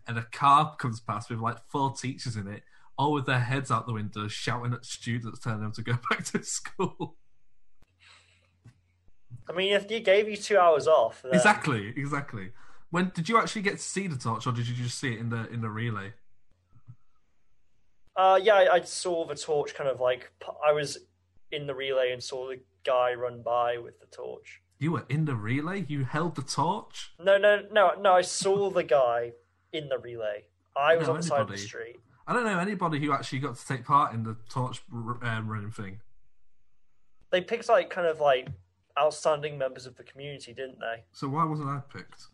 and 0.08 0.18
a 0.18 0.22
car 0.22 0.74
comes 0.76 1.00
past 1.00 1.30
with 1.30 1.38
like 1.38 1.58
four 1.68 1.92
teachers 1.92 2.36
in 2.36 2.48
it, 2.48 2.62
all 2.96 3.12
with 3.12 3.26
their 3.26 3.38
heads 3.38 3.70
out 3.70 3.86
the 3.86 3.92
window, 3.92 4.26
shouting 4.26 4.72
at 4.72 4.84
students, 4.84 5.38
telling 5.38 5.60
them 5.60 5.72
to 5.72 5.82
go 5.82 5.92
back 6.10 6.24
to 6.24 6.42
school. 6.42 7.16
I 9.48 9.52
mean, 9.52 9.72
if 9.72 9.90
you 9.90 10.00
gave 10.00 10.28
you 10.28 10.36
two 10.36 10.58
hours 10.58 10.88
off, 10.88 11.22
then 11.22 11.34
Exactly, 11.34 11.92
exactly. 11.96 12.50
When 12.90 13.12
did 13.14 13.28
you 13.28 13.38
actually 13.38 13.62
get 13.62 13.76
to 13.76 13.82
see 13.82 14.06
the 14.06 14.16
torch, 14.16 14.46
or 14.46 14.52
did 14.52 14.66
you 14.66 14.74
just 14.74 14.98
see 14.98 15.12
it 15.12 15.18
in 15.18 15.28
the 15.28 15.46
in 15.48 15.60
the 15.60 15.68
relay? 15.68 16.14
Uh, 18.16 18.38
yeah, 18.42 18.54
I, 18.54 18.74
I 18.74 18.80
saw 18.80 19.26
the 19.26 19.34
torch 19.34 19.74
kind 19.74 19.88
of 19.88 20.00
like 20.00 20.32
I 20.66 20.72
was 20.72 20.98
in 21.52 21.66
the 21.66 21.74
relay 21.74 22.12
and 22.12 22.22
saw 22.22 22.48
the 22.48 22.60
guy 22.84 23.14
run 23.14 23.42
by 23.42 23.78
with 23.78 24.00
the 24.00 24.06
torch. 24.06 24.60
You 24.78 24.92
were 24.92 25.04
in 25.08 25.24
the 25.24 25.36
relay. 25.36 25.84
You 25.88 26.04
held 26.04 26.34
the 26.34 26.42
torch. 26.42 27.12
No, 27.20 27.36
no, 27.36 27.62
no, 27.70 27.92
no. 28.00 28.12
I 28.12 28.22
saw 28.22 28.70
the 28.70 28.84
guy 28.84 29.32
in 29.72 29.88
the 29.88 29.98
relay. 29.98 30.44
I 30.76 30.96
was 30.96 31.08
on 31.08 31.16
the 31.16 31.22
side 31.22 31.40
of 31.40 31.48
the 31.48 31.58
street. 31.58 31.96
I 32.26 32.32
don't 32.32 32.44
know 32.44 32.58
anybody 32.58 33.00
who 33.00 33.12
actually 33.12 33.38
got 33.38 33.56
to 33.56 33.66
take 33.66 33.84
part 33.84 34.12
in 34.14 34.22
the 34.22 34.36
torch 34.48 34.82
um, 34.92 35.48
running 35.48 35.70
thing. 35.70 36.00
They 37.30 37.40
picked 37.40 37.68
like 37.68 37.90
kind 37.90 38.06
of 38.06 38.20
like 38.20 38.48
outstanding 38.98 39.58
members 39.58 39.86
of 39.86 39.96
the 39.96 40.02
community, 40.02 40.52
didn't 40.52 40.78
they? 40.80 41.04
So 41.12 41.28
why 41.28 41.44
wasn't 41.44 41.68
I 41.68 41.80
picked? 41.92 42.26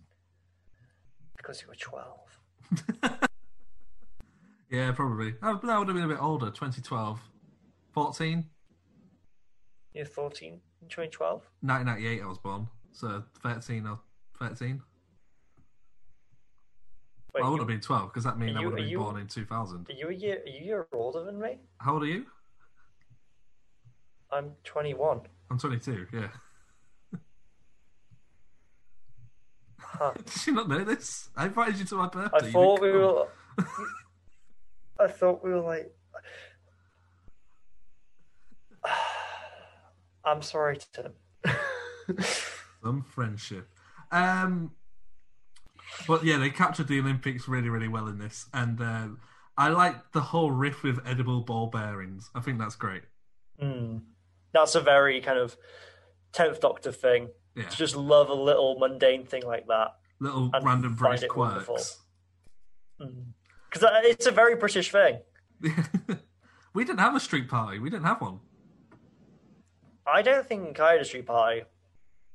Because 1.37 1.63
you 1.63 1.69
were 1.69 1.75
twelve. 1.75 3.21
Yeah, 4.75 4.91
probably. 4.91 5.35
I, 5.41 5.51
I 5.51 5.79
would 5.79 5.87
have 5.87 5.95
been 5.95 6.05
a 6.05 6.09
bit 6.09 6.21
older. 6.21 6.47
2012, 6.47 7.21
14, 7.93 8.45
You're 9.93 10.05
fourteen 10.05 10.55
in 10.83 10.89
2012. 10.89 11.43
1998. 11.61 12.23
I 12.23 12.27
was 12.27 12.39
born. 12.39 12.67
So 12.91 13.23
13 13.43 13.87
or 13.87 14.01
13. 14.41 14.83
Wait, 17.35 17.43
I 17.45 17.49
would 17.49 17.59
have 17.59 17.67
been 17.69 17.81
12 17.81 18.11
because 18.13 18.25
that 18.25 18.39
means 18.39 18.57
I 18.57 18.61
would 18.61 18.67
have 18.67 18.77
been 18.77 18.87
you- 18.89 18.99
born 18.99 19.19
in 19.19 19.27
2000. 19.27 19.89
Are 19.89 19.93
you 19.93 20.09
a 20.09 20.13
year? 20.13 20.41
Are 20.45 20.49
you 20.49 20.61
a 20.61 20.65
year 20.65 20.87
older 20.93 21.25
than 21.25 21.41
me? 21.41 21.59
How 21.79 21.95
old 21.95 22.05
are 22.05 22.07
you? 22.07 22.27
I'm 24.31 24.53
21. 24.65 25.21
I'm 25.51 25.59
22. 25.59 26.07
Yeah. 26.13 26.29
Huh. 29.81 30.13
Did 30.25 30.47
you 30.47 30.53
not 30.55 30.69
know 30.69 30.85
this? 30.85 31.29
I 31.37 31.47
invited 31.47 31.79
you 31.79 31.85
to 31.87 31.95
my 31.97 32.09
birthday. 32.09 32.49
I 32.49 32.51
thought 32.53 32.81
we 32.81 32.93
were. 32.93 33.29
I 35.01 35.09
thought 35.09 35.43
we 35.45 35.51
were 35.51 35.61
like. 35.61 35.93
I'm 40.25 40.43
sorry, 40.43 40.79
Tim. 40.93 41.13
Some 42.83 43.03
friendship. 43.03 43.69
Um, 44.11 44.73
but 46.07 46.25
yeah, 46.25 46.39
they 46.39 46.51
captured 46.51 46.89
the 46.89 46.99
Olympics 46.99 47.49
really, 47.49 47.69
really 47.69 47.89
well 47.89 48.09
in 48.09 48.19
this, 48.19 48.47
and 48.53 48.81
um, 48.81 49.21
I 49.57 49.69
like 49.69 50.13
the 50.13 50.21
whole 50.21 50.51
riff 50.51 50.83
with 50.83 51.01
edible 51.07 51.41
ball 51.43 51.69
bearings. 51.69 52.31
I 52.35 52.41
think 52.41 52.59
that's 52.59 52.77
great. 52.77 53.03
Mm. 53.63 54.03
That's 54.53 54.75
a 54.75 54.81
very 54.81 55.21
kind 55.21 55.39
of 55.39 55.57
tenth 56.33 56.61
Doctor 56.61 56.93
thing. 56.93 57.29
Yeah. 57.57 57.69
To 57.69 57.77
just 57.77 57.95
love 57.95 58.31
a 58.31 58.35
little 58.35 58.77
mundane 58.81 59.27
thing 59.27 59.43
like 59.47 59.69
that. 59.69 59.95
Little 60.19 60.51
and 60.53 60.65
random 60.65 60.97
British 60.97 61.23
it 61.23 61.29
quirks. 61.29 61.99
Because 62.99 63.91
it's 64.05 64.27
a 64.27 64.33
very 64.33 64.57
British 64.57 64.91
thing. 64.91 65.21
We 66.75 66.85
didn't 66.85 66.99
have 66.99 67.15
a 67.15 67.21
street 67.21 67.49
party. 67.49 67.79
We 67.79 67.89
didn't 67.89 68.05
have 68.05 68.21
one. 68.21 68.41
I 70.07 70.23
don't 70.23 70.47
think 70.47 70.79
I 70.81 70.93
had 70.93 71.01
a 71.01 71.05
street 71.05 71.27
party. 71.27 71.63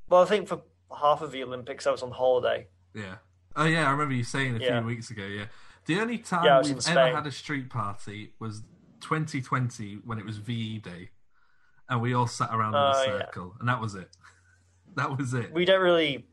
Well, 0.07 0.23
I 0.23 0.25
think 0.25 0.47
for 0.47 0.61
half 0.97 1.21
of 1.21 1.31
the 1.31 1.43
Olympics 1.43 1.85
I 1.85 1.91
was 1.91 2.01
on 2.01 2.11
holiday. 2.11 2.67
Yeah. 2.95 3.17
Oh 3.55 3.65
yeah, 3.65 3.87
I 3.87 3.91
remember 3.91 4.13
you 4.13 4.23
saying 4.23 4.55
a 4.55 4.59
Yeah. 4.59 4.79
few 4.79 4.87
weeks 4.87 5.09
ago. 5.11 5.23
Yeah. 5.25 5.45
The 5.85 5.99
only 5.99 6.17
time 6.19 6.45
Yeah, 6.45 6.55
I 6.55 6.59
was 6.59 6.69
in 6.69 6.75
we've 6.77 6.87
ever 6.97 7.15
had 7.15 7.27
a 7.27 7.31
street 7.31 7.69
party 7.69 8.33
was 8.39 8.61
2020 9.01 9.95
when 10.05 10.19
it 10.19 10.25
was 10.25 10.37
VE 10.37 10.79
Day, 10.79 11.09
and 11.89 12.01
we 12.01 12.13
all 12.13 12.27
sat 12.27 12.49
around 12.53 12.75
in 12.75 12.79
a 12.81 12.93
Oh, 12.95 13.03
yeah. 13.03 13.19
circle, 13.25 13.55
and 13.59 13.67
that 13.69 13.79
was 13.81 13.95
it. 13.95 14.09
That 14.95 15.17
was 15.17 15.33
it. 15.35 15.51
We 15.53 15.65
don't 15.65 15.81
really. 15.81 16.27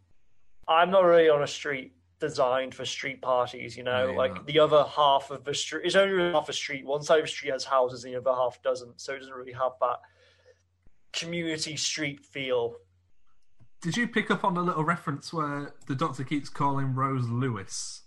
I'm 0.67 0.91
not 0.91 1.05
really 1.05 1.29
on 1.29 1.43
a 1.43 1.47
street 1.47 1.93
designed 2.19 2.75
for 2.75 2.85
street 2.87 3.21
parties. 3.21 3.77
You 3.77 3.83
know, 3.85 4.07
No, 4.09 4.13
like 4.15 4.35
not. 4.35 4.47
the 4.47 4.59
other 4.59 4.85
half 4.85 5.31
of 5.31 5.45
the 5.45 5.53
street 5.55 5.87
is 5.87 5.95
only 5.95 6.15
really 6.15 6.33
half 6.33 6.49
a 6.49 6.53
street. 6.55 6.85
One 6.87 7.03
side 7.03 7.19
of 7.21 7.25
the 7.27 7.29
street 7.31 7.53
has 7.53 7.65
houses, 7.65 8.05
and 8.05 8.15
the 8.15 8.19
other 8.19 8.33
half 8.33 8.61
doesn't. 8.63 9.01
So 9.01 9.13
it 9.13 9.19
doesn't 9.19 9.35
really 9.35 9.53
have 9.53 9.73
that 9.83 10.01
community 11.13 11.77
street 11.77 12.25
feel. 12.25 12.77
Did 13.87 13.97
you 13.97 14.09
pick 14.09 14.33
up 14.33 14.43
on 14.43 14.55
the 14.55 14.63
little 14.63 14.83
reference 14.83 15.33
where 15.33 15.73
the 15.87 15.95
doctor 15.95 16.25
keeps 16.25 16.49
calling 16.49 16.97
Rose 16.97 17.29
Lewis? 17.29 18.03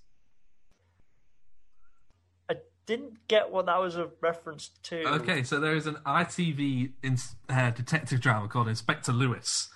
I 2.49 2.55
didn't 2.85 3.25
get 3.29 3.49
what 3.49 3.67
that 3.67 3.79
was 3.79 3.95
a 3.95 4.09
reference 4.19 4.71
to. 4.83 5.07
Okay, 5.07 5.41
so 5.41 5.57
there 5.57 5.77
is 5.77 5.87
an 5.87 5.95
ITV 6.05 6.95
in, 7.01 7.17
uh, 7.47 7.69
detective 7.69 8.19
drama 8.19 8.49
called 8.49 8.67
Inspector 8.67 9.09
Lewis, 9.13 9.69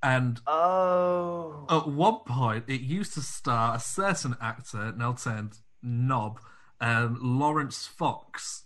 and 0.00 0.40
Oh. 0.46 1.66
at 1.70 1.88
one 1.88 2.20
point 2.24 2.66
it 2.68 2.82
used 2.82 3.14
to 3.14 3.20
star 3.20 3.74
a 3.74 3.80
certain 3.80 4.36
actor, 4.40 4.92
now 4.92 5.14
turned 5.14 5.58
knob, 5.82 6.38
um, 6.80 7.18
Laurence 7.20 7.84
Fox, 7.84 8.62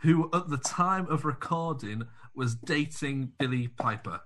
who 0.00 0.28
at 0.34 0.50
the 0.50 0.58
time 0.58 1.06
of 1.06 1.24
recording 1.24 2.06
was 2.34 2.54
dating 2.54 3.32
Billie 3.38 3.68
Piper. 3.68 4.20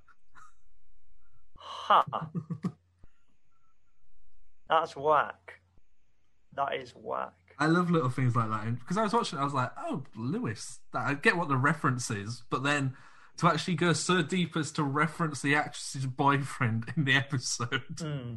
Ha. 1.84 2.30
That's 4.70 4.96
whack. 4.96 5.60
That 6.56 6.74
is 6.76 6.92
whack. 6.92 7.34
I 7.58 7.66
love 7.66 7.90
little 7.90 8.08
things 8.08 8.34
like 8.34 8.48
that 8.48 8.78
because 8.78 8.96
I 8.96 9.02
was 9.02 9.12
watching, 9.12 9.38
it, 9.38 9.42
I 9.42 9.44
was 9.44 9.52
like, 9.52 9.70
"Oh, 9.76 10.02
Lewis." 10.16 10.80
I 10.94 11.12
get 11.12 11.36
what 11.36 11.48
the 11.48 11.58
reference 11.58 12.10
is, 12.10 12.42
but 12.48 12.62
then 12.62 12.96
to 13.36 13.48
actually 13.48 13.74
go 13.74 13.92
so 13.92 14.22
deep 14.22 14.56
as 14.56 14.72
to 14.72 14.82
reference 14.82 15.42
the 15.42 15.54
actress's 15.54 16.06
boyfriend 16.06 16.90
in 16.96 17.04
the 17.04 17.16
episode. 17.16 17.82
Hmm. 17.98 18.36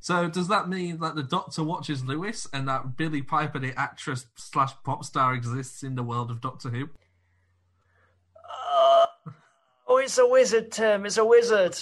So 0.00 0.28
does 0.28 0.48
that 0.48 0.68
mean 0.68 0.98
that 0.98 1.14
the 1.14 1.22
Doctor 1.22 1.62
watches 1.62 2.04
Lewis 2.04 2.48
and 2.52 2.66
that 2.66 2.96
Billie 2.96 3.22
Piper, 3.22 3.60
the 3.60 3.78
actress 3.78 4.26
slash 4.34 4.72
pop 4.82 5.04
star, 5.04 5.34
exists 5.34 5.84
in 5.84 5.94
the 5.94 6.02
world 6.02 6.32
of 6.32 6.40
Doctor 6.40 6.70
Who? 6.70 6.88
Uh, 8.36 9.06
oh, 9.86 9.98
it's 9.98 10.18
a 10.18 10.26
wizard, 10.26 10.72
Tim. 10.72 11.06
It's 11.06 11.18
a 11.18 11.24
wizard. 11.24 11.78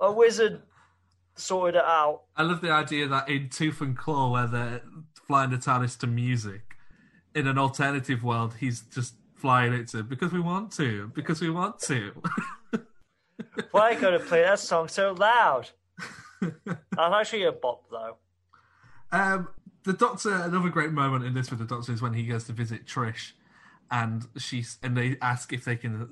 A 0.00 0.12
wizard 0.12 0.62
sorted 1.36 1.76
it 1.76 1.84
out. 1.84 2.22
I 2.36 2.42
love 2.42 2.60
the 2.60 2.70
idea 2.70 3.08
that 3.08 3.28
in 3.28 3.48
Tooth 3.48 3.80
and 3.80 3.96
Claw, 3.96 4.30
where 4.30 4.46
they're 4.46 4.82
flying 5.26 5.50
the 5.50 5.56
TARDIS 5.56 5.98
to 6.00 6.06
music, 6.06 6.74
in 7.34 7.46
an 7.46 7.58
alternative 7.58 8.22
world, 8.22 8.54
he's 8.60 8.80
just 8.80 9.14
flying 9.34 9.72
it 9.72 9.88
to 9.88 10.02
because 10.02 10.32
we 10.32 10.40
want 10.40 10.72
to, 10.72 11.10
because 11.14 11.40
we 11.40 11.50
want 11.50 11.78
to. 11.80 12.12
Why 13.72 13.94
gotta 13.94 14.20
play 14.20 14.42
that 14.42 14.60
song 14.60 14.88
so 14.88 15.12
loud? 15.12 15.70
I'm 16.42 17.12
actually 17.12 17.44
a 17.44 17.52
bop 17.52 17.84
though. 17.90 18.16
Um, 19.12 19.48
the 19.84 19.92
Doctor, 19.92 20.32
another 20.32 20.68
great 20.68 20.92
moment 20.92 21.24
in 21.24 21.34
this 21.34 21.50
with 21.50 21.58
the 21.58 21.66
Doctor 21.66 21.92
is 21.92 22.00
when 22.00 22.14
he 22.14 22.24
goes 22.24 22.44
to 22.44 22.52
visit 22.52 22.86
Trish, 22.86 23.32
and 23.94 24.26
she's 24.36 24.78
and 24.82 24.96
they 24.96 25.16
ask 25.22 25.52
if 25.52 25.64
they 25.64 25.76
can 25.76 26.10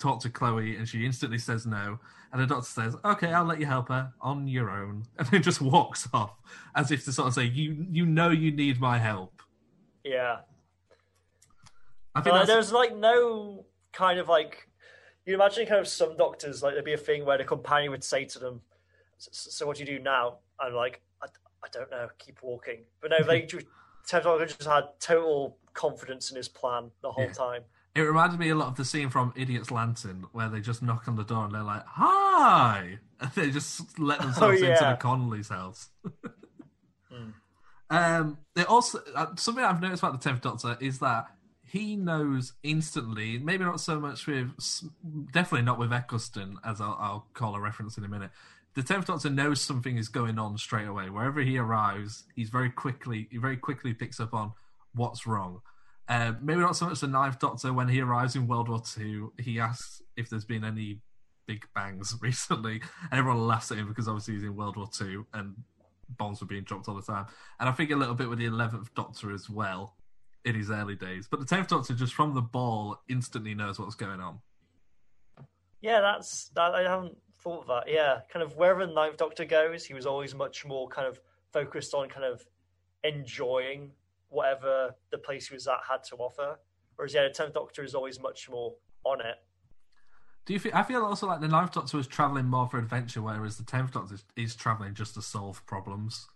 talk 0.00 0.20
to 0.22 0.28
Chloe, 0.28 0.74
and 0.74 0.88
she 0.88 1.06
instantly 1.06 1.38
says 1.38 1.64
no, 1.64 2.00
and 2.32 2.42
the 2.42 2.46
Doctor 2.46 2.66
says, 2.66 2.96
"Okay, 3.04 3.32
I'll 3.32 3.44
let 3.44 3.60
you 3.60 3.66
help 3.66 3.88
her 3.90 4.12
on 4.20 4.48
your 4.48 4.70
own," 4.70 5.04
and 5.18 5.28
then 5.28 5.40
just 5.40 5.60
walks 5.60 6.08
off 6.12 6.34
as 6.74 6.90
if 6.90 7.04
to 7.04 7.12
sort 7.12 7.28
of 7.28 7.34
say, 7.34 7.44
"You 7.44 7.86
you 7.92 8.06
know 8.06 8.30
you 8.30 8.50
need 8.50 8.80
my 8.80 8.98
help." 8.98 9.40
Yeah. 10.02 10.38
I 12.14 12.22
think 12.22 12.34
Uh, 12.34 12.44
there's 12.44 12.72
like 12.72 12.94
no 12.96 13.66
kind 13.92 14.18
of 14.18 14.28
like 14.28 14.68
you 15.24 15.34
imagine 15.34 15.64
kind 15.66 15.80
of 15.80 15.86
some 15.86 16.16
doctors 16.16 16.60
like 16.60 16.72
there'd 16.72 16.84
be 16.84 16.92
a 16.92 16.98
thing 16.98 17.24
where 17.24 17.38
the 17.38 17.44
companion 17.44 17.92
would 17.92 18.02
say 18.02 18.24
to 18.24 18.40
them, 18.40 18.62
"So, 19.18 19.30
so 19.32 19.66
what 19.66 19.76
do 19.76 19.84
you 19.84 19.86
do 19.86 20.02
now?" 20.02 20.38
And 20.58 20.74
like, 20.74 21.02
I, 21.22 21.26
I 21.62 21.68
don't 21.70 21.90
know, 21.92 22.08
keep 22.18 22.42
walking. 22.42 22.80
But 23.00 23.12
no, 23.12 23.22
they 23.22 23.42
just 23.52 23.66
Ted 24.08 24.24
Doctor 24.24 24.46
just 24.46 24.64
had 24.64 24.86
total 24.98 25.56
confidence 25.74 26.30
in 26.30 26.36
his 26.36 26.48
plan 26.48 26.90
the 27.02 27.12
whole 27.12 27.24
Yeah. 27.24 27.32
time. 27.32 27.62
it 27.94 28.00
reminded 28.00 28.38
me 28.40 28.48
a 28.48 28.54
lot 28.54 28.68
of 28.68 28.76
the 28.76 28.84
scene 28.86 29.10
from 29.10 29.32
Idiot's 29.36 29.70
Lantern 29.70 30.26
where 30.32 30.48
they 30.48 30.60
just 30.60 30.82
knock 30.82 31.06
on 31.08 31.16
the 31.16 31.24
door 31.24 31.44
and 31.44 31.54
they're 31.54 31.62
like, 31.62 31.84
"Hi," 31.86 32.98
and 33.20 33.30
they 33.32 33.50
just 33.50 33.98
let 33.98 34.20
themselves 34.20 34.60
into 34.62 34.72
Oh, 34.78 34.80
yeah. 34.80 34.90
the 34.92 34.96
Connolly's 34.96 35.48
house. 35.48 35.90
Um, 37.90 38.38
it 38.56 38.66
also 38.68 39.00
uh, 39.14 39.34
something 39.36 39.62
I've 39.62 39.82
noticed 39.82 40.02
about 40.02 40.18
the 40.18 40.26
Tenth 40.26 40.40
Doctor 40.40 40.78
is 40.80 40.98
that 41.00 41.26
he 41.62 41.94
knows 41.94 42.54
instantly. 42.62 43.38
Maybe 43.38 43.64
not 43.64 43.80
so 43.80 44.00
much 44.00 44.26
with, 44.26 44.50
definitely 45.30 45.62
not 45.66 45.78
with 45.78 45.92
Eccleston, 45.92 46.56
as 46.64 46.80
I'll, 46.80 46.96
I'll 46.98 47.26
call 47.34 47.54
a 47.54 47.60
reference 47.60 47.98
in 47.98 48.04
a 48.04 48.08
minute. 48.08 48.30
The 48.74 48.82
Tenth 48.82 49.06
Doctor 49.08 49.28
knows 49.28 49.60
something 49.60 49.98
is 49.98 50.08
going 50.08 50.38
on 50.38 50.56
straight 50.56 50.86
away. 50.86 51.10
Wherever 51.10 51.42
he 51.42 51.58
arrives, 51.58 52.24
he's 52.34 52.48
very 52.48 52.70
quickly 52.70 53.28
he 53.30 53.36
very 53.36 53.58
quickly 53.58 53.92
picks 53.92 54.18
up 54.20 54.32
on 54.32 54.52
what's 54.94 55.26
wrong. 55.26 55.60
Uh, 56.08 56.32
maybe 56.40 56.60
not 56.60 56.76
so 56.76 56.86
much 56.86 57.00
the 57.00 57.06
Ninth 57.06 57.38
Doctor 57.38 57.72
when 57.72 57.88
he 57.88 58.00
arrives 58.00 58.36
in 58.36 58.46
World 58.46 58.68
War 58.68 58.80
Two. 58.80 59.32
He 59.38 59.60
asks 59.60 60.02
if 60.16 60.28
there's 60.28 60.44
been 60.44 60.64
any 60.64 61.00
big 61.46 61.64
bangs 61.74 62.16
recently, 62.22 62.82
and 63.10 63.18
everyone 63.18 63.46
laughs 63.46 63.70
at 63.70 63.78
him 63.78 63.88
because 63.88 64.08
obviously 64.08 64.34
he's 64.34 64.42
in 64.42 64.56
World 64.56 64.76
War 64.76 64.88
Two 64.92 65.26
and 65.32 65.54
bombs 66.18 66.40
were 66.40 66.46
being 66.46 66.64
dropped 66.64 66.88
all 66.88 66.94
the 66.94 67.02
time. 67.02 67.26
And 67.60 67.68
I 67.68 67.72
think 67.72 67.90
a 67.90 67.96
little 67.96 68.14
bit 68.14 68.28
with 68.28 68.38
the 68.38 68.46
Eleventh 68.46 68.92
Doctor 68.94 69.32
as 69.32 69.48
well 69.48 69.96
in 70.44 70.54
his 70.54 70.70
early 70.70 70.96
days. 70.96 71.28
But 71.30 71.40
the 71.40 71.46
Tenth 71.46 71.68
Doctor 71.68 71.94
just 71.94 72.14
from 72.14 72.34
the 72.34 72.42
ball 72.42 72.98
instantly 73.08 73.54
knows 73.54 73.78
what's 73.78 73.94
going 73.94 74.20
on. 74.20 74.40
Yeah, 75.80 76.00
that's 76.00 76.50
that. 76.54 76.74
I 76.74 76.82
haven't 76.82 77.16
thought 77.40 77.66
that. 77.66 77.84
Yeah, 77.88 78.20
kind 78.32 78.42
of 78.42 78.56
wherever 78.56 78.86
the 78.86 78.92
Ninth 78.92 79.16
Doctor 79.16 79.44
goes, 79.44 79.84
he 79.84 79.94
was 79.94 80.06
always 80.06 80.34
much 80.34 80.64
more 80.64 80.88
kind 80.88 81.08
of 81.08 81.20
focused 81.52 81.94
on 81.94 82.08
kind 82.08 82.24
of 82.24 82.44
enjoying 83.04 83.90
whatever 84.32 84.94
the 85.10 85.18
place 85.18 85.48
he 85.48 85.54
was 85.54 85.66
at 85.68 85.78
had 85.88 86.02
to 86.04 86.16
offer. 86.16 86.58
Whereas 86.96 87.14
yeah, 87.14 87.24
the 87.24 87.30
Tenth 87.30 87.54
Doctor 87.54 87.84
is 87.84 87.94
always 87.94 88.20
much 88.20 88.48
more 88.50 88.74
on 89.04 89.20
it. 89.20 89.36
Do 90.44 90.52
you 90.52 90.58
feel? 90.58 90.72
I 90.74 90.82
feel 90.82 91.02
also 91.04 91.26
like 91.26 91.40
the 91.40 91.48
Ninth 91.48 91.72
Doctor 91.72 91.96
was 91.96 92.06
traveling 92.06 92.46
more 92.46 92.66
for 92.66 92.78
adventure, 92.78 93.22
whereas 93.22 93.56
the 93.56 93.64
Tenth 93.64 93.92
Doctor 93.92 94.14
is, 94.14 94.24
is 94.36 94.56
traveling 94.56 94.94
just 94.94 95.14
to 95.14 95.22
solve 95.22 95.64
problems. 95.66 96.26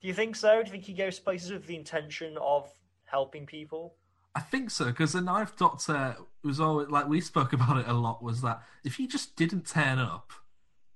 Do 0.00 0.06
you 0.06 0.14
think 0.14 0.36
so? 0.36 0.62
Do 0.62 0.66
you 0.66 0.72
think 0.72 0.84
he 0.84 0.92
goes 0.92 1.18
places 1.18 1.50
with 1.50 1.66
the 1.66 1.74
intention 1.74 2.36
of 2.40 2.70
helping 3.04 3.46
people? 3.46 3.96
I 4.34 4.40
think 4.40 4.70
so 4.70 4.84
because 4.86 5.12
the 5.12 5.20
Ninth 5.20 5.56
Doctor 5.56 6.16
was 6.44 6.60
always 6.60 6.88
like 6.88 7.08
we 7.08 7.20
spoke 7.20 7.52
about 7.52 7.78
it 7.78 7.88
a 7.88 7.92
lot. 7.92 8.22
Was 8.22 8.40
that 8.42 8.62
if 8.84 8.94
he 8.94 9.08
just 9.08 9.34
didn't 9.34 9.66
turn 9.66 9.98
up, 9.98 10.32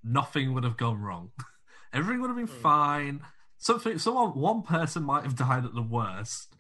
nothing 0.05 0.55
would 0.55 0.65
have 0.65 0.77
gone 0.77 1.01
wrong. 1.01 1.33
Everything 1.93 2.21
would 2.21 2.29
have 2.29 2.37
been 2.37 2.47
hmm. 2.47 2.63
fine. 2.63 3.21
Something, 3.63 3.97
someone, 3.99 4.31
one 4.31 4.63
person 4.63 5.05
might 5.05 5.23
have 5.23 5.37
died 5.37 5.65
at 5.65 5.73
the 5.73 5.83
worst, 5.83 6.57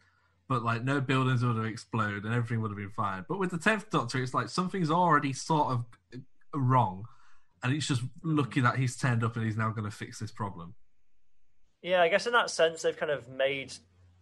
but 0.48 0.62
like 0.62 0.84
no 0.84 1.00
buildings 1.00 1.44
would 1.44 1.56
have 1.56 1.64
exploded 1.64 2.24
and 2.24 2.32
everything 2.32 2.62
would 2.62 2.70
have 2.70 2.78
been 2.78 2.90
fine. 2.90 3.24
But 3.28 3.40
with 3.40 3.50
the 3.50 3.58
Tenth 3.58 3.90
Doctor, 3.90 4.22
it's 4.22 4.32
like 4.32 4.48
something's 4.48 4.88
already 4.88 5.32
sort 5.32 5.72
of 5.72 5.84
uh, 6.14 6.18
wrong, 6.60 7.06
and 7.60 7.74
it's 7.74 7.88
just 7.88 8.02
lucky 8.22 8.60
that 8.60 8.76
he's 8.76 8.96
turned 8.96 9.24
up 9.24 9.34
and 9.34 9.44
he's 9.44 9.56
now 9.56 9.70
going 9.70 9.84
to 9.84 9.90
fix 9.90 10.20
this 10.20 10.30
problem. 10.30 10.74
Yeah, 11.82 12.02
I 12.02 12.08
guess 12.08 12.28
in 12.28 12.34
that 12.34 12.50
sense, 12.50 12.82
they've 12.82 12.96
kind 12.96 13.10
of 13.10 13.28
made 13.28 13.74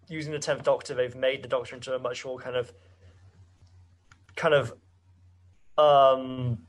using 0.08 0.32
the 0.32 0.38
Tenth 0.38 0.62
Doctor, 0.62 0.94
they've 0.94 1.14
made 1.14 1.42
the 1.42 1.48
Doctor 1.48 1.74
into 1.74 1.94
a 1.94 1.98
much 1.98 2.24
more 2.24 2.38
kind 2.38 2.56
of, 2.56 2.72
kind 4.36 4.54
of, 4.54 4.72
um, 5.76 6.66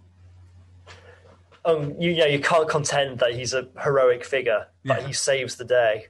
um, 1.66 1.96
you, 2.00 2.12
you 2.12 2.18
know, 2.18 2.26
you 2.26 2.40
can't 2.40 2.68
contend 2.70 3.20
that 3.20 3.34
he's 3.34 3.54
a 3.54 3.68
heroic 3.84 4.24
figure, 4.26 4.68
but 4.86 5.02
Yeah. 5.02 5.08
he 5.08 5.14
saves 5.14 5.56
the 5.56 5.66
day. 5.66 6.08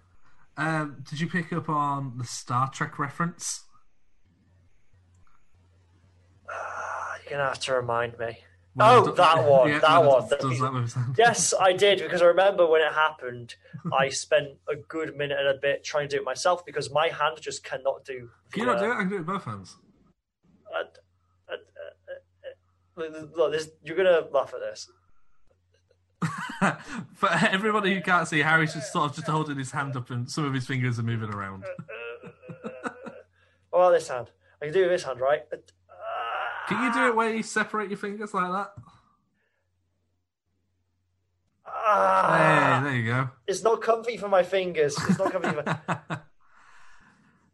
Um, 0.58 1.04
did 1.10 1.20
you 1.20 1.28
pick 1.28 1.52
up 1.54 1.70
on 1.70 2.18
the 2.18 2.26
Star 2.26 2.70
Trek 2.70 3.00
reference? 3.00 3.64
You're 7.24 7.38
gonna 7.38 7.50
have 7.50 7.60
to 7.62 7.74
remind 7.74 8.18
me. 8.20 8.40
When 8.74 8.88
oh, 8.88 9.12
that 9.12 9.46
one, 9.48 9.70
Yeah, 9.70 9.80
that 9.80 10.04
one. 10.04 10.22
doctor 10.30 10.38
does 10.50 10.60
that 10.60 10.74
with 10.74 10.84
his 10.84 10.94
hand. 10.94 11.16
yes, 11.18 11.54
I 11.54 11.74
did 11.86 12.00
because 12.00 12.22
I 12.22 12.26
remember 12.26 12.68
when 12.68 12.82
it 12.82 12.92
happened. 12.94 13.56
I 13.98 14.10
spent 14.10 14.50
a 14.70 14.76
good 14.76 15.16
minute 15.16 15.38
and 15.40 15.48
a 15.48 15.54
bit 15.54 15.84
trying 15.84 16.10
to 16.10 16.16
do 16.18 16.22
it 16.22 16.26
myself 16.26 16.66
because 16.66 16.92
my 16.92 17.08
hand 17.08 17.38
just 17.40 17.64
cannot 17.64 18.04
do. 18.06 18.30
Can 18.52 18.62
you 18.62 18.66
not 18.68 18.80
do 18.80 18.86
it? 18.92 18.94
I 18.94 18.98
can 19.00 19.10
do 19.10 19.16
it 19.16 19.20
with 19.20 19.28
both 19.28 19.44
hands. 19.46 19.76
Uh, 20.74 20.84
uh, 21.50 21.54
uh, 21.54 23.02
uh, 23.04 23.26
Look, 23.36 23.52
this, 23.54 23.70
you're 23.84 23.96
gonna 23.98 24.26
laugh 24.32 24.54
at 24.54 24.60
this. 24.60 24.90
For 27.16 27.30
everybody 27.32 27.96
who 27.96 28.02
can't 28.02 28.28
see, 28.28 28.40
Harry's 28.40 28.74
just 28.74 28.94
sort 28.94 29.10
of 29.10 29.16
just 29.16 29.28
holding 29.28 29.58
his 29.58 29.72
hand 29.72 29.96
up 29.96 30.10
and 30.12 30.30
some 30.30 30.46
of 30.46 30.54
his 30.54 30.68
fingers 30.68 31.00
are 31.00 31.04
moving 31.04 31.30
around. 31.30 31.64
Oh, 33.74 33.90
this 33.90 34.10
hand. 34.10 34.28
I 34.62 34.66
can 34.66 34.74
do 34.74 34.82
it 34.82 34.84
with 34.84 34.92
this 34.92 35.04
hand, 35.04 35.22
right? 35.22 35.44
Can 36.68 36.84
you 36.84 36.94
do 36.94 37.08
it 37.08 37.16
where 37.16 37.34
you 37.34 37.42
separate 37.42 37.90
your 37.90 37.98
fingers 37.98 38.34
like 38.34 38.52
that? 38.52 38.72
Ah, 41.66 42.82
Hey, 42.84 42.84
there 42.84 42.96
you 43.00 43.06
go. 43.12 43.30
it's 43.48 43.64
not 43.64 43.82
comfy 43.82 44.18
for 44.18 44.28
my 44.28 44.44
fingers. 44.44 44.98
It's 45.10 45.18
not 45.18 45.32
comfy. 45.32 45.50
For... 45.52 45.64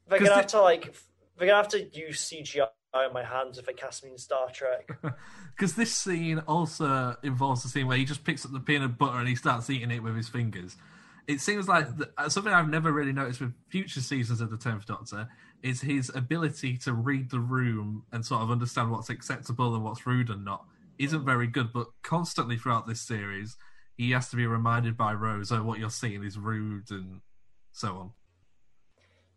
They're 0.07 0.19
gonna 0.19 0.33
have 0.35 0.47
to 0.47 0.61
like. 0.61 0.95
They're 1.37 1.47
gonna 1.47 1.61
have 1.61 1.67
to 1.69 1.83
use 1.95 2.27
CGI 2.29 2.67
on 3.05 3.13
my 3.13 3.23
hands 3.23 3.57
if 3.57 3.65
they 3.65 3.73
cast 3.73 4.03
me 4.03 4.11
in 4.11 4.17
Star 4.17 4.49
Trek. 4.51 4.89
Because 5.55 5.73
this 5.73 5.91
scene 5.91 6.37
also 6.47 7.15
involves 7.23 7.63
the 7.63 7.69
scene 7.69 7.87
where 7.87 7.97
he 7.97 8.05
just 8.05 8.23
picks 8.23 8.45
up 8.45 8.53
the 8.53 8.59
peanut 8.59 8.95
butter 8.95 9.17
and 9.17 9.27
he 9.27 9.33
starts 9.35 9.71
eating 9.71 9.89
it 9.89 10.03
with 10.03 10.15
his 10.15 10.29
fingers. 10.29 10.75
It 11.27 11.41
seems 11.41 11.67
like 11.67 11.97
the, 11.97 12.11
uh, 12.15 12.29
something 12.29 12.53
I've 12.53 12.69
never 12.69 12.91
really 12.91 13.11
noticed 13.11 13.41
with 13.41 13.53
future 13.67 14.01
seasons 14.01 14.39
of 14.39 14.51
the 14.51 14.57
Tenth 14.57 14.85
Doctor 14.85 15.27
is 15.63 15.81
his 15.81 16.11
ability 16.13 16.77
to 16.77 16.93
read 16.93 17.31
the 17.31 17.39
room 17.39 18.03
and 18.11 18.23
sort 18.23 18.43
of 18.43 18.51
understand 18.51 18.91
what's 18.91 19.09
acceptable 19.09 19.73
and 19.73 19.83
what's 19.83 20.05
rude 20.05 20.29
and 20.29 20.45
not 20.45 20.65
isn't 20.99 21.25
very 21.25 21.47
good. 21.47 21.73
But 21.73 21.87
constantly 22.03 22.55
throughout 22.55 22.87
this 22.87 23.01
series, 23.01 23.57
he 23.95 24.11
has 24.11 24.29
to 24.29 24.35
be 24.35 24.45
reminded 24.45 24.95
by 24.95 25.13
Rose, 25.13 25.51
"Oh, 25.51 25.63
what 25.63 25.79
you're 25.79 25.89
seeing 25.89 26.23
is 26.23 26.37
rude," 26.37 26.91
and 26.91 27.21
so 27.71 27.97
on. 27.97 28.11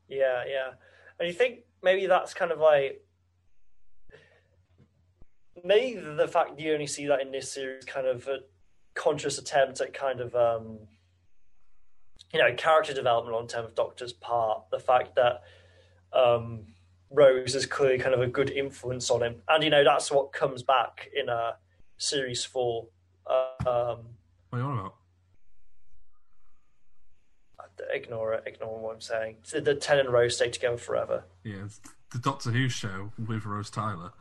Yeah, 0.08 0.44
yeah. 0.46 0.72
And 1.18 1.28
you 1.28 1.34
think 1.34 1.60
maybe 1.82 2.06
that's 2.06 2.34
kind 2.34 2.52
of 2.52 2.58
like 2.58 3.02
maybe 5.64 6.00
the 6.00 6.28
fact 6.28 6.58
you 6.58 6.72
only 6.72 6.86
see 6.86 7.06
that 7.06 7.20
in 7.20 7.30
this 7.30 7.52
series 7.52 7.84
kind 7.84 8.06
of 8.06 8.26
a 8.28 8.40
conscious 8.94 9.38
attempt 9.38 9.80
at 9.80 9.94
kind 9.94 10.20
of 10.20 10.34
um 10.34 10.78
you 12.32 12.38
know 12.40 12.52
character 12.56 12.92
development 12.92 13.36
on 13.36 13.46
Tenth 13.46 13.74
Doctor's 13.74 14.12
part. 14.12 14.64
The 14.70 14.78
fact 14.78 15.16
that 15.16 15.42
um 16.12 16.66
Rose 17.10 17.54
is 17.54 17.66
clearly 17.66 17.98
kind 17.98 18.14
of 18.14 18.20
a 18.20 18.26
good 18.26 18.50
influence 18.50 19.10
on 19.10 19.22
him, 19.22 19.42
and 19.48 19.64
you 19.64 19.70
know 19.70 19.82
that's 19.84 20.10
what 20.12 20.32
comes 20.32 20.62
back 20.62 21.08
in 21.14 21.28
uh, 21.28 21.52
series 21.98 22.44
four. 22.44 22.86
Um, 23.26 23.56
What 23.66 24.52
are 24.52 24.58
you 24.58 24.62
on 24.64 24.78
about? 24.78 24.94
ignore 27.92 28.34
it. 28.34 28.44
Ignore 28.46 28.78
what 28.78 28.94
I'm 28.94 29.00
saying. 29.00 29.36
The, 29.50 29.60
the 29.60 29.74
Ten 29.74 29.98
and 29.98 30.10
Rose 30.10 30.36
stay 30.36 30.50
together 30.50 30.76
forever. 30.76 31.24
Yeah, 31.42 31.68
the 32.12 32.18
Doctor 32.18 32.50
Who 32.50 32.68
show 32.68 33.12
with 33.18 33.44
Rose 33.44 33.70
Tyler. 33.70 34.12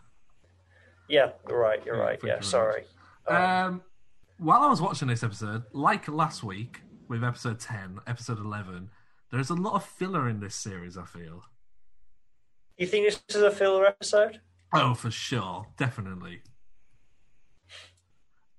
Yeah, 1.09 1.31
you're 1.47 1.59
right. 1.59 1.83
You're 1.85 1.97
Yeah, 1.97 2.01
right. 2.01 2.19
Yeah, 2.23 2.39
sorry. 2.41 2.83
Um, 3.27 3.81
while 4.37 4.61
I 4.61 4.67
was 4.67 4.81
watching 4.81 5.07
this 5.07 5.23
episode, 5.23 5.63
like 5.73 6.07
last 6.07 6.43
week 6.43 6.81
with 7.07 7.23
episode 7.23 7.59
10, 7.59 7.99
episode 8.07 8.39
11, 8.39 8.89
there's 9.31 9.49
a 9.49 9.55
lot 9.55 9.73
of 9.73 9.83
filler 9.83 10.29
in 10.29 10.39
this 10.39 10.55
series, 10.55 10.97
I 10.97 11.05
feel. 11.05 11.43
You 12.77 12.87
think 12.87 13.05
this 13.05 13.21
is 13.35 13.41
a 13.41 13.51
filler 13.51 13.85
episode? 13.85 14.39
Oh, 14.73 14.93
for 14.93 15.11
sure. 15.11 15.65
Definitely. 15.77 16.41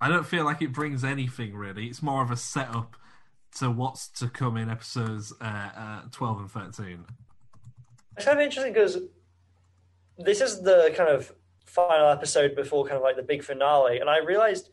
I 0.01 0.09
don't 0.09 0.27
feel 0.27 0.45
like 0.45 0.61
it 0.63 0.73
brings 0.73 1.05
anything 1.05 1.55
really. 1.55 1.87
It's 1.87 2.03
more 2.03 2.23
of 2.23 2.31
a 2.31 2.37
setup 2.37 2.97
to 3.59 3.71
what's 3.71 4.09
to 4.09 4.29
come 4.29 4.57
in 4.57 4.71
episodes 4.71 5.33
uh, 5.41 5.71
uh, 5.77 6.01
12 6.11 6.41
and 6.41 6.51
13. 6.51 7.05
It's 8.17 8.25
kind 8.27 8.39
of 8.39 8.45
interesting 8.45 8.73
because 8.73 8.99
this 10.19 10.41
is 10.41 10.63
the 10.63 10.93
kind 10.97 11.09
of 11.11 11.33
final 11.75 12.09
episode 12.09 12.55
before 12.57 12.85
kind 12.85 12.97
of 12.97 13.03
like 13.03 13.17
the 13.17 13.23
big 13.23 13.43
finale, 13.45 13.99
and 13.99 14.11
I 14.11 14.19
realized 14.19 14.71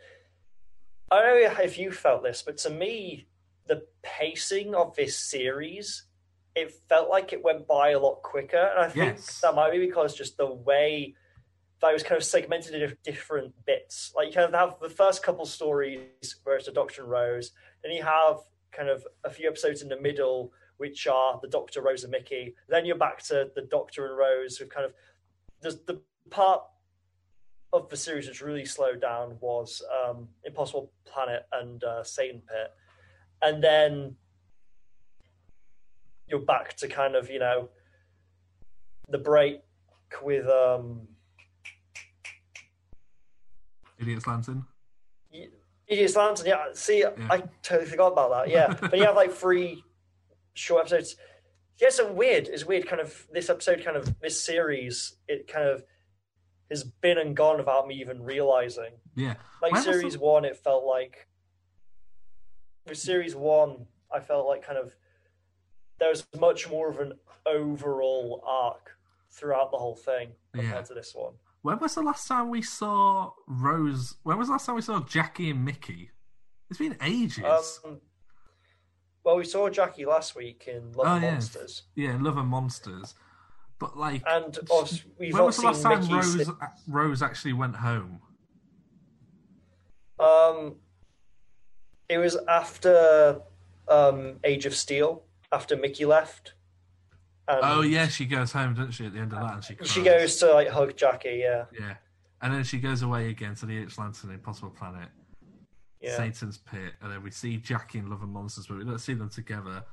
I 1.12 1.22
don't 1.22 1.42
know 1.58 1.64
if 1.64 1.78
you 1.78 1.92
felt 1.92 2.24
this, 2.24 2.42
but 2.46 2.58
to 2.60 2.70
me, 2.70 3.28
the 3.68 3.84
pacing 4.04 4.76
of 4.76 4.96
this 4.96 5.18
series 5.18 6.04
it 6.56 6.72
felt 6.90 7.08
like 7.08 7.34
it 7.34 7.44
went 7.44 7.68
by 7.68 7.92
a 7.92 8.00
lot 8.00 8.24
quicker, 8.24 8.58
and 8.58 8.80
I 8.80 8.90
think 8.90 9.18
Yes. 9.18 9.42
that 9.42 9.54
might 9.54 9.72
be 9.72 9.86
because 9.86 10.16
just 10.16 10.38
the 10.38 10.48
way 10.52 11.14
that 11.80 11.92
it 11.92 11.94
was 11.94 12.02
kind 12.02 12.18
of 12.18 12.24
segmented 12.24 12.74
into 12.74 12.98
different 13.04 13.54
bits. 13.66 14.12
Like 14.16 14.28
you 14.30 14.34
kind 14.34 14.52
of 14.52 14.60
have 14.60 14.80
the 14.82 14.90
first 14.90 15.22
couple 15.22 15.46
stories 15.46 16.36
where 16.44 16.56
it's 16.56 16.66
the 16.66 16.72
Doctor 16.72 17.04
and 17.04 17.12
Rose, 17.12 17.52
then 17.84 17.92
you 17.92 18.02
have 18.02 18.38
kind 18.72 18.90
of 18.90 19.06
a 19.24 19.30
few 19.30 19.48
episodes 19.48 19.84
in 19.84 19.90
the 19.90 20.02
middle 20.02 20.52
which 20.78 21.06
are 21.08 21.40
the 21.42 21.48
Doctor, 21.48 21.82
Rose, 21.82 22.04
and 22.04 22.12
Mickey. 22.12 22.56
Then 22.68 22.86
you're 22.86 22.98
back 22.98 23.22
to 23.26 23.50
the 23.56 23.64
Doctor 23.64 24.08
and 24.08 24.18
Rose, 24.18 24.60
with 24.60 24.70
kind 24.70 24.86
of 24.86 24.94
the 25.62 26.02
part 26.30 26.62
of 27.84 27.90
the 27.90 27.98
series 27.98 28.28
which 28.28 28.42
really 28.42 28.66
slowed 28.66 29.02
down 29.02 29.38
was 29.40 29.82
um, 30.06 30.28
Impossible 30.44 30.92
Planet 31.06 31.46
and 31.52 31.84
uh, 31.84 32.04
Satan 32.04 32.42
Pit, 32.42 32.74
and 33.42 33.64
then 33.64 34.16
you're 36.28 36.40
back 36.40 36.76
to 36.78 36.88
kind 36.88 37.16
of 37.16 37.30
you 37.30 37.40
know 37.40 37.70
the 39.10 39.18
break 39.18 39.62
with 40.22 40.48
um, 40.48 41.08
Idiot's 44.00 44.28
Lantern. 44.28 44.66
Idiot's 45.88 46.16
Lantern. 46.16 46.48
Yeah, 46.48 46.66
see, 46.74 47.04
I 47.06 47.44
totally 47.64 47.90
forgot 47.90 48.12
about 48.12 48.32
that. 48.32 48.50
Yeah, 48.50 48.74
but 48.82 48.98
you 48.98 49.06
have 49.06 49.16
like 49.16 49.32
three 49.32 49.84
short 50.54 50.82
episodes. 50.82 51.16
yeah, 51.80 51.90
so 51.90 52.12
weird. 52.12 52.48
It's 52.48 52.66
weird. 52.66 52.88
Kind 52.88 53.02
of 53.02 53.28
this 53.32 53.50
episode, 53.50 53.84
kind 53.84 53.98
of 53.98 54.20
this 54.20 54.42
series, 54.42 55.16
it 55.28 55.48
kind 55.48 55.68
of 55.68 55.84
has 56.70 56.84
been 56.84 57.18
and 57.18 57.36
gone 57.36 57.58
without 57.58 57.88
me 57.88 57.96
even 57.96 58.22
realizing. 58.24 58.94
Yeah. 59.16 59.36
Like 59.62 59.72
When 59.74 59.82
series 59.84 60.14
the- 60.14 60.20
one, 60.20 60.46
it 60.46 60.58
felt 60.58 60.86
like 60.86 61.28
with 62.86 62.98
series 62.98 63.36
one, 63.36 63.88
I 64.14 64.20
felt 64.20 64.48
like 64.48 64.64
kind 64.64 64.78
of 64.78 64.96
there 66.00 66.10
was 66.10 66.26
much 66.40 66.70
more 66.70 66.90
of 66.90 67.00
an 67.00 67.14
overall 67.46 68.44
arc 68.46 68.92
throughout 69.32 69.72
the 69.72 69.78
whole 69.78 69.96
thing 69.96 70.32
compared 70.54 70.74
Yeah. 70.76 70.82
to 70.84 70.94
this 70.94 71.14
one. 71.16 71.34
When 71.62 71.80
was 71.80 71.96
the 71.96 72.02
last 72.04 72.28
time 72.28 72.50
we 72.50 72.62
saw 72.62 73.32
Rose? 73.48 74.16
When 74.24 74.38
was 74.38 74.48
the 74.48 74.54
last 74.54 74.66
time 74.66 74.76
we 74.76 74.82
saw 74.82 75.00
Jackie 75.04 75.50
and 75.50 75.66
Mickey? 75.66 76.12
It's 76.70 76.80
been 76.80 76.98
ages. 77.02 77.80
Um, 77.84 78.02
well, 79.24 79.38
we 79.38 79.44
saw 79.46 79.70
Jackie 79.70 80.06
last 80.06 80.36
week 80.36 80.66
in 80.68 80.94
Love 80.94 81.08
oh 81.08 81.14
and 81.16 81.24
yeah, 81.24 81.32
Monsters, 81.32 81.84
yeah, 81.96 82.18
Love 82.20 82.38
and 82.38 82.48
Monsters. 82.48 83.16
But 83.80 83.98
like, 83.98 84.24
and 84.26 84.58
we've 85.20 85.34
when 85.34 85.44
was 85.46 85.58
the 85.58 85.66
last 85.68 85.84
time 85.84 86.00
Mickey. 86.00 86.14
Rose 86.14 86.34
since- 86.34 86.50
Rose 86.88 87.22
actually 87.22 87.54
went 87.54 87.76
home? 87.76 88.20
Um, 90.20 90.76
it 92.10 92.18
was 92.18 92.38
after 92.48 93.42
um, 93.88 94.38
Age 94.44 94.66
of 94.66 94.76
Steel, 94.76 95.24
after 95.52 95.76
Mickey 95.76 96.06
left. 96.06 96.54
And 97.48 97.60
oh 97.62 97.82
yeah, 97.82 98.08
she 98.08 98.26
goes 98.26 98.52
home, 98.52 98.74
doesn't 98.74 98.92
she? 98.92 99.06
At 99.06 99.14
the 99.14 99.20
end 99.20 99.32
of 99.32 99.40
that, 99.40 99.54
and 99.54 99.64
she 99.64 99.76
cries. 99.76 99.92
she 99.92 100.02
goes 100.02 100.36
to 100.38 100.54
like 100.54 100.68
hug 100.70 100.98
Jackie. 100.98 101.40
Yeah, 101.44 101.66
Yeah, 101.80 101.96
and 102.42 102.54
then 102.54 102.64
she 102.64 102.80
goes 102.80 103.04
away 103.04 103.30
again 103.30 103.56
to 103.56 103.66
the 103.66 103.78
H 103.78 103.98
Lantern 103.98 104.32
Impossible 104.32 104.72
Planet, 104.72 105.08
yeah. 106.02 106.18
Satan's 106.18 106.58
Pit, 106.58 106.94
and 107.02 107.12
then 107.12 107.24
we 107.24 107.32
see 107.32 107.58
Jackie 107.58 108.00
and 108.00 108.10
Love 108.10 108.24
and 108.24 108.32
Monsters, 108.34 108.68
but 108.68 108.78
we 108.78 108.84
don't 108.84 109.00
see 109.00 109.14
them 109.14 109.30
together. 109.30 109.84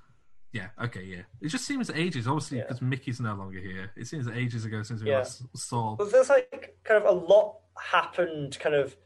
Yeah, 0.55 0.68
okay, 0.80 1.02
yeah. 1.02 1.22
It 1.40 1.48
just 1.48 1.64
seems 1.66 1.90
ages, 1.90 2.28
obviously, 2.28 2.59
Yeah. 2.59 2.64
because 2.64 2.80
Mickey's 2.80 3.20
no 3.20 3.34
longer 3.34 3.59
here. 3.59 3.90
It 3.96 4.07
seems 4.07 4.28
ages 4.28 4.64
ago 4.64 4.84
since 4.84 5.02
we 5.02 5.11
Yeah. 5.11 5.18
last 5.18 5.42
saw. 5.57 5.96
But 5.96 6.12
there's 6.12 6.28
like 6.28 6.78
kind 6.84 7.02
of 7.02 7.09
a 7.09 7.18
lot 7.18 7.59
happened, 7.76 8.57
kind 8.61 8.76
of 8.76 8.96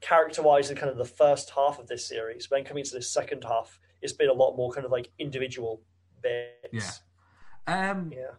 character-wise, 0.00 0.70
in 0.70 0.76
kind 0.76 0.88
of 0.88 0.98
the 0.98 1.04
first 1.04 1.50
half 1.50 1.80
of 1.80 1.88
this 1.88 2.06
series. 2.06 2.48
When 2.48 2.64
coming 2.64 2.84
to 2.84 2.92
the 2.94 3.02
second 3.02 3.42
half, 3.42 3.80
it's 4.00 4.12
been 4.12 4.28
a 4.28 4.32
lot 4.32 4.56
more 4.56 4.70
kind 4.72 4.86
of 4.86 4.92
like 4.92 5.10
individual 5.18 5.82
bits. 6.22 7.02
Yeah. 7.66 7.90
Um, 7.90 8.12
Yeah. 8.12 8.30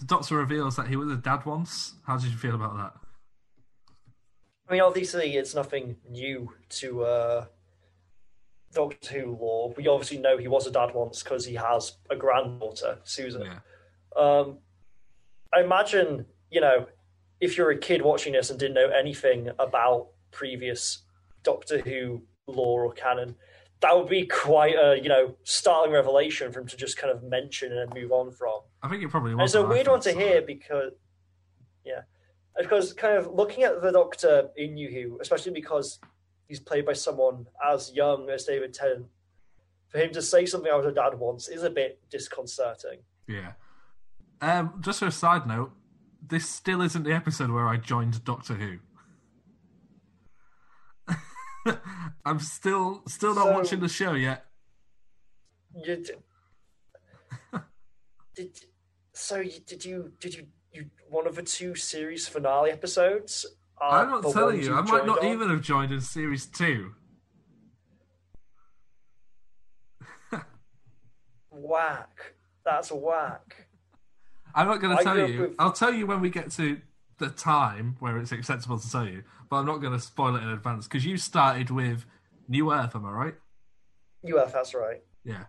the 0.00 0.06
Doctor 0.06 0.38
reveals 0.38 0.76
that 0.76 0.88
he 0.88 0.96
was 0.96 1.10
a 1.10 1.16
dad 1.16 1.44
once. 1.44 1.96
How 2.06 2.16
did 2.16 2.30
you 2.30 2.38
feel 2.38 2.54
about 2.54 2.76
that? 2.78 2.94
I 4.68 4.72
mean, 4.72 4.80
obviously, 4.80 5.36
it's 5.36 5.54
nothing 5.54 6.00
new 6.08 6.54
to 6.80 7.02
uh, 7.04 7.46
Doctor 8.72 9.20
Who 9.20 9.36
lore. 9.40 9.74
We 9.76 9.86
obviously 9.88 10.18
know 10.18 10.38
he 10.38 10.48
was 10.48 10.66
a 10.66 10.70
dad 10.70 10.94
once 10.94 11.22
because 11.22 11.44
he 11.46 11.54
has 11.54 11.96
a 12.10 12.16
granddaughter, 12.16 12.98
Susan. 13.04 13.42
Yeah. 13.42 13.58
Um, 14.16 14.58
I 15.54 15.60
imagine, 15.60 16.26
you 16.50 16.60
know, 16.60 16.86
if 17.40 17.56
you're 17.56 17.70
a 17.70 17.78
kid 17.78 18.02
watching 18.02 18.32
this 18.32 18.50
and 18.50 18.58
didn't 18.58 18.74
know 18.74 18.88
anything 18.88 19.50
about 19.58 20.08
previous 20.30 21.02
Doctor 21.42 21.78
Who 21.80 22.22
lore 22.46 22.84
or 22.84 22.92
canon, 22.92 23.34
that 23.80 23.96
would 23.96 24.08
be 24.08 24.26
quite 24.26 24.76
a, 24.76 24.98
you 25.02 25.08
know, 25.08 25.34
startling 25.42 25.92
revelation 25.92 26.52
for 26.52 26.60
him 26.60 26.68
to 26.68 26.76
just 26.76 26.96
kind 26.96 27.12
of 27.12 27.22
mention 27.24 27.76
and 27.76 27.92
move 27.94 28.12
on 28.12 28.30
from. 28.30 28.60
I 28.82 28.88
think 28.88 29.02
it 29.02 29.08
probably 29.10 29.32
And 29.32 29.40
was. 29.40 29.54
it's 29.54 29.62
a 29.62 29.66
weird 29.66 29.88
one 29.88 30.00
to 30.02 30.12
saw 30.12 30.18
hear 30.18 30.40
because, 30.40 30.92
yeah, 31.84 32.02
because 32.56 32.92
kind 32.92 33.16
of 33.16 33.26
looking 33.32 33.64
at 33.64 33.82
the 33.82 33.90
Doctor 33.90 34.50
in 34.56 34.74
New 34.74 34.88
Who, 34.88 35.18
especially 35.20 35.52
because 35.52 35.98
he's 36.52 36.60
played 36.60 36.84
by 36.84 36.92
someone 36.92 37.46
as 37.66 37.90
young 37.94 38.28
as 38.28 38.44
David 38.44 38.74
Tennant, 38.74 39.06
for 39.88 39.96
him 39.96 40.12
to 40.12 40.20
say 40.20 40.44
something 40.44 40.70
I 40.70 40.76
was 40.76 40.84
a 40.84 40.92
dad 40.92 41.14
once 41.18 41.48
is 41.48 41.62
a 41.62 41.70
bit 41.70 41.98
disconcerting. 42.10 42.98
Yeah. 43.26 43.52
Um, 44.42 44.74
just 44.80 44.98
for 44.98 45.06
a 45.06 45.10
side 45.10 45.46
note, 45.46 45.72
this 46.20 46.46
still 46.46 46.82
isn't 46.82 47.04
the 47.04 47.12
episode 47.14 47.50
where 47.50 47.66
I 47.66 47.78
joined 47.78 48.22
Doctor 48.22 48.52
Who. 48.52 48.80
I'm 52.26 52.38
still 52.38 53.02
still 53.06 53.34
not 53.34 53.44
So- 53.46 53.52
watching 53.52 53.80
the 53.80 53.88
show 53.88 54.12
yet. 54.12 54.44
You 55.74 55.96
d- 55.96 56.10
did 58.36 58.60
so? 59.14 59.38
You, 59.40 59.58
did 59.66 59.86
you 59.86 60.12
did 60.20 60.34
you 60.34 60.46
you 60.70 60.90
one 61.08 61.26
of 61.26 61.34
the 61.34 61.42
two 61.42 61.74
series 61.76 62.28
finale 62.28 62.70
episodes? 62.70 63.46
Are 63.82 64.04
I'm 64.04 64.10
not 64.10 64.22
telling 64.32 64.56
ones 64.56 64.66
you. 64.66 64.74
I 64.74 64.80
might 64.82 65.06
not 65.06 65.20
on? 65.20 65.26
even 65.26 65.50
have 65.50 65.60
joined 65.62 65.92
in 65.92 66.00
series 66.00 66.46
two. 66.46 66.92
Whack. 71.50 72.34
That's 72.64 72.92
whack. 72.92 73.66
I'm 74.54 74.68
not 74.68 74.80
going 74.80 74.96
to 74.96 75.02
tell 75.02 75.18
you. 75.28 75.40
with- 75.40 75.54
I'll 75.58 75.72
tell 75.72 75.92
you 75.92 76.06
when 76.06 76.20
we 76.20 76.30
get 76.30 76.50
to 76.52 76.80
the 77.18 77.28
time 77.28 77.96
where 78.00 78.18
it's 78.18 78.32
acceptable 78.32 78.78
to 78.78 78.90
tell 78.90 79.06
you, 79.06 79.24
but 79.50 79.56
I'm 79.56 79.66
not 79.66 79.78
going 79.78 79.92
to 79.92 80.00
spoil 80.00 80.36
it 80.36 80.42
in 80.42 80.48
advance 80.48 80.86
because 80.86 81.04
you 81.04 81.16
started 81.16 81.70
with 81.70 82.04
New 82.48 82.72
Earth. 82.72 82.94
Am 82.94 83.04
I 83.04 83.10
right? 83.10 83.34
UF, 84.24 84.52
that's 84.52 84.74
right. 84.74 85.02
Yeah. 85.24 85.44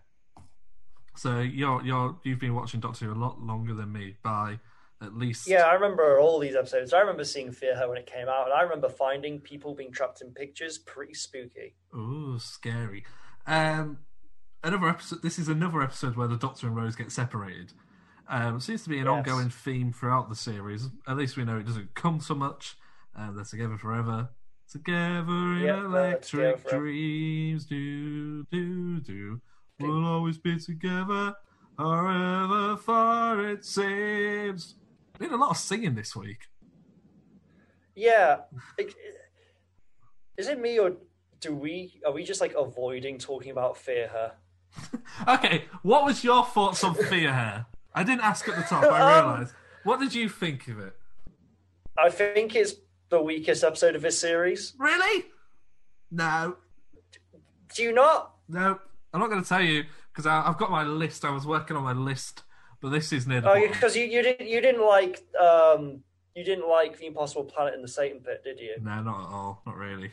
So 1.15 1.41
you're 1.41 1.83
you're 1.83 2.17
you've 2.23 2.39
been 2.39 2.55
watching 2.55 2.79
Doctor 2.79 3.05
Who 3.05 3.13
a 3.13 3.15
lot 3.15 3.39
longer 3.39 3.75
than 3.75 3.91
me 3.91 4.15
by 4.23 4.59
at 5.03 5.15
least 5.15 5.47
Yeah, 5.47 5.63
I 5.63 5.73
remember 5.73 6.19
all 6.19 6.39
these 6.39 6.55
episodes. 6.55 6.93
I 6.93 6.99
remember 6.99 7.23
seeing 7.23 7.51
Fear 7.51 7.75
Her 7.77 7.89
when 7.89 7.97
it 7.97 8.05
came 8.05 8.27
out, 8.27 8.45
and 8.45 8.53
I 8.53 8.61
remember 8.61 8.89
finding 8.89 9.39
people 9.39 9.75
being 9.75 9.91
trapped 9.91 10.21
in 10.21 10.31
pictures 10.31 10.77
pretty 10.77 11.13
spooky. 11.13 11.75
Ooh, 11.95 12.37
scary. 12.39 13.03
Um, 13.45 13.99
another 14.63 14.87
episode. 14.89 15.21
This 15.21 15.37
is 15.37 15.47
another 15.49 15.81
episode 15.81 16.15
where 16.15 16.27
the 16.27 16.37
Doctor 16.37 16.67
and 16.67 16.75
Rose 16.75 16.95
get 16.95 17.11
separated. 17.11 17.73
Um, 18.29 18.59
seems 18.61 18.83
to 18.83 18.89
be 18.89 18.99
an 18.99 19.05
Yes. 19.05 19.11
ongoing 19.11 19.49
theme 19.49 19.91
throughout 19.91 20.29
the 20.29 20.35
series. 20.35 20.89
At 21.07 21.17
least 21.17 21.35
we 21.37 21.43
know 21.43 21.57
it 21.57 21.65
doesn't 21.65 21.93
come 21.93 22.19
so 22.21 22.33
much. 22.35 22.77
Um, 23.15 23.35
they're 23.35 23.43
together 23.45 23.77
forever. 23.77 24.29
Together 24.71 25.31
in 25.31 25.59
Yeah, 25.61 25.87
they're 25.91 26.17
together 26.17 26.47
electric 26.51 26.69
dreams, 26.69 27.65
do 27.65 28.43
do 28.45 28.99
do. 29.01 29.41
We'll 29.79 30.05
always 30.05 30.37
be 30.37 30.57
together, 30.57 31.35
however 31.77 32.77
far 32.77 33.45
it 33.45 33.65
seems. 33.65 34.75
We 35.19 35.27
did 35.27 35.33
a 35.33 35.37
lot 35.37 35.51
of 35.51 35.57
singing 35.57 35.95
this 35.95 36.15
week. 36.15 36.47
Yeah, 37.95 38.37
Is 40.37 40.47
it 40.47 40.59
me 40.59 40.79
or 40.79 40.93
do 41.39 41.53
we 41.53 42.01
are 42.05 42.11
we 42.11 42.23
just 42.23 42.41
like 42.41 42.55
avoiding 42.57 43.19
talking 43.19 43.51
about 43.51 43.77
Fear 43.77 44.07
Her? 44.07 44.31
Okay, 45.27 45.65
what 45.83 46.03
was 46.03 46.23
your 46.23 46.43
thoughts 46.43 46.83
on 46.83 46.95
Fear 46.95 47.31
Her? 47.31 47.65
I 47.93 48.03
didn't 48.03 48.21
ask 48.23 48.47
at 48.49 48.55
the 48.55 48.63
top. 48.63 48.83
I 48.85 48.87
Um, 49.19 49.29
realised. 49.31 49.53
What 49.83 49.99
did 49.99 50.15
you 50.15 50.27
think 50.27 50.67
of 50.69 50.79
it? 50.79 50.95
I 51.95 52.09
think 52.09 52.55
it's 52.55 52.73
the 53.09 53.21
weakest 53.21 53.63
episode 53.63 53.95
of 53.95 54.01
this 54.01 54.17
series. 54.19 54.73
Really? 54.79 55.25
No, 56.09 56.55
Do 57.75 57.83
you 57.83 57.91
not? 57.93 58.33
no. 58.49 58.79
I'm 59.13 59.19
not 59.19 59.29
going 59.29 59.43
to 59.43 59.47
tell 59.47 59.61
you 59.61 59.83
because 60.11 60.25
I've 60.25 60.57
got 60.57 60.71
my 60.71 60.83
list. 60.83 61.23
I 61.23 61.29
was 61.29 61.45
working 61.45 61.77
on 61.77 61.83
my 61.83 61.93
list, 61.93 62.41
but 62.83 62.91
this 62.91 63.13
is 63.13 63.25
near 63.25 63.39
the 63.39 63.49
Oh, 63.49 63.67
because 63.67 63.95
you, 63.95 64.03
you 64.03 64.21
didn't 64.21 64.45
you 64.45 64.59
didn't 64.59 64.85
like 64.85 65.23
um 65.39 66.01
you 66.35 66.43
didn't 66.43 66.67
like 66.67 66.99
the 66.99 67.05
Impossible 67.05 67.45
Planet 67.45 67.75
and 67.75 67.83
the 67.83 67.87
Satan 67.87 68.19
Pit, 68.19 68.41
did 68.43 68.59
you? 68.59 68.75
No, 68.81 69.01
not 69.01 69.21
at 69.21 69.33
all. 69.33 69.61
Not 69.65 69.77
really. 69.77 70.11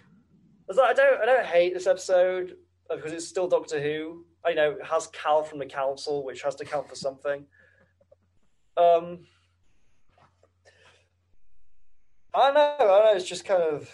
I 0.71 0.75
like, 0.75 0.91
I 0.91 0.93
don't 0.93 1.21
I 1.21 1.27
don't 1.27 1.47
hate 1.47 1.75
this 1.75 1.89
episode 1.89 2.57
uh, 2.89 2.95
because 2.95 3.13
it's 3.13 3.27
still 3.27 3.49
Doctor 3.49 3.81
Who. 3.83 4.25
I 4.47 4.55
know 4.55 4.71
it 4.71 4.87
has 4.87 5.09
Kel 5.09 5.43
from 5.43 5.59
the 5.59 5.67
Council, 5.67 6.25
which 6.25 6.43
has 6.43 6.55
to 6.57 6.65
count 6.65 6.89
for 6.89 6.95
something. 6.95 7.45
Um, 8.77 9.27
I 12.33 12.53
know. 12.53 12.77
I 12.79 13.05
know. 13.05 13.13
It's 13.17 13.29
just 13.29 13.45
kind 13.45 13.63
of. 13.63 13.91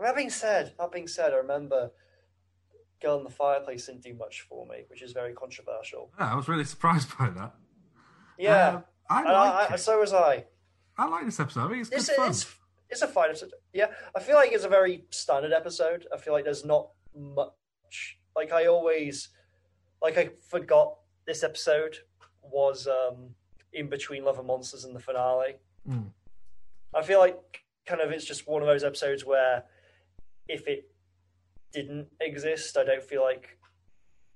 That 0.00 0.16
being 0.16 0.30
said, 0.30 0.74
that 0.78 0.92
being 0.92 1.08
said, 1.08 1.32
I 1.32 1.36
remember 1.36 1.90
Girl 3.00 3.18
in 3.18 3.24
the 3.24 3.30
Fireplace 3.30 3.86
didn't 3.86 4.02
do 4.02 4.14
much 4.14 4.42
for 4.48 4.66
me, 4.66 4.84
which 4.88 5.02
is 5.02 5.12
very 5.12 5.32
controversial. 5.34 6.10
Yeah, 6.18 6.32
I 6.32 6.36
was 6.36 6.48
really 6.48 6.64
surprised 6.64 7.16
by 7.16 7.30
that. 7.30 7.54
Yeah, 8.38 8.68
Um, 8.76 8.84
I 9.10 9.22
like 9.32 9.70
it. 9.72 9.78
so 9.80 9.98
was 10.00 10.12
I. 10.12 10.44
I 10.96 11.06
like 11.06 11.24
this 11.24 11.40
episode. 11.40 11.66
I 11.66 11.68
think 11.68 11.80
it's 11.80 11.90
good 11.90 11.98
It's, 11.98 12.10
fun. 12.14 12.30
it's 12.30 12.46
it's 12.90 13.02
a 13.02 13.06
fine 13.08 13.28
episode. 13.30 13.52
Yeah, 13.72 13.88
I 14.16 14.20
feel 14.20 14.36
like 14.36 14.52
it's 14.52 14.64
a 14.64 14.68
very 14.68 15.04
standard 15.10 15.52
episode. 15.52 16.06
I 16.12 16.16
feel 16.18 16.32
like 16.32 16.44
there's 16.44 16.64
not 16.64 16.90
much. 17.14 18.18
Like 18.36 18.52
I 18.52 18.66
always, 18.66 19.28
like 20.00 20.16
I 20.18 20.30
forgot 20.48 20.96
this 21.26 21.42
episode 21.42 21.98
was 22.42 22.86
um 22.86 23.30
in 23.72 23.88
between 23.88 24.24
Love 24.24 24.38
and 24.38 24.46
Monsters 24.46 24.84
and 24.84 24.94
the 24.96 25.00
finale. 25.00 25.56
Mm. 25.88 26.10
I 26.94 27.02
feel 27.02 27.18
like 27.18 27.62
kind 27.86 28.00
of 28.00 28.10
it's 28.10 28.24
just 28.24 28.46
one 28.48 28.62
of 28.62 28.68
those 28.68 28.84
episodes 28.84 29.24
where 29.24 29.64
if 30.48 30.66
it 30.66 30.90
didn't 31.72 32.08
exist, 32.20 32.76
I 32.78 32.84
don't 32.84 33.02
feel 33.02 33.22
like 33.22 33.58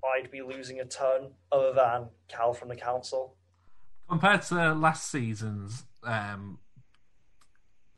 I'd 0.04 0.30
be 0.30 0.42
losing 0.42 0.80
a 0.80 0.84
ton 0.84 1.30
other 1.50 1.72
than 1.72 2.08
Kel 2.28 2.52
from 2.52 2.68
the 2.68 2.76
council. 2.76 3.36
Compared 4.08 4.42
to 4.42 4.74
last 4.74 5.10
season's 5.10 5.84
um, 6.02 6.58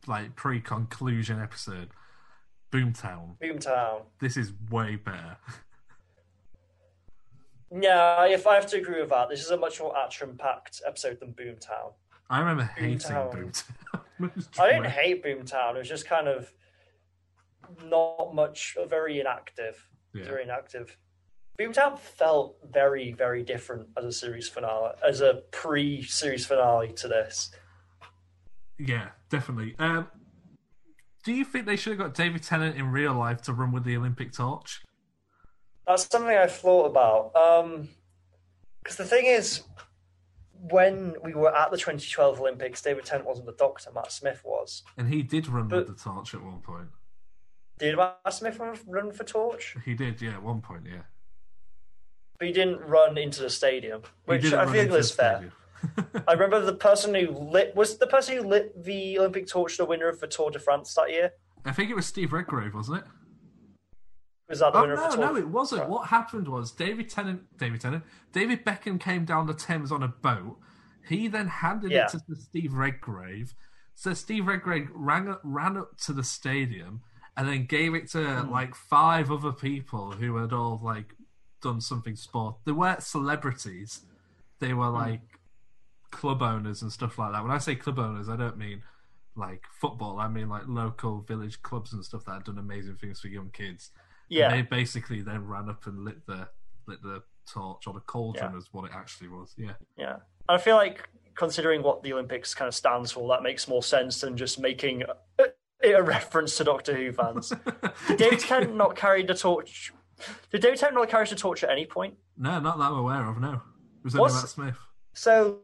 like 0.07 0.37
pre-conclusion 0.37 1.41
episode, 1.41 1.89
Boomtown. 2.71 3.39
Boomtown. 3.43 4.03
This 4.21 4.37
is 4.37 4.53
way 4.71 4.97
better. 4.97 5.37
Yeah, 7.77 8.27
if 8.27 8.47
I 8.47 8.55
have 8.55 8.67
to 8.69 8.77
agree 8.77 9.01
with 9.01 9.11
that, 9.11 9.29
this 9.29 9.45
is 9.45 9.51
a 9.51 9.57
much 9.57 9.81
more 9.81 9.97
action-packed 9.99 10.83
episode 10.87 11.19
than 11.19 11.33
Boomtown. 11.33 11.93
I 12.31 12.39
remember 12.39 12.65
hating 12.77 12.99
Boomtown. 12.99 13.65
Boomtown. 14.21 14.61
I 14.61 14.71
didn't 14.71 14.91
hate 14.91 15.25
Boomtown. 15.25 15.75
It 15.75 15.79
was 15.79 15.89
just 15.89 16.07
kind 16.07 16.29
of 16.29 16.53
not 17.85 18.35
much, 18.35 18.77
very 18.89 19.21
inactive. 19.21 19.89
Yeah. 20.15 20.25
Very 20.25 20.45
inactive. 20.45 20.97
Boomtown 21.59 21.99
felt 21.99 22.57
very, 22.69 23.13
very 23.13 23.43
different 23.45 23.89
as 23.97 24.05
a 24.05 24.13
series 24.13 24.49
finale, 24.49 24.93
as 25.07 25.21
a 25.21 25.43
pre-series 25.53 26.47
finale 26.47 26.93
to 26.95 27.09
this. 27.09 27.51
Yeah, 28.79 29.11
definitely. 29.31 29.77
Um, 29.79 30.09
do 31.25 31.33
you 31.33 31.45
think 31.45 31.67
they 31.67 31.77
should 31.77 31.93
have 31.93 31.99
got 32.01 32.15
David 32.15 32.43
Tennant 32.43 32.77
in 32.77 32.91
real 32.91 33.15
life 33.15 33.41
to 33.43 33.53
run 33.53 33.71
with 33.73 33.85
the 33.85 33.97
Olympic 33.97 34.33
torch? 34.33 34.83
That's 35.87 36.09
something 36.11 36.37
I've 36.37 36.53
thought 36.53 36.87
about. 36.87 37.33
Because 38.83 38.97
the 38.97 39.05
thing 39.05 39.27
is, 39.27 39.63
when 40.71 41.15
we 41.23 41.35
were 41.35 41.55
at 41.55 41.71
the 41.71 41.77
2012 41.77 42.41
Olympics, 42.41 42.83
David 42.83 43.05
Tennant 43.05 43.29
wasn't 43.29 43.47
the 43.47 43.53
doctor, 43.53 43.91
Matt 43.95 44.11
Smith 44.11 44.41
was. 44.45 44.83
And 44.99 45.09
he 45.13 45.23
did 45.23 45.47
run 45.47 45.69
But- 45.69 45.87
with 45.87 45.97
the 45.99 46.03
torch 46.11 46.35
at 46.35 46.43
one 46.43 46.61
point. 46.61 46.89
Did 47.79 47.97
Matt 47.97 48.19
Smith 48.33 48.59
run 48.87 49.13
for 49.13 49.25
Torch? 49.25 49.77
He 49.85 49.95
did, 49.95 50.21
yeah, 50.23 50.35
at 50.35 50.43
one 50.43 50.61
point, 50.61 50.87
yeah. 50.87 51.03
But 52.39 52.49
he 52.49 52.53
didn't 52.53 52.81
run 52.81 53.17
into 53.17 53.43
the 53.43 53.51
stadium, 53.51 54.03
which 54.27 54.53
I 54.53 54.71
feel 54.71 54.89
the 54.89 55.03
fair. 55.03 55.53
I 56.29 56.33
remember 56.33 56.61
the 56.61 56.73
person 56.75 57.15
who 57.15 57.31
lit 57.31 57.77
was 57.77 57.99
the 57.99 58.07
person 58.07 58.37
who 58.37 58.43
lit 58.43 58.85
the 58.85 59.19
Olympic 59.19 59.47
torch, 59.47 59.77
the 59.77 59.85
winner 59.85 60.09
of 60.09 60.19
the 60.21 60.27
Tour 60.27 60.51
de 60.51 60.59
France 60.59 60.95
that 60.95 61.11
year. 61.11 61.33
I 61.65 61.73
think 61.73 61.91
it 61.91 61.95
was 61.97 62.07
Steve 62.07 62.33
Redgrave, 62.33 62.75
wasn't 62.75 62.99
it? 62.99 63.05
Was 64.49 64.59
that 64.61 64.73
the 64.73 64.79
Oh 64.79 64.83
winner 64.83 64.97
no, 64.97 65.05
of 65.05 65.11
the 65.11 65.17
Tour? 65.17 65.27
no, 65.27 65.37
it 65.37 65.49
wasn't. 65.49 65.89
What 65.89 66.09
happened 66.09 66.49
was 66.49 66.71
David 66.73 67.09
Tennant, 67.09 67.43
David 67.59 67.81
Tennant, 67.81 68.05
David 68.33 68.65
Beckham 68.65 68.99
came 69.01 69.25
down 69.25 69.47
the 69.47 69.55
Thames 69.55 69.93
on 69.93 70.03
a 70.03 70.09
boat. 70.09 70.59
He 71.07 71.29
then 71.29 71.49
handed 71.49 71.91
Yeah. 71.91 72.07
it 72.07 72.11
to 72.29 72.37
Steve 72.37 72.75
Redgrave. 72.75 73.55
So 73.95 74.13
Steve 74.15 74.47
Redgrave 74.47 74.89
ran 74.93 75.37
ran 75.45 75.77
up 75.77 75.97
to 75.99 76.13
the 76.13 76.25
stadium 76.25 77.03
and 77.37 77.49
then 77.49 77.67
gave 77.67 77.95
it 77.95 78.09
to 78.13 78.43
Hmm. 78.43 78.51
like 78.51 78.75
five 78.75 79.31
other 79.31 79.53
people 79.53 80.13
who 80.13 80.37
had 80.37 80.53
all 80.53 80.81
like 80.83 81.15
done 81.65 81.81
something 81.81 82.15
sport. 82.15 82.57
They 82.65 82.73
weren't 82.73 83.03
celebrities. 83.03 84.03
They 84.61 84.73
were 84.75 84.89
Hmm. 84.91 84.95
like 84.95 85.21
club 86.11 86.43
owners 86.43 86.83
and 86.83 86.93
stuff 86.93 87.19
like 87.19 87.33
that. 87.33 87.43
When 87.43 87.51
I 87.53 87.59
say 87.59 87.75
club 87.75 87.99
owners, 87.99 88.29
I 88.29 88.37
don't 88.37 88.57
mean 88.57 88.83
like 89.35 89.65
football. 89.81 90.21
I 90.21 90.29
mean 90.29 90.49
like 90.49 90.63
local 90.69 91.21
village 91.23 91.61
clubs 91.63 91.93
and 91.93 92.05
stuff 92.05 92.25
that 92.27 92.33
had 92.35 92.45
done 92.45 92.59
amazing 92.59 92.97
things 92.97 93.19
for 93.21 93.29
young 93.29 93.51
kids. 93.51 93.91
And 94.31 94.39
Yeah. 94.39 94.51
they 94.51 94.63
basically 94.63 95.23
then 95.23 95.47
ran 95.47 95.69
up 95.69 95.87
and 95.87 96.05
lit 96.05 96.25
the 96.27 96.49
lit 96.87 97.03
the 97.03 97.23
torch 97.51 97.87
or 97.87 97.95
the 97.95 98.01
cauldron 98.01 98.53
Yeah. 98.53 98.59
is 98.59 98.69
what 98.73 98.85
it 98.85 98.95
actually 98.95 99.29
was. 99.29 99.55
Yeah. 99.57 99.73
Yeah, 99.97 100.17
I 100.49 100.59
feel 100.59 100.77
like 100.77 101.09
considering 101.35 101.83
what 101.83 102.03
the 102.03 102.13
Olympics 102.13 102.55
kind 102.55 102.69
of 102.69 102.75
stands 102.75 103.11
for, 103.11 103.27
that 103.29 103.43
makes 103.43 103.67
more 103.67 103.83
sense 103.83 104.21
than 104.21 104.37
just 104.37 104.59
making 104.61 105.03
a, 105.39 105.45
a 105.83 106.03
reference 106.03 106.57
to 106.59 106.65
Doctor 106.65 106.95
Who 106.95 107.13
fans. 107.13 107.49
Did 108.09 108.19
David 108.19 108.39
Tennant 108.41 108.77
not 108.77 108.95
carry 108.97 109.25
the 109.25 109.35
torch? 109.35 109.93
Did 110.51 110.63
David 110.63 110.79
Tennant 110.79 110.97
not 110.97 111.09
carry 111.09 111.27
the 111.27 111.35
torch 111.35 111.65
at 111.65 111.71
any 111.71 111.87
point? 111.87 112.15
No, 112.37 112.61
not 112.61 112.79
that 112.79 112.85
I'm 112.85 112.97
aware 112.97 113.27
of. 113.27 113.41
No, 113.41 113.55
it 113.55 114.05
was 114.05 114.17
only 114.17 114.33
Matt 114.33 114.49
Smith. 114.49 114.79
So 115.15 115.61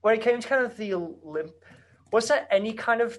when 0.00 0.14
it 0.14 0.22
came 0.22 0.40
to 0.40 0.48
kind 0.48 0.64
of 0.64 0.76
the 0.76 0.90
Olymp, 0.90 1.52
was 2.12 2.28
there 2.28 2.46
any 2.50 2.72
kind 2.72 3.00
of 3.00 3.18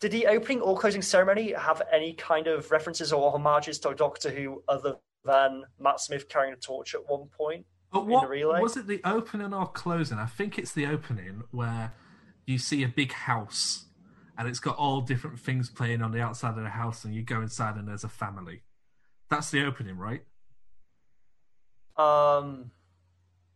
did 0.00 0.12
the 0.12 0.26
opening 0.26 0.62
or 0.62 0.78
closing 0.78 1.02
ceremony 1.02 1.52
have 1.52 1.82
any 1.92 2.14
kind 2.14 2.46
of 2.46 2.70
references 2.70 3.12
or 3.12 3.30
homages 3.30 3.78
to 3.80 3.94
Doctor 3.94 4.30
Who 4.30 4.62
other 4.66 4.96
than 5.24 5.64
Matt 5.78 6.00
Smith 6.00 6.28
carrying 6.28 6.54
a 6.54 6.56
torch 6.56 6.94
at 6.94 7.02
one 7.06 7.28
point 7.28 7.66
But 7.92 8.02
in 8.02 8.08
what 8.08 8.22
the 8.22 8.28
relay? 8.28 8.60
was 8.60 8.78
it? 8.78 8.86
The 8.86 9.02
opening 9.04 9.52
or 9.52 9.66
closing? 9.66 10.18
I 10.18 10.26
think 10.26 10.58
it's 10.58 10.72
the 10.72 10.86
opening 10.86 11.42
where 11.50 11.92
you 12.46 12.56
see 12.56 12.82
a 12.82 12.88
big 12.88 13.12
house 13.12 13.84
and 14.40 14.48
it's 14.48 14.58
got 14.58 14.76
all 14.76 15.02
different 15.02 15.38
things 15.38 15.68
playing 15.68 16.00
on 16.00 16.12
the 16.12 16.20
outside 16.22 16.56
of 16.56 16.64
the 16.64 16.70
house, 16.70 17.04
and 17.04 17.14
you 17.14 17.22
go 17.22 17.42
inside 17.42 17.76
and 17.76 17.86
there's 17.86 18.04
a 18.04 18.08
family. 18.08 18.62
That's 19.30 19.50
the 19.50 19.64
opening, 19.64 19.96
right? 19.96 20.22
Um, 21.96 22.70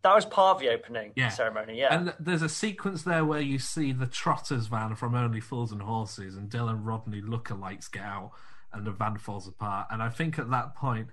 that 0.03 0.15
was 0.15 0.25
part 0.27 0.57
of 0.57 0.61
the 0.61 0.69
opening 0.69 1.13
Yeah. 1.17 1.31
ceremony. 1.31 1.79
Yeah, 1.79 1.95
And 1.95 2.15
there's 2.21 2.43
a 2.43 2.49
sequence 2.49 3.03
there 3.03 3.25
where 3.25 3.41
you 3.41 3.59
see 3.59 3.93
the 3.93 4.07
Trotters 4.07 4.67
van 4.67 4.95
from 4.95 5.15
Only 5.15 5.41
Fools 5.41 5.73
and 5.73 5.83
Horses 5.83 6.37
and 6.37 6.51
Del 6.51 6.69
and 6.69 6.87
Rodney 6.87 7.23
lookalikes 7.23 7.91
get 7.91 8.05
out 8.05 8.33
and 8.73 8.87
the 8.87 8.91
van 8.93 9.17
falls 9.17 9.49
apart. 9.49 9.87
And 9.91 10.03
I 10.03 10.11
think 10.11 10.39
at 10.39 10.51
that 10.51 10.75
point 10.75 11.09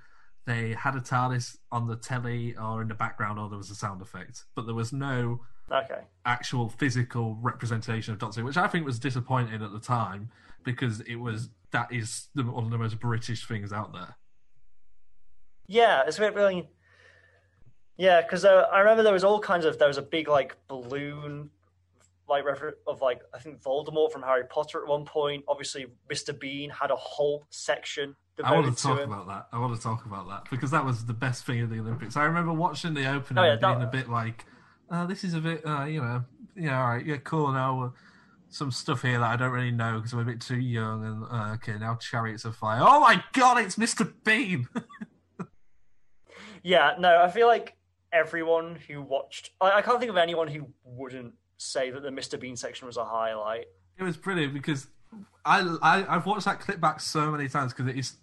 they 0.45 0.73
had 0.73 0.95
a 0.95 0.99
TARDIS 0.99 1.57
on 1.71 1.87
the 1.87 1.95
telly 1.95 2.55
or 2.57 2.81
in 2.81 2.89
the 2.89 2.95
background 2.95 3.39
or 3.39 3.47
there 3.47 3.57
was 3.57 3.69
a 3.69 3.75
sound 3.75 4.01
effect. 4.01 4.43
But 4.55 4.65
there 4.65 4.75
was 4.75 4.91
no 4.91 5.45
okay. 5.71 6.01
actual 6.25 6.67
physical 6.67 7.35
representation 7.41 8.13
of 8.13 8.19
Doctor 8.19 8.43
which 8.43 8.57
I 8.57 8.67
think 8.67 8.85
was 8.85 8.99
disappointing 8.99 9.63
at 9.63 9.71
the 9.71 9.79
time 9.79 10.31
because 10.63 10.99
it 11.01 11.15
was 11.15 11.49
that 11.71 11.93
is 11.93 12.27
the, 12.35 12.43
one 12.43 12.65
of 12.65 12.71
the 12.71 12.77
most 12.77 12.99
British 12.99 13.47
things 13.47 13.71
out 13.71 13.93
there. 13.93 14.17
Yeah, 15.71 16.03
it's 16.05 16.17
a 16.17 16.21
bit 16.21 16.35
really. 16.35 16.69
Yeah, 17.97 18.21
because 18.21 18.43
uh, 18.45 18.67
I 18.71 18.79
remember 18.79 19.03
there 19.03 19.13
was 19.13 19.23
all 19.23 19.39
kinds 19.39 19.63
of 19.65 19.77
there 19.79 19.87
was 19.87 19.97
a 19.97 20.01
big 20.01 20.27
like 20.27 20.57
balloon, 20.67 21.49
like 22.27 22.43
refer- 22.45 22.77
of 22.87 23.01
like 23.01 23.21
I 23.33 23.39
think 23.39 23.61
Voldemort 23.61 24.11
from 24.11 24.21
Harry 24.23 24.43
Potter 24.49 24.81
at 24.81 24.87
one 24.89 25.05
point. 25.05 25.45
Obviously, 25.47 25.85
Mr. 26.11 26.37
Bean 26.37 26.69
had 26.69 26.91
a 26.91 26.95
whole 26.95 27.45
section 27.51 28.15
I 28.43 28.53
want 28.53 28.65
to 28.65 28.71
to 28.75 28.81
talk 28.81 28.99
him. 28.99 29.11
about 29.13 29.27
that. 29.27 29.47
I 29.53 29.59
want 29.59 29.75
to 29.75 29.81
talk 29.81 30.05
about 30.05 30.27
that 30.29 30.49
because 30.49 30.71
that 30.71 30.83
was 30.83 31.05
the 31.05 31.13
best 31.13 31.45
thing 31.45 31.61
of 31.61 31.69
the 31.69 31.79
Olympics. 31.79 32.17
I 32.17 32.23
remember 32.23 32.51
watching 32.53 32.93
the 32.95 33.07
opening 33.09 33.41
Oh, 33.43 33.45
yeah, 33.45 33.51
and 33.53 33.61
being 33.61 33.79
that- 33.79 33.87
a 33.87 33.91
bit 33.91 34.09
like, 34.09 34.45
oh, 34.89 35.05
"This 35.07 35.23
is 35.23 35.33
a 35.35 35.39
bit, 35.39 35.65
uh, 35.65 35.85
you 35.85 36.01
know, 36.01 36.23
yeah, 36.55 36.81
all 36.81 36.89
right, 36.89 37.05
yeah, 37.05 37.17
cool." 37.17 37.51
Now 37.51 37.83
uh, 37.83 37.89
some 38.49 38.71
stuff 38.71 39.03
here 39.03 39.19
that 39.19 39.29
I 39.31 39.35
don't 39.37 39.51
really 39.51 39.71
know 39.71 39.97
because 39.97 40.11
I'm 40.13 40.19
a 40.19 40.25
bit 40.25 40.41
too 40.41 40.59
young. 40.59 41.05
And 41.05 41.23
uh, 41.31 41.53
okay, 41.55 41.77
now 41.77 41.95
Chariots 41.95 42.43
of 42.45 42.55
Fire. 42.55 42.81
Oh 42.81 42.99
my 42.99 43.23
God, 43.33 43.59
it's 43.59 43.75
Mr. 43.75 44.11
Bean. 44.25 44.67
Yeah, 46.63 46.95
no, 46.99 47.21
I 47.21 47.29
feel 47.29 47.47
like 47.47 47.75
everyone 48.11 48.77
who 48.87 49.01
watched, 49.01 49.51
I, 49.59 49.71
I 49.71 49.81
can't 49.81 49.99
think 49.99 50.11
of 50.11 50.17
anyone 50.17 50.47
who 50.47 50.67
wouldn't 50.83 51.33
say 51.57 51.91
that 51.91 52.01
the 52.01 52.09
Mr. 52.09 52.39
Bean 52.39 52.55
section 52.55 52.87
was 52.87 52.97
a 52.97 53.05
highlight. 53.05 53.65
It 53.97 54.03
was 54.03 54.17
brilliant 54.17 54.53
because 54.53 54.87
I, 55.45 55.77
I 55.81 56.15
I've 56.15 56.25
watched 56.25 56.45
that 56.45 56.59
clip 56.59 56.79
back 56.79 56.99
so 56.99 57.31
many 57.31 57.47
times 57.47 57.73
because 57.73 57.87
it 57.87 57.97
is 57.97 58.13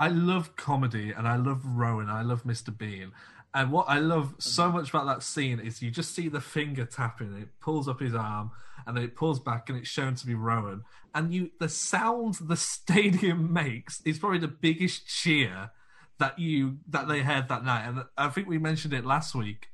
I 0.00 0.08
love 0.08 0.56
comedy 0.56 1.10
and 1.10 1.26
I 1.26 1.36
love 1.36 1.64
Rowan, 1.64 2.08
I 2.08 2.22
love 2.22 2.44
Mr. 2.44 2.76
Bean. 2.76 3.12
And 3.54 3.72
what 3.72 3.88
I 3.88 3.98
love 3.98 4.34
so 4.38 4.64
mm-hmm. 4.64 4.76
much 4.76 4.90
about 4.90 5.06
that 5.06 5.22
scene 5.22 5.58
is 5.58 5.82
you 5.82 5.90
just 5.90 6.14
see 6.14 6.28
the 6.28 6.40
finger 6.40 6.84
tapping, 6.84 7.34
it 7.36 7.48
pulls 7.60 7.88
up 7.88 8.00
his 8.00 8.14
arm, 8.14 8.50
and 8.86 8.96
then 8.96 9.04
it 9.04 9.16
pulls 9.16 9.40
back, 9.40 9.68
and 9.68 9.78
it's 9.78 9.88
shown 9.88 10.14
to 10.16 10.26
be 10.26 10.34
Rowan. 10.34 10.84
And 11.14 11.32
you, 11.32 11.50
the 11.58 11.68
sound 11.68 12.36
the 12.42 12.56
stadium 12.56 13.52
makes 13.52 14.02
is 14.02 14.18
probably 14.18 14.38
the 14.38 14.48
biggest 14.48 15.06
cheer 15.06 15.70
that 16.18 16.38
you 16.38 16.78
that 16.88 17.08
they 17.08 17.20
heard 17.20 17.48
that 17.48 17.64
night. 17.64 17.86
And 17.86 18.04
I 18.16 18.28
think 18.28 18.48
we 18.48 18.58
mentioned 18.58 18.92
it 18.92 19.04
last 19.04 19.34
week 19.34 19.68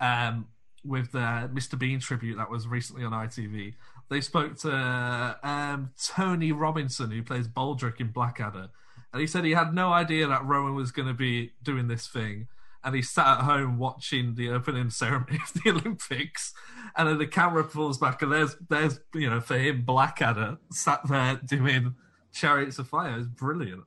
um, 0.00 0.48
with 0.84 1.12
the 1.12 1.50
Mr. 1.52 1.78
Bean 1.78 2.00
tribute 2.00 2.36
that 2.36 2.50
was 2.50 2.66
recently 2.66 3.04
on 3.04 3.12
ITV. 3.12 3.74
They 4.10 4.20
spoke 4.20 4.56
to 4.60 5.38
um, 5.42 5.90
Tony 6.02 6.52
Robinson, 6.52 7.10
who 7.10 7.22
plays 7.22 7.48
Baldrick 7.48 8.00
in 8.00 8.08
Blackadder, 8.08 8.68
and 9.12 9.20
he 9.20 9.26
said 9.26 9.44
he 9.44 9.52
had 9.52 9.74
no 9.74 9.92
idea 9.92 10.26
that 10.26 10.44
Rowan 10.44 10.74
was 10.74 10.92
going 10.92 11.08
to 11.08 11.14
be 11.14 11.52
doing 11.62 11.88
this 11.88 12.06
thing. 12.06 12.48
And 12.84 12.94
he 12.94 13.02
sat 13.02 13.38
at 13.38 13.44
home 13.44 13.76
watching 13.76 14.36
the 14.36 14.50
opening 14.50 14.88
ceremony 14.90 15.40
of 15.42 15.62
the 15.62 15.70
Olympics, 15.70 16.54
and 16.96 17.08
then 17.08 17.18
the 17.18 17.26
camera 17.26 17.64
pulls 17.64 17.98
back, 17.98 18.22
and 18.22 18.32
there's 18.32 18.56
there's 18.68 19.00
you 19.14 19.28
know 19.28 19.40
for 19.40 19.58
him 19.58 19.82
Blackadder 19.82 20.58
sat 20.70 21.00
there 21.08 21.40
doing 21.44 21.96
Chariots 22.32 22.78
of 22.78 22.88
Fire. 22.88 23.18
It's 23.18 23.26
brilliant. 23.26 23.84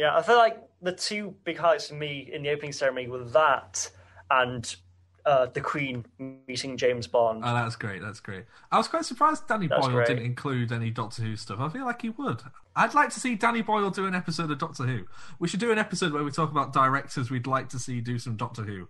Yeah, 0.00 0.16
I 0.16 0.22
feel 0.22 0.38
like 0.38 0.56
the 0.80 0.92
two 0.92 1.34
big 1.44 1.58
highlights 1.58 1.88
for 1.88 1.94
me 1.94 2.30
in 2.32 2.42
the 2.42 2.48
opening 2.48 2.72
ceremony 2.72 3.06
were 3.06 3.22
that 3.22 3.90
and 4.30 4.74
uh, 5.26 5.44
the 5.52 5.60
Queen 5.60 6.06
meeting 6.48 6.78
James 6.78 7.06
Bond. 7.06 7.42
Oh, 7.44 7.52
that's 7.52 7.76
great. 7.76 8.00
That's 8.00 8.18
great. 8.18 8.46
I 8.72 8.78
was 8.78 8.88
quite 8.88 9.04
surprised 9.04 9.46
Danny 9.46 9.66
That's 9.66 9.86
Boyle 9.86 9.96
great. 9.96 10.06
didn't 10.06 10.24
include 10.24 10.72
any 10.72 10.88
Doctor 10.88 11.20
Who 11.20 11.36
stuff. 11.36 11.60
I 11.60 11.68
feel 11.68 11.84
like 11.84 12.00
he 12.00 12.08
would. 12.08 12.40
I'd 12.74 12.94
like 12.94 13.10
to 13.10 13.20
see 13.20 13.34
Danny 13.34 13.60
Boyle 13.60 13.90
do 13.90 14.06
an 14.06 14.14
episode 14.14 14.50
of 14.50 14.56
Doctor 14.56 14.84
Who. 14.84 15.04
We 15.38 15.48
should 15.48 15.60
do 15.60 15.70
an 15.70 15.76
episode 15.78 16.14
where 16.14 16.24
we 16.24 16.30
talk 16.30 16.50
about 16.50 16.72
directors 16.72 17.30
we'd 17.30 17.46
like 17.46 17.68
to 17.68 17.78
see 17.78 18.00
do 18.00 18.18
some 18.18 18.36
Doctor 18.36 18.62
Who. 18.62 18.88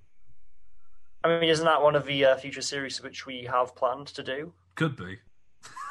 I 1.25 1.41
mean, 1.41 1.51
isn't 1.51 1.67
that 1.67 1.83
one 1.83 1.97
of 1.97 2.07
the 2.07 2.25
uh, 2.25 2.37
future 2.37 2.63
series 2.63 3.03
which 3.03 3.27
we 3.27 3.49
have 3.51 3.75
planned 3.75 4.07
to 4.07 4.23
do? 4.23 4.53
Could 4.77 4.95
be. 4.95 5.19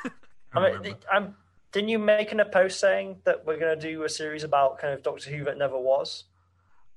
I 0.53 0.71
mean, 0.71 0.81
th- 0.81 0.95
um, 1.11 1.35
didn't 1.71 1.89
you 1.89 1.99
make 1.99 2.31
in 2.31 2.39
a 2.39 2.45
post 2.45 2.79
saying 2.79 3.17
that 3.25 3.45
we're 3.45 3.59
going 3.59 3.79
to 3.79 3.91
do 3.91 4.03
a 4.03 4.09
series 4.09 4.43
about 4.43 4.79
kind 4.79 4.93
of 4.93 5.03
Doctor 5.03 5.29
Who 5.29 5.43
that 5.45 5.57
never 5.57 5.79
was? 5.79 6.25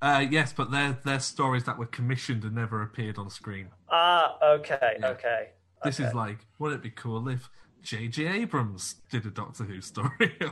Uh, 0.00 0.24
yes, 0.28 0.52
but 0.52 0.70
they're 0.70 0.98
they're 1.04 1.20
stories 1.20 1.64
that 1.64 1.78
were 1.78 1.86
commissioned 1.86 2.42
and 2.42 2.54
never 2.54 2.82
appeared 2.82 3.18
on 3.18 3.30
screen. 3.30 3.68
Ah, 3.88 4.36
okay, 4.42 4.98
okay. 5.02 5.50
This 5.84 6.00
is 6.00 6.14
like, 6.14 6.38
wouldn't 6.58 6.80
it 6.80 6.82
be 6.82 6.90
cool 6.90 7.28
if 7.28 7.48
J.J. 7.82 8.26
Abrams 8.26 8.96
did 9.10 9.26
a 9.26 9.30
Doctor 9.30 9.64
Who 9.64 9.80
story? 9.80 10.38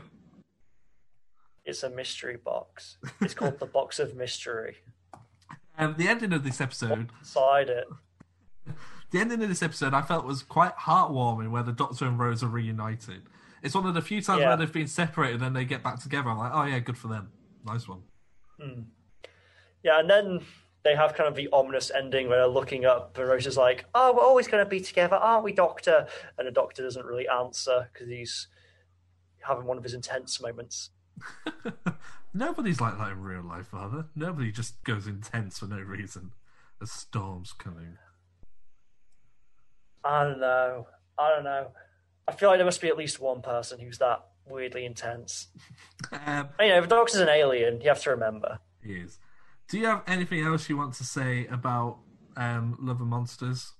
It's 1.62 1.82
a 1.82 1.90
mystery 1.90 2.36
box. 2.36 2.96
It's 3.20 3.34
called 3.34 3.58
the 3.60 3.66
Box 3.66 3.98
of 3.98 4.16
Mystery. 4.16 4.76
Um, 5.78 5.94
the 5.96 6.08
ending 6.08 6.32
of 6.32 6.42
this 6.42 6.60
episode, 6.60 7.10
Side 7.22 7.68
it. 7.68 7.86
the 9.10 9.18
ending 9.20 9.42
of 9.42 9.48
this 9.48 9.62
episode, 9.62 9.94
I 9.94 10.02
felt 10.02 10.24
was 10.24 10.42
quite 10.42 10.74
heartwarming, 10.78 11.50
where 11.50 11.62
the 11.62 11.72
Doctor 11.72 12.06
and 12.06 12.18
Rose 12.18 12.42
are 12.42 12.48
reunited. 12.48 13.22
It's 13.62 13.74
one 13.74 13.86
of 13.86 13.94
the 13.94 14.02
few 14.02 14.20
times 14.22 14.40
Yeah. 14.40 14.48
where 14.48 14.56
they've 14.56 14.72
been 14.72 14.86
separated, 14.88 15.34
and 15.34 15.42
then 15.42 15.52
they 15.52 15.64
get 15.64 15.82
back 15.82 16.00
together. 16.00 16.30
I'm 16.30 16.38
like, 16.38 16.52
oh 16.54 16.64
yeah, 16.64 16.78
good 16.78 16.96
for 16.98 17.08
them. 17.08 17.32
Nice 17.64 17.86
one. 17.88 18.02
Hmm. 18.60 18.82
Yeah, 19.82 20.00
and 20.00 20.08
then 20.10 20.40
they 20.82 20.94
have 20.94 21.14
kind 21.14 21.28
of 21.28 21.34
the 21.34 21.48
ominous 21.52 21.90
ending 21.90 22.28
where 22.28 22.38
they're 22.38 22.46
looking 22.46 22.84
up, 22.84 23.16
and 23.18 23.28
Rose 23.28 23.46
is 23.46 23.56
like, 23.56 23.84
"Oh, 23.94 24.14
we're 24.14 24.22
always 24.22 24.48
going 24.48 24.64
to 24.64 24.68
be 24.68 24.80
together, 24.80 25.16
aren't 25.16 25.44
we, 25.44 25.52
Doctor?" 25.52 26.06
And 26.38 26.46
the 26.46 26.52
Doctor 26.52 26.82
doesn't 26.82 27.04
really 27.04 27.28
answer 27.28 27.88
because 27.92 28.08
he's 28.08 28.48
having 29.46 29.64
one 29.64 29.76
of 29.78 29.84
his 29.84 29.94
intense 29.94 30.40
moments. 30.40 30.90
Nobody's 32.34 32.80
like 32.80 32.96
that 32.98 33.12
in 33.12 33.20
real 33.22 33.42
life, 33.42 33.74
are 33.74 33.88
there? 33.90 34.04
Nobody 34.14 34.52
just 34.52 34.82
goes 34.84 35.06
intense 35.06 35.58
for 35.58 35.66
no 35.66 35.78
reason. 35.80 36.32
A 36.80 36.86
storm's 36.86 37.52
coming. 37.52 37.98
I 40.04 40.24
don't 40.24 40.40
know. 40.40 40.86
I 41.18 41.28
don't 41.30 41.44
know. 41.44 41.72
I 42.28 42.32
feel 42.32 42.48
like 42.48 42.58
there 42.58 42.64
must 42.64 42.80
be 42.80 42.88
at 42.88 42.96
least 42.96 43.20
one 43.20 43.42
person 43.42 43.80
who's 43.80 43.98
that 43.98 44.24
weirdly 44.48 44.84
intense. 44.84 45.48
Um, 46.12 46.48
You 46.58 46.68
know, 46.68 46.78
if 46.78 46.88
the 46.88 46.96
Doctor's 46.96 47.20
an 47.20 47.28
alien, 47.28 47.80
you 47.82 47.88
have 47.88 48.00
to 48.02 48.10
remember. 48.10 48.58
he 48.82 48.94
is. 48.94 49.18
Do 49.68 49.78
you 49.78 49.86
have 49.86 50.02
anything 50.06 50.40
else 50.44 50.68
you 50.68 50.76
want 50.76 50.94
to 50.94 51.04
say 51.04 51.46
about 51.46 51.98
um, 52.36 52.76
Love 52.80 53.00
and 53.00 53.10
Monsters? 53.10 53.72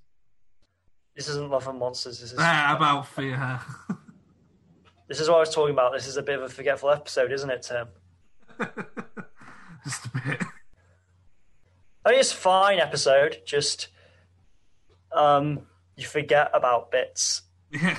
This 1.17 1.29
isn't 1.29 1.51
Love 1.51 1.67
and 1.67 1.79
Monsters. 1.79 2.21
This 2.21 2.33
is 2.33 2.39
Ah, 2.41 2.77
about 2.77 3.09
Fear. 3.09 3.61
this 5.09 5.19
is 5.19 5.29
what 5.29 5.37
I 5.39 5.41
was 5.41 5.53
talking 5.55 5.73
about. 5.75 5.93
This 5.93 6.07
is 6.07 6.17
a 6.19 6.23
bit 6.23 6.37
of 6.39 6.43
a 6.45 6.49
forgetful 6.49 6.91
episode, 6.91 7.33
isn't 7.33 7.51
it, 7.51 7.63
Tim? 7.63 7.89
Just 9.85 10.05
a 10.07 10.09
bit. 10.11 10.43
I 12.05 12.11
mean, 12.11 12.21
it's 12.21 12.33
a 12.33 12.37
fine 12.37 12.79
episode. 12.79 13.39
Just 13.47 13.89
um, 15.13 15.67
you 15.97 16.05
forget 16.07 16.51
about 16.55 16.91
bits. 16.93 17.43
Yeah. 17.71 17.99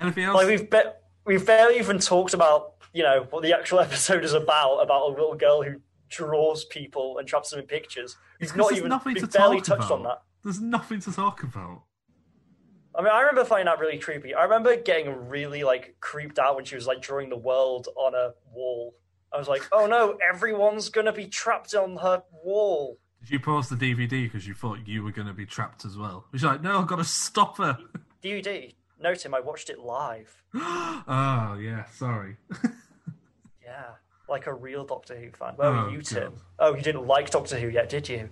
Anything 0.00 0.24
else? 0.24 0.36
Like 0.36 0.46
we've 0.46 0.70
be- 0.70 0.90
we've 1.24 1.46
barely 1.46 1.78
even 1.78 1.98
talked 1.98 2.34
about 2.34 2.74
you 2.92 3.02
know 3.02 3.26
what 3.30 3.42
the 3.42 3.52
actual 3.52 3.80
episode 3.88 4.24
is 4.24 4.32
about 4.32 4.78
about 4.78 5.02
a 5.02 5.10
little 5.10 5.34
girl 5.34 5.62
who 5.62 5.76
draws 6.08 6.64
people 6.66 7.18
and 7.18 7.26
traps 7.26 7.50
them 7.50 7.60
in 7.60 7.66
pictures. 7.66 8.16
We've 8.40 8.54
not 8.56 8.68
there's 8.68 8.78
even 8.78 8.90
nothing 8.90 9.14
we've 9.14 9.30
to 9.30 9.38
barely 9.38 9.60
talk 9.60 9.78
touched 9.78 9.90
about. 9.90 9.98
on 9.98 10.02
that. 10.04 10.22
There's 10.44 10.60
nothing 10.60 11.00
to 11.00 11.12
talk 11.12 11.42
about. 11.42 11.82
I 12.98 13.02
mean, 13.02 13.10
I 13.12 13.20
remember 13.20 13.44
finding 13.44 13.66
that 13.66 13.78
really 13.78 13.98
creepy. 13.98 14.34
I 14.34 14.44
remember 14.44 14.74
getting 14.76 15.28
really 15.28 15.64
like 15.64 15.96
creeped 16.00 16.38
out 16.38 16.56
when 16.56 16.64
she 16.64 16.76
was 16.76 16.86
like 16.86 17.02
drawing 17.02 17.28
the 17.28 17.36
world 17.36 17.88
on 17.96 18.14
a 18.14 18.30
wall. 18.52 18.94
I 19.32 19.38
was 19.38 19.48
like, 19.48 19.62
oh 19.72 19.86
no, 19.86 20.16
everyone's 20.26 20.88
gonna 20.88 21.12
be 21.12 21.26
trapped 21.26 21.74
on 21.74 21.96
her 21.98 22.22
wall. 22.42 22.98
Did 23.20 23.30
you 23.32 23.40
pause 23.40 23.68
the 23.68 23.76
DVD 23.76 24.24
because 24.30 24.46
you 24.46 24.54
thought 24.54 24.86
you 24.86 25.02
were 25.02 25.10
going 25.10 25.26
to 25.26 25.34
be 25.34 25.46
trapped 25.46 25.84
as 25.84 25.96
well? 25.96 26.26
Which 26.30 26.44
like, 26.44 26.62
no, 26.62 26.78
I've 26.78 26.86
got 26.86 26.96
to 26.96 27.04
stop 27.04 27.58
her. 27.58 27.76
DVD. 28.22 28.74
No, 29.00 29.14
Tim, 29.14 29.34
I 29.34 29.40
watched 29.40 29.68
it 29.70 29.78
live. 29.78 30.42
oh 30.54 31.58
yeah, 31.60 31.84
sorry. 31.92 32.36
Yeah, 33.62 33.94
like 34.28 34.46
a 34.46 34.54
real 34.54 34.84
Doctor 34.84 35.16
Who 35.18 35.30
fan. 35.32 35.54
Where 35.56 35.68
Oh, 35.68 35.84
were 35.86 35.90
you, 35.90 36.00
Tim? 36.00 36.30
God. 36.30 36.40
Oh, 36.60 36.74
you 36.76 36.82
didn't 36.82 37.04
like 37.08 37.30
Doctor 37.30 37.58
Who 37.58 37.66
yet, 37.68 37.88
did 37.88 38.08
you? 38.08 38.28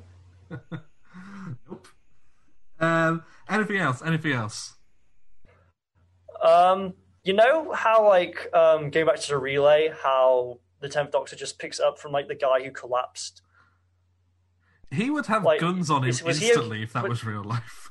nope. 1.68 1.88
Um, 2.78 3.24
anything 3.48 3.78
else? 3.78 4.00
Anything 4.00 4.30
else? 4.32 4.76
Um, 6.40 6.94
you 7.24 7.32
know 7.32 7.72
how 7.72 8.06
like 8.06 8.48
um 8.54 8.90
going 8.90 9.06
back 9.06 9.18
to 9.20 9.28
the 9.28 9.38
relay, 9.38 9.92
how 10.02 10.60
the 10.80 10.88
tenth 10.88 11.10
Doctor 11.10 11.34
just 11.34 11.58
picks 11.58 11.80
up 11.80 11.98
from 11.98 12.12
like 12.12 12.28
the 12.28 12.36
guy 12.36 12.62
who 12.62 12.70
collapsed. 12.70 13.42
He 14.92 15.10
would 15.10 15.26
have 15.26 15.42
Like, 15.42 15.58
guns 15.60 15.90
on 15.90 16.02
him 16.04 16.08
was 16.08 16.20
instantly 16.22 16.84
if 16.84 16.92
that 16.92 17.02
but- 17.02 17.10
was 17.10 17.24
real 17.24 17.42
life. 17.42 17.90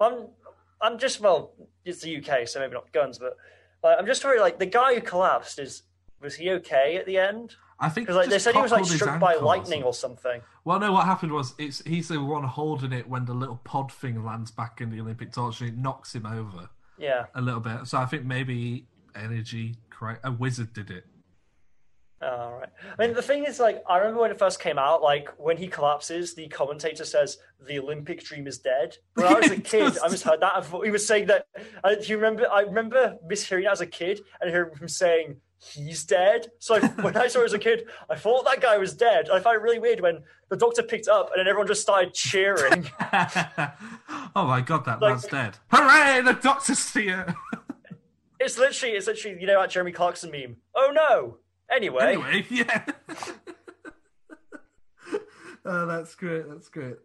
I'm 0.00 0.28
I'm 0.80 0.98
just 0.98 1.20
well, 1.20 1.52
it's 1.84 2.00
the 2.02 2.16
UK, 2.16 2.46
so 2.48 2.60
maybe 2.60 2.74
not 2.74 2.92
guns, 2.92 3.18
but 3.18 3.36
like, 3.82 3.96
I'm 3.98 4.06
just 4.06 4.24
worried. 4.24 4.40
Like 4.40 4.58
the 4.58 4.66
guy 4.66 4.94
who 4.94 5.00
collapsed 5.00 5.58
is 5.58 5.82
was 6.20 6.34
he 6.36 6.50
okay 6.50 6.96
at 6.96 7.06
the 7.06 7.18
end? 7.18 7.54
I 7.80 7.88
think 7.88 8.06
Because 8.08 8.16
like 8.16 8.28
they 8.28 8.40
said 8.40 8.56
he 8.56 8.60
was 8.60 8.72
like 8.72 8.84
struck 8.84 9.20
by 9.20 9.34
lightning 9.34 9.84
or 9.84 9.94
something. 9.94 10.40
Well, 10.64 10.80
no, 10.80 10.92
what 10.92 11.06
happened 11.06 11.30
was 11.32 11.54
it's 11.58 11.80
he's 11.86 12.08
the 12.08 12.20
one 12.20 12.42
holding 12.42 12.92
it 12.92 13.08
when 13.08 13.24
the 13.24 13.34
little 13.34 13.60
pod 13.62 13.92
thing 13.92 14.24
lands 14.24 14.50
back 14.50 14.80
in 14.80 14.90
the 14.90 15.00
Olympic 15.00 15.32
torch 15.32 15.60
and 15.60 15.70
it 15.70 15.76
knocks 15.76 16.12
him 16.14 16.26
over 16.26 16.68
Yeah. 16.98 17.26
a 17.36 17.40
little 17.40 17.60
bit. 17.60 17.86
So 17.86 17.98
I 17.98 18.06
think 18.06 18.24
maybe 18.24 18.86
energy? 19.14 19.76
A 20.22 20.30
wizard 20.30 20.72
did 20.72 20.90
it. 20.92 21.04
All 22.20 22.58
right. 22.58 22.68
I 22.98 23.06
mean, 23.06 23.14
the 23.14 23.22
thing 23.22 23.44
is, 23.44 23.60
like, 23.60 23.82
I 23.88 23.98
remember 23.98 24.22
when 24.22 24.30
it 24.32 24.38
first 24.38 24.58
came 24.60 24.78
out, 24.78 25.02
like, 25.02 25.28
when 25.38 25.56
he 25.56 25.68
collapses, 25.68 26.34
the 26.34 26.48
commentator 26.48 27.04
says, 27.04 27.38
the 27.64 27.78
Olympic 27.78 28.24
dream 28.24 28.46
is 28.48 28.58
dead. 28.58 28.96
When 29.14 29.26
I 29.26 29.34
was 29.34 29.50
a 29.52 29.56
kid. 29.60 29.96
I 30.02 30.08
just 30.08 30.24
heard 30.24 30.40
that. 30.40 30.56
I 30.56 30.60
thought 30.60 30.84
he 30.84 30.90
was 30.90 31.06
saying 31.06 31.26
that. 31.26 31.46
I, 31.84 31.94
do 31.94 32.02
you 32.06 32.16
remember? 32.16 32.48
I 32.50 32.62
remember 32.62 33.16
mishearing 33.30 33.64
that 33.64 33.72
as 33.72 33.80
a 33.80 33.86
kid 33.86 34.20
and 34.40 34.50
hearing 34.50 34.76
him 34.76 34.88
saying, 34.88 35.36
he's 35.60 36.04
dead. 36.04 36.48
So 36.58 36.76
I, 36.76 36.80
when 37.02 37.16
I 37.16 37.26
saw 37.28 37.42
it 37.42 37.46
as 37.46 37.52
a 37.52 37.58
kid, 37.58 37.84
I 38.10 38.16
thought 38.16 38.44
that 38.46 38.60
guy 38.60 38.78
was 38.78 38.94
dead. 38.94 39.28
I 39.30 39.38
found 39.40 39.56
it 39.56 39.62
really 39.62 39.78
weird 39.78 40.00
when 40.00 40.22
the 40.50 40.56
doctor 40.56 40.82
picked 40.82 41.08
up 41.08 41.30
and 41.32 41.38
then 41.40 41.46
everyone 41.48 41.66
just 41.68 41.82
started 41.82 42.14
cheering. 42.14 42.88
oh 43.00 44.44
my 44.46 44.60
god, 44.60 44.84
that 44.86 45.00
Like- 45.00 45.10
man's 45.12 45.26
dead! 45.26 45.56
Hooray! 45.72 46.22
The 46.22 46.34
doctor's 46.34 46.92
here. 46.92 47.34
it's 48.40 48.58
literally, 48.58 48.94
it's 48.96 49.06
literally, 49.06 49.40
you 49.40 49.46
know, 49.46 49.60
that 49.60 49.70
Jeremy 49.70 49.92
Clarkson 49.92 50.30
meme. 50.30 50.56
Oh 50.74 50.92
no. 50.94 51.38
Anyway. 51.70 52.04
anyway, 52.04 52.46
yeah. 52.50 52.84
oh, 55.64 55.86
that's 55.86 56.14
great. 56.14 56.48
That's 56.48 56.68
great. 56.68 56.96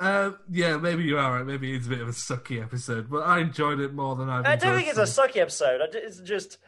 Um, 0.00 0.38
yeah, 0.50 0.76
maybe 0.76 1.04
you 1.04 1.18
are 1.18 1.36
right. 1.36 1.46
Maybe 1.46 1.72
it's 1.74 1.86
a 1.86 1.90
bit 1.90 2.00
of 2.00 2.08
a 2.08 2.12
sucky 2.12 2.62
episode, 2.62 3.08
but 3.08 3.20
I 3.20 3.38
enjoyed 3.38 3.80
it 3.80 3.94
more 3.94 4.16
than 4.16 4.28
I've. 4.28 4.44
I 4.44 4.56
don't 4.56 4.76
think 4.76 4.88
it's 4.88 4.98
a 4.98 5.02
sucky 5.02 5.36
episode. 5.36 5.80
It's 5.94 6.20
just 6.20 6.58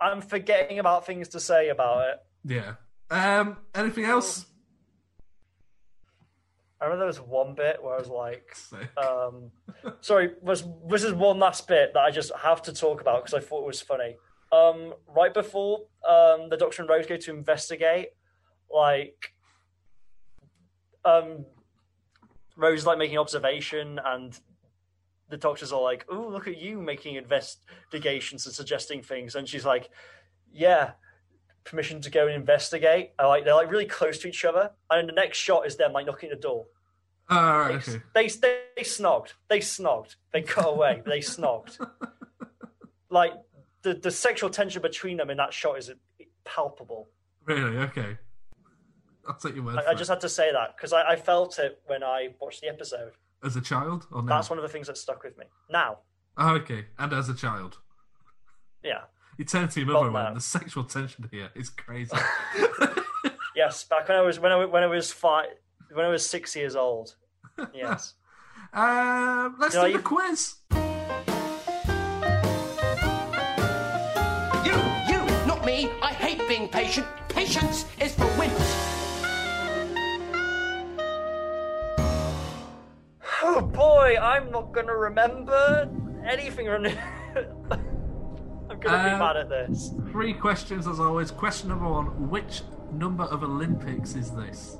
I'm 0.00 0.20
forgetting 0.20 0.78
about 0.78 1.06
things 1.06 1.28
to 1.28 1.40
say 1.40 1.70
about 1.70 2.08
it. 2.08 2.18
Yeah. 2.44 2.74
Um, 3.10 3.56
anything 3.74 4.04
else? 4.04 4.46
I 6.80 6.84
remember 6.84 7.00
there 7.00 7.06
was 7.06 7.20
one 7.20 7.54
bit 7.54 7.82
where 7.82 7.94
I 7.94 7.98
was 7.98 8.08
like, 8.08 8.54
um, 9.02 9.50
sorry, 10.02 10.32
was 10.42 10.64
this 10.88 11.04
is 11.04 11.14
one 11.14 11.38
last 11.38 11.66
bit 11.66 11.94
that 11.94 12.00
I 12.00 12.10
just 12.10 12.30
have 12.42 12.60
to 12.62 12.72
talk 12.74 13.00
about 13.00 13.24
because 13.24 13.42
I 13.42 13.44
thought 13.44 13.62
it 13.62 13.66
was 13.66 13.80
funny. 13.80 14.16
Um, 14.56 14.94
right 15.14 15.34
before 15.34 15.80
um, 16.08 16.48
the 16.48 16.56
Doctor 16.56 16.82
and 16.82 16.88
Rose 16.88 17.06
go 17.06 17.16
to 17.16 17.30
investigate, 17.30 18.08
like, 18.72 19.34
um, 21.04 21.44
Rose 22.56 22.80
is 22.80 22.86
like 22.86 22.98
making 22.98 23.18
observation, 23.18 24.00
and 24.04 24.38
the 25.28 25.36
Doctor's 25.36 25.72
all 25.72 25.82
like, 25.82 26.06
"Oh, 26.08 26.28
look 26.28 26.48
at 26.48 26.58
you 26.58 26.80
making 26.80 27.16
investigations 27.16 28.46
and 28.46 28.54
suggesting 28.54 29.02
things," 29.02 29.34
and 29.34 29.48
she's 29.48 29.64
like, 29.64 29.90
"Yeah." 30.52 30.92
Permission 31.64 32.00
to 32.02 32.10
go 32.10 32.28
and 32.28 32.36
investigate. 32.36 33.10
I 33.18 33.26
like 33.26 33.44
they're 33.44 33.52
like 33.52 33.72
really 33.72 33.86
close 33.86 34.18
to 34.18 34.28
each 34.28 34.44
other, 34.44 34.70
and 34.88 35.08
the 35.08 35.12
next 35.12 35.38
shot 35.38 35.66
is 35.66 35.76
them 35.76 35.92
like 35.92 36.06
knocking 36.06 36.30
the 36.30 36.36
door. 36.36 36.66
Oh, 37.28 37.36
right, 37.36 37.74
okay. 37.74 38.00
They, 38.14 38.28
they 38.28 38.60
they 38.76 38.82
snogged. 38.84 39.32
They 39.48 39.58
snogged. 39.58 40.14
They 40.32 40.42
cut 40.42 40.68
away. 40.68 41.02
they 41.04 41.18
snogged. 41.18 41.84
Like 43.10 43.34
the 43.86 43.94
the 43.94 44.10
sexual 44.10 44.50
tension 44.50 44.82
between 44.82 45.16
them 45.16 45.30
in 45.30 45.36
that 45.36 45.52
shot 45.54 45.78
is 45.78 45.90
palpable. 46.44 47.08
Really? 47.44 47.76
Okay. 47.78 48.18
I'll 49.28 49.34
take 49.36 49.54
your 49.54 49.64
word 49.64 49.76
I, 49.78 49.82
I 49.82 49.92
it. 49.92 49.98
just 49.98 50.10
had 50.10 50.20
to 50.20 50.28
say 50.28 50.52
that 50.52 50.76
because 50.76 50.92
I, 50.92 51.02
I 51.12 51.16
felt 51.16 51.58
it 51.58 51.80
when 51.86 52.02
I 52.02 52.28
watched 52.40 52.60
the 52.62 52.68
episode. 52.68 53.12
As 53.44 53.54
a 53.56 53.60
child, 53.60 54.06
or 54.12 54.22
no? 54.22 54.28
That's 54.28 54.50
one 54.50 54.58
of 54.58 54.62
the 54.62 54.68
things 54.68 54.86
that 54.88 54.96
stuck 54.96 55.22
with 55.22 55.36
me. 55.38 55.44
Now, 55.70 55.98
Oh, 56.38 56.54
okay. 56.56 56.86
And 56.98 57.12
as 57.12 57.28
a 57.28 57.34
child, 57.34 57.78
yeah, 58.84 59.02
you 59.38 59.44
turn 59.44 59.68
to 59.68 59.80
your 59.80 59.86
mother 59.86 59.98
Not 60.00 60.04
and 60.06 60.14
went, 60.14 60.28
now. 60.28 60.34
"The 60.34 60.40
sexual 60.40 60.84
tension 60.84 61.28
here 61.30 61.50
is 61.54 61.70
crazy." 61.70 62.16
yes, 63.56 63.84
back 63.84 64.08
when 64.08 64.18
I 64.18 64.20
was 64.22 64.38
when 64.40 64.52
I 64.52 64.64
when 64.64 64.82
I 64.82 64.86
was 64.86 65.12
five 65.12 65.46
when 65.92 66.04
I 66.04 66.08
was 66.08 66.28
six 66.28 66.54
years 66.56 66.74
old. 66.76 67.14
Yes. 67.74 68.14
um, 68.72 69.56
let's 69.58 69.74
You 69.74 69.80
know, 69.80 69.86
do 69.86 69.92
the 69.92 69.98
you- 69.98 70.04
quiz. 70.04 70.54
Being 76.66 76.84
patient. 76.84 77.06
Patience 77.28 77.84
is 78.00 78.14
for 78.14 78.24
wimps. 78.36 78.92
Oh 83.42 83.60
boy, 83.60 84.16
I'm 84.20 84.50
not 84.50 84.72
gonna 84.72 84.96
remember 84.96 85.88
anything. 86.26 86.66
From... 86.66 86.86
I'm 88.70 88.80
gonna 88.80 89.04
be 89.04 89.10
Um, 89.12 89.18
mad 89.18 89.36
at 89.36 89.48
this. 89.48 89.92
Three 90.10 90.32
questions 90.32 90.86
as 90.86 91.00
always. 91.00 91.30
Question 91.30 91.68
number 91.68 91.88
one: 91.88 92.28
Which 92.30 92.62
number 92.92 93.24
of 93.24 93.42
Olympics 93.42 94.14
is 94.14 94.30
this? 94.30 94.78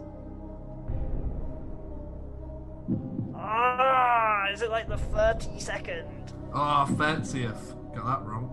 Ah, 3.38 4.48
is 4.52 4.62
it 4.62 4.70
like 4.70 4.88
the 4.88 4.96
thirty 4.98 5.60
second? 5.60 6.08
Oh, 6.52 6.86
thirtieth. 6.96 7.74
Got 7.94 8.04
that 8.06 8.26
wrong. 8.26 8.44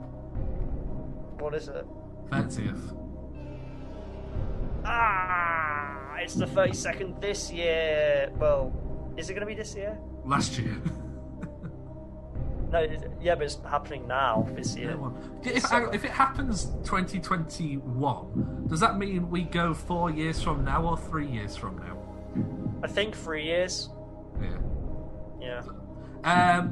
What 1.40 1.56
is 1.56 1.68
it? 1.68 1.86
Thirtieth. 2.32 2.94
Ah, 4.86 6.16
it's 6.20 6.36
the 6.36 6.46
32nd 6.46 7.20
this 7.22 7.52
year. 7.52 8.30
Well, 8.38 8.72
is 9.18 9.30
it 9.30 9.34
going 9.34 9.42
to 9.42 9.48
be 9.48 9.56
this 9.56 9.76
year? 9.76 9.98
Last 10.26 10.58
year. 10.58 10.76
No, 12.72 12.88
yeah, 13.22 13.36
but 13.36 13.44
it's 13.44 13.60
happening 13.70 14.08
now 14.08 14.48
this 14.56 14.76
year. 14.76 14.98
if, 15.44 15.62
So- 15.64 15.92
if 15.92 16.04
it 16.04 16.10
happens 16.10 16.66
2021, 16.84 18.66
does 18.68 18.80
that 18.80 18.98
mean 18.98 19.30
we 19.30 19.44
go 19.44 19.76
four 19.76 20.10
years 20.10 20.42
from 20.42 20.64
now 20.66 20.84
or 20.84 20.98
three 20.98 21.28
years 21.28 21.56
from 21.56 21.78
now? 21.78 22.00
I 22.84 22.88
think 22.88 23.16
three 23.16 23.44
years. 23.46 23.90
Yeah. 24.42 24.58
Yeah. 25.40 25.62
Um, 26.24 26.70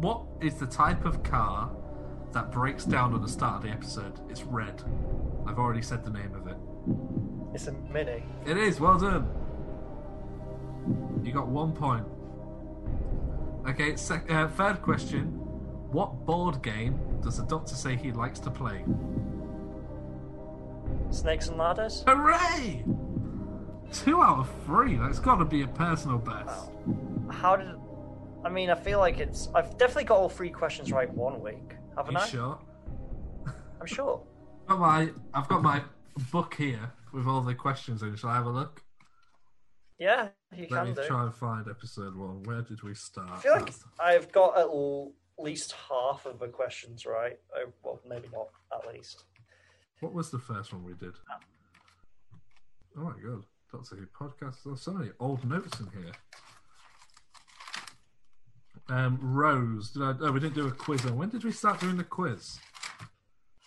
what 0.00 0.24
is 0.42 0.56
the 0.56 0.66
type 0.66 1.06
of 1.06 1.22
car 1.22 1.70
that 2.32 2.50
breaks 2.52 2.84
down 2.84 3.14
on 3.14 3.22
the 3.22 3.28
start 3.28 3.56
of 3.56 3.62
the 3.62 3.70
episode? 3.70 4.20
It's 4.28 4.42
red. 4.42 4.82
I've 5.46 5.58
already 5.58 5.80
said 5.80 6.04
the 6.04 6.10
name 6.10 6.34
of 6.34 6.46
it. 6.48 6.56
It's 7.54 7.68
a 7.68 7.72
mini. 7.72 8.24
It 8.44 8.56
is. 8.56 8.80
Well 8.80 8.98
done. 8.98 9.28
You 11.22 11.32
got 11.32 11.46
one 11.46 11.72
point. 11.72 12.04
Okay. 13.68 13.96
Sec- 13.96 14.30
uh, 14.30 14.48
third 14.48 14.82
question: 14.82 15.26
What 15.92 16.26
board 16.26 16.62
game 16.62 16.98
does 17.22 17.36
the 17.38 17.44
Doctor 17.44 17.74
say 17.76 17.96
he 17.96 18.10
likes 18.12 18.40
to 18.40 18.50
play? 18.50 18.84
Snakes 21.10 21.46
and 21.48 21.56
ladders. 21.56 22.04
Hooray! 22.08 22.84
Two 23.92 24.20
out 24.20 24.40
of 24.40 24.50
three. 24.66 24.96
That's 24.96 25.20
got 25.20 25.36
to 25.36 25.44
be 25.44 25.62
a 25.62 25.68
personal 25.68 26.18
best. 26.18 26.70
How 27.30 27.54
did? 27.56 27.68
I 28.44 28.48
mean, 28.48 28.68
I 28.68 28.74
feel 28.74 28.98
like 28.98 29.20
it's. 29.20 29.48
I've 29.54 29.78
definitely 29.78 30.04
got 30.04 30.18
all 30.18 30.28
three 30.28 30.50
questions 30.50 30.90
right 30.90 31.08
one 31.14 31.40
week, 31.40 31.76
haven't 31.96 32.14
you 32.14 32.18
I? 32.18 32.26
sure? 32.26 32.58
I'm 33.80 33.86
sure. 33.86 34.20
Got 34.66 34.80
my, 34.80 35.10
I've 35.32 35.46
got 35.48 35.62
my 35.62 35.82
book 36.32 36.54
here 36.54 36.90
with 37.14 37.26
all 37.26 37.40
the 37.40 37.54
questions 37.54 38.02
in. 38.02 38.16
Shall 38.16 38.30
I 38.30 38.34
have 38.34 38.46
a 38.46 38.50
look? 38.50 38.82
Yeah, 39.98 40.28
you 40.54 40.66
Let 40.70 40.80
can 40.80 40.88
me 40.88 40.94
do. 40.94 41.06
try 41.06 41.22
and 41.24 41.34
find 41.34 41.66
episode 41.68 42.16
one. 42.16 42.42
Where 42.42 42.62
did 42.62 42.82
we 42.82 42.94
start? 42.94 43.30
I 43.30 43.36
feel 43.38 43.52
like 43.52 43.72
I've 44.00 44.30
got 44.32 44.56
at 44.58 44.64
l- 44.64 45.12
least 45.38 45.72
half 45.88 46.26
of 46.26 46.40
the 46.40 46.48
questions 46.48 47.06
right. 47.06 47.38
Oh, 47.56 47.72
well, 47.82 48.00
maybe 48.06 48.28
not 48.32 48.48
at 48.76 48.92
least. 48.92 49.24
What 50.00 50.12
was 50.12 50.30
the 50.30 50.38
first 50.40 50.72
one 50.72 50.84
we 50.84 50.94
did? 50.94 51.14
Oh 52.96 53.00
my 53.04 53.12
god, 53.24 53.44
Doctor 53.72 53.96
Who 53.96 54.06
podcast. 54.06 54.56
There's 54.64 54.82
so 54.82 54.92
many 54.92 55.10
old 55.20 55.48
notes 55.48 55.78
in 55.80 55.86
here. 56.02 56.12
Um, 58.88 59.18
Rose. 59.22 59.90
Did 59.92 60.02
I? 60.02 60.14
Oh, 60.20 60.32
we 60.32 60.40
didn't 60.40 60.54
do 60.56 60.66
a 60.66 60.70
quiz. 60.72 61.06
On 61.06 61.16
when 61.16 61.30
did 61.30 61.44
we 61.44 61.52
start 61.52 61.80
doing 61.80 61.96
the 61.96 62.04
quiz? 62.04 62.58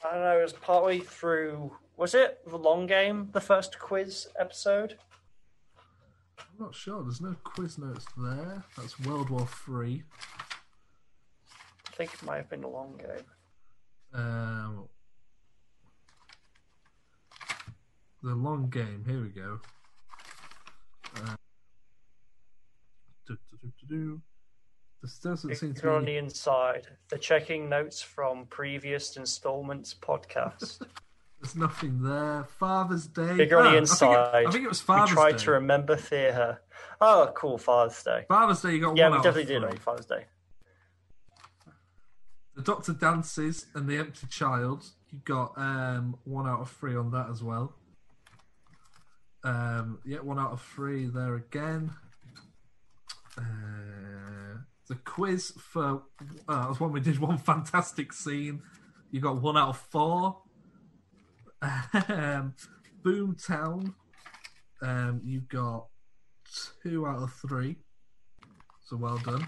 I 0.07 0.13
don't 0.13 0.23
know. 0.23 0.39
It 0.39 0.43
was 0.43 0.53
partway 0.53 0.99
through. 0.99 1.75
Was 1.97 2.15
it 2.15 2.39
the 2.47 2.57
long 2.57 2.87
game? 2.87 3.29
The 3.33 3.41
first 3.41 3.77
quiz 3.77 4.27
episode. 4.39 4.97
I'm 6.39 6.65
not 6.65 6.75
sure. 6.75 7.03
There's 7.03 7.19
no 7.19 7.35
quiz 7.43 7.77
notes 7.77 8.05
there. 8.15 8.63
That's 8.77 8.99
World 9.01 9.29
War 9.29 9.47
Three. 9.47 10.03
I 11.87 11.95
think 11.95 12.13
it 12.13 12.23
might 12.23 12.37
have 12.37 12.49
been 12.49 12.61
the 12.61 12.67
long 12.67 12.97
game. 12.97 13.25
Um, 14.13 14.87
the 18.23 18.35
long 18.35 18.69
game. 18.69 19.03
Here 19.05 19.21
we 19.21 19.29
go. 19.29 19.59
Uh, 21.17 21.35
do, 23.27 23.37
do, 23.61 23.87
do. 23.87 24.21
This 25.01 25.19
doesn't 25.19 25.55
seem 25.55 25.71
If 25.71 25.83
you're 25.83 25.95
on 25.95 26.05
the 26.05 26.17
inside, 26.17 26.87
they're 27.09 27.19
checking 27.19 27.69
notes 27.69 28.01
from 28.01 28.45
previous 28.47 29.15
installments 29.15 29.93
podcast. 29.93 30.81
There's 31.41 31.55
nothing 31.55 32.01
there. 32.01 32.45
Father's 32.57 33.05
Day. 33.07 33.37
Bigger 33.37 33.59
on 33.59 33.67
Oh, 33.67 33.71
the 33.71 33.77
I 33.77 33.79
think 33.79 33.79
it- 33.79 33.91
inside. 33.91 34.45
I 34.47 34.51
think 34.51 34.63
it 34.65 34.69
was 34.69 34.81
Father's 34.81 35.11
we 35.11 35.15
tried 35.15 35.31
Day. 35.33 35.37
to 35.43 35.51
remember 35.51 35.95
theatre. 35.95 36.61
Oh, 36.99 37.31
cool, 37.35 37.59
Father's 37.59 38.01
Day. 38.03 38.25
Father's 38.27 38.61
Day. 38.61 38.71
You 38.73 38.81
got 38.81 38.97
yeah, 38.97 39.03
one 39.09 39.11
we 39.11 39.17
out 39.19 39.23
definitely 39.23 39.53
did 39.53 39.63
on 39.63 39.77
Father's 39.77 40.07
Day. 40.07 40.25
The 42.55 42.63
Doctor 42.63 42.93
dances 42.93 43.67
and 43.75 43.87
the 43.87 43.97
Empty 43.97 44.25
Child. 44.31 44.83
You 45.11 45.19
got 45.23 45.53
um, 45.57 46.17
one 46.23 46.47
out 46.47 46.59
of 46.61 46.71
three 46.71 46.95
on 46.95 47.11
that 47.11 47.29
as 47.29 47.43
well. 47.43 47.75
Um, 49.43 49.99
yeah, 50.03 50.17
one 50.21 50.39
out 50.39 50.51
of 50.53 50.61
three 50.61 51.05
there 51.05 51.35
again. 51.35 51.91
Uh, 53.37 53.43
the 54.87 54.95
quiz 54.95 55.53
for 55.57 56.03
uh, 56.47 56.61
that 56.61 56.69
was 56.69 56.79
one 56.79 56.91
we 56.91 56.99
did. 56.99 57.19
One 57.19 57.37
fantastic 57.37 58.13
scene. 58.13 58.61
You 59.11 59.21
got 59.21 59.41
one 59.41 59.57
out 59.57 59.69
of 59.69 59.77
four. 59.77 60.37
Um, 62.09 62.53
Boomtown. 63.03 63.93
Um, 64.81 65.21
you 65.23 65.41
got 65.41 65.87
two 66.83 67.07
out 67.07 67.23
of 67.23 67.33
three. 67.33 67.77
So 68.85 68.95
well 68.95 69.17
done. 69.17 69.47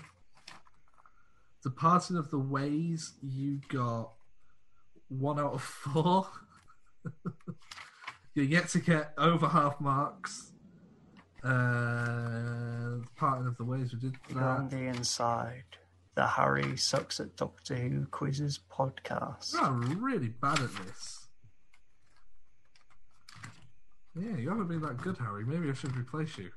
The 1.63 1.69
Parting 1.69 2.17
of 2.17 2.31
the 2.31 2.39
Ways, 2.39 3.13
you 3.21 3.59
got 3.67 4.13
one 5.09 5.39
out 5.39 5.53
of 5.53 5.61
four. 5.61 6.27
You're 8.33 8.45
yet 8.45 8.69
to 8.69 8.79
get 8.79 9.13
over 9.17 9.47
half 9.47 9.79
marks. 9.81 10.53
Uh, 11.43 13.05
Parting 13.15 13.47
of 13.47 13.57
the 13.57 13.63
Ways, 13.63 13.93
we 13.93 13.99
did 13.99 14.15
You're 14.29 14.43
on 14.43 14.69
the 14.69 14.77
inside. 14.77 15.63
The 16.15 16.27
Harry 16.27 16.75
Sucks 16.75 17.19
at 17.19 17.35
Doctor 17.37 17.75
Who 17.75 18.05
Quizzes 18.07 18.59
podcast. 18.69 19.53
You're 19.53 19.97
really 19.97 20.27
bad 20.27 20.59
at 20.59 20.75
this. 20.85 21.27
Yeah, 24.15 24.35
you 24.35 24.49
haven't 24.49 24.67
been 24.67 24.81
that 24.81 24.97
good, 24.97 25.17
Harry. 25.17 25.45
Maybe 25.45 25.69
I 25.69 25.73
should 25.73 25.95
replace 25.95 26.37
you. 26.37 26.49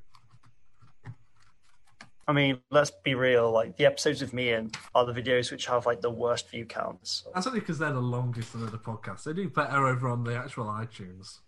I 2.26 2.32
mean, 2.32 2.58
let's 2.70 2.90
be 2.90 3.14
real. 3.14 3.50
Like 3.50 3.76
the 3.76 3.86
episodes 3.86 4.20
with 4.20 4.32
me 4.32 4.50
in 4.50 4.70
are 4.94 5.04
the 5.04 5.12
videos 5.12 5.50
which 5.50 5.66
have 5.66 5.86
like 5.86 6.00
the 6.00 6.10
worst 6.10 6.50
view 6.50 6.64
counts. 6.64 7.24
That's 7.34 7.46
only 7.46 7.60
because 7.60 7.78
they're 7.78 7.92
the 7.92 8.00
longest 8.00 8.54
of 8.54 8.70
the 8.70 8.78
podcasts. 8.78 9.24
They 9.24 9.32
do 9.32 9.48
better 9.48 9.86
over 9.86 10.08
on 10.08 10.24
the 10.24 10.36
actual 10.36 10.66
iTunes. 10.66 11.38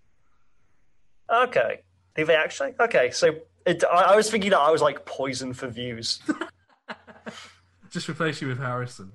Okay, 1.33 1.81
do 2.17 2.25
they 2.25 2.35
actually? 2.37 2.75
Okay, 2.81 3.11
so 3.11 3.35
it, 3.67 3.83
I, 3.85 4.13
I 4.13 4.17
was 4.17 4.31
thinking 4.31 4.51
that 4.51 4.61
I 4.61 4.71
was 4.71 4.83
like 4.83 5.05
poison 5.07 5.53
for 5.55 5.69
views. 5.69 6.21
Just 7.91 8.09
replace 8.09 8.41
you 8.43 8.49
with 8.49 8.59
Harrison. 8.59 9.13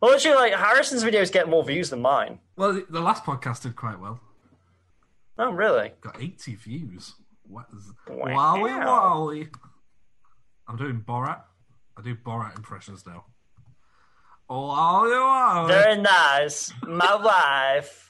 well, 0.00 0.14
actually, 0.14 0.34
like 0.36 0.54
Harrison's 0.54 1.02
videos 1.04 1.32
get 1.32 1.48
more 1.48 1.64
views 1.64 1.90
than 1.90 2.00
mine. 2.00 2.38
Well, 2.56 2.72
the- 2.74 2.86
the 2.88 3.00
last 3.00 3.24
podcast 3.24 3.62
did 3.62 3.74
quite 3.76 3.98
well. 3.98 4.20
Oh, 5.38 5.50
really? 5.50 5.92
Got 6.00 6.20
80 6.20 6.54
views. 6.56 7.14
What 7.48 7.66
is... 7.76 7.90
Wow. 8.08 8.56
Wowie 8.58 8.84
wowie. 8.84 9.54
I'm 10.68 10.76
doing 10.76 11.02
Borat. 11.06 11.40
I 11.96 12.02
do 12.02 12.14
Borat 12.14 12.56
impressions 12.56 13.04
now. 13.06 13.24
Wowie 14.48 15.10
wowie. 15.10 15.68
Very 15.68 16.00
nice, 16.00 16.72
my 16.86 17.14
wife. 17.74 18.09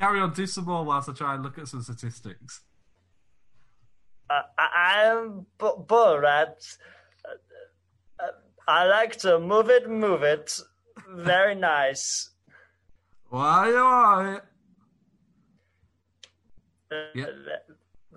Carry 0.00 0.20
on, 0.20 0.32
do 0.32 0.46
some 0.46 0.64
more 0.64 0.84
whilst 0.84 1.08
I 1.08 1.12
try 1.12 1.34
and 1.34 1.42
look 1.42 1.58
at 1.58 1.68
some 1.68 1.82
statistics. 1.82 2.62
I, 4.28 4.42
I, 4.58 5.10
I'm 5.10 5.46
B- 5.58 5.70
Borat. 5.86 6.76
Uh, 7.24 8.22
uh, 8.24 8.26
I 8.66 8.86
like 8.86 9.16
to 9.20 9.38
move 9.38 9.68
it, 9.70 9.88
move 9.88 10.22
it. 10.22 10.58
Very 11.14 11.54
nice. 11.54 12.30
Wowie 13.32 13.72
wowie. 13.72 14.40
Uh, 16.90 16.94
Yeah. 17.14 17.26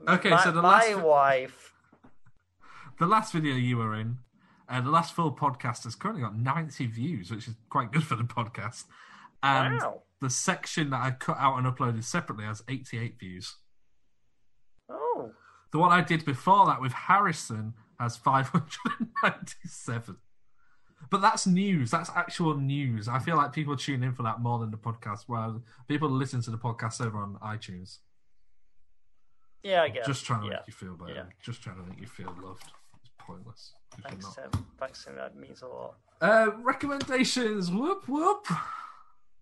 Okay, 0.08 0.30
my, 0.32 0.44
so 0.44 0.52
the 0.52 0.62
last 0.62 0.90
my 0.96 1.02
wife. 1.02 1.74
the 3.00 3.06
last 3.08 3.32
video 3.34 3.56
you 3.56 3.78
were 3.78 3.96
in, 3.96 4.18
uh, 4.70 4.82
the 4.82 4.90
last 4.90 5.14
full 5.14 5.32
podcast 5.34 5.86
has 5.86 5.96
currently 5.96 6.22
got 6.22 6.38
90 6.38 6.86
views, 6.88 7.32
which 7.32 7.48
is 7.48 7.56
quite 7.70 7.92
good 7.92 8.04
for 8.04 8.16
the 8.16 8.24
podcast. 8.24 8.84
And 9.46 9.80
Wow. 9.80 10.02
the 10.22 10.30
section 10.30 10.90
that 10.90 11.02
I 11.02 11.12
cut 11.12 11.38
out 11.38 11.58
and 11.58 11.68
uploaded 11.68 12.04
separately 12.04 12.46
has 12.46 12.64
88 12.68 13.20
views. 13.20 13.58
Oh, 14.90 15.32
The 15.72 15.80
one 15.80 15.92
I 15.92 16.02
did 16.02 16.26
before 16.26 16.66
that 16.68 16.82
with 16.82 16.94
Harrison 16.94 17.74
has 18.00 18.18
597. 18.18 20.18
But 21.12 21.22
that's 21.22 21.46
news. 21.46 21.92
That's 21.92 22.10
actual 22.16 22.58
news. 22.58 23.08
I 23.08 23.20
feel 23.20 23.36
like 23.36 23.54
people 23.54 23.76
tune 23.78 24.04
in 24.04 24.14
for 24.14 24.24
that 24.24 24.40
more 24.40 24.58
than 24.60 24.72
the 24.72 24.78
podcast, 24.78 25.24
while 25.28 25.62
people 25.88 26.10
listen 26.10 26.42
to 26.42 26.52
the 26.52 26.58
podcast 26.58 27.06
over 27.06 27.18
on 27.20 27.38
iTunes. 27.44 28.00
yeah, 29.64 29.84
I 29.84 29.90
guess. 29.90 30.08
Just 30.08 30.26
trying 30.26 30.42
to 30.42 30.48
yeah. 30.48 30.54
make 30.58 30.68
you 30.68 30.74
feel 30.74 30.96
better. 30.96 31.14
Yeah. 31.14 31.24
Just 31.44 31.62
trying 31.62 31.78
to 31.78 31.84
make 31.90 32.00
you 32.00 32.08
feel 32.08 32.34
loved. 32.42 32.64
It's 33.02 33.12
pointless. 33.20 33.74
Thanks. 34.02 34.34
Tim. 34.36 34.50
Thanks, 34.80 35.04
Tim. 35.06 35.16
That 35.16 35.36
means 35.36 35.62
a 35.62 35.68
lot. 35.68 35.96
Uh, 36.22 36.52
recommendations. 36.64 37.70
Whoop 37.72 38.08
whoop. 38.08 38.48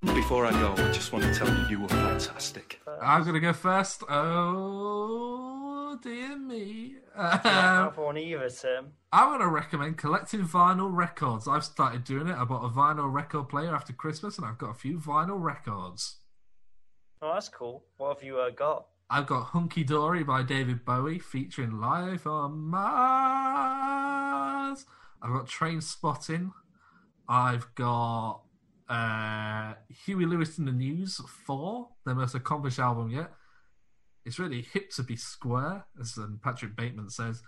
Before 0.04 0.46
I 0.46 0.52
go, 0.52 0.74
I 0.74 0.92
just 0.92 1.12
want 1.14 1.24
to 1.26 1.34
tell 1.34 1.48
you 1.48 1.66
you 1.70 1.80
were 1.82 1.88
fantastic. 1.88 2.82
I'm 3.02 3.24
gonna 3.24 3.40
go 3.40 3.54
first. 3.54 4.04
Oh 4.10 5.98
dear 6.02 6.38
me. 6.38 6.96
I 7.16 7.38
don't 7.38 7.46
Um, 7.46 7.86
have 7.86 7.98
one 7.98 8.18
either, 8.18 8.50
Tim. 8.50 8.92
I'm 9.12 9.30
gonna 9.32 9.48
recommend 9.48 9.98
collecting 9.98 10.42
vinyl 10.42 10.90
records. 10.94 11.48
I've 11.48 11.64
started 11.64 12.04
doing 12.04 12.28
it. 12.28 12.36
I 12.38 12.44
bought 12.44 12.66
a 12.66 12.70
vinyl 12.70 13.12
record 13.12 13.48
player 13.50 13.74
after 13.74 13.94
Christmas, 13.94 14.38
and 14.38 14.46
I've 14.46 14.58
got 14.58 14.72
a 14.72 14.74
few 14.76 14.98
vinyl 15.00 15.42
records. 15.42 16.18
Oh, 17.22 17.34
that's 17.34 17.48
cool. 17.50 17.86
What 17.98 18.16
have 18.18 18.24
you 18.24 18.40
uh, 18.40 18.50
got? 18.50 18.88
I've 19.10 19.28
got 19.28 19.44
Hunky 19.46 19.84
Dory 19.86 20.24
by 20.24 20.44
David 20.44 20.84
Bowie 20.84 21.20
featuring 21.20 21.80
Life 21.80 22.28
on 22.28 22.58
Mars. 22.60 22.86
I've 25.22 25.32
got 25.32 25.48
Train 25.48 25.80
Spotting. 25.82 26.52
I've 27.30 27.74
got 27.76 28.42
uh, 28.90 29.74
Huey 30.06 30.26
Lewis 30.26 30.58
and 30.58 30.68
the 30.68 30.72
News 30.72 31.22
4, 31.46 31.88
their 32.06 32.16
most 32.16 32.36
accomplished 32.36 32.80
album 32.80 33.10
yet. 33.10 33.32
It's 34.26 34.40
really 34.40 34.62
hip 34.62 34.90
to 34.92 35.04
be 35.04 35.16
square, 35.16 35.86
as 36.00 36.18
um, 36.18 36.40
Patrick 36.44 36.76
Bateman 36.76 37.10
says. 37.10 37.42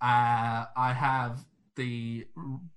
Uh, 0.00 0.66
I 0.76 0.92
have 0.92 1.44
the 1.76 2.26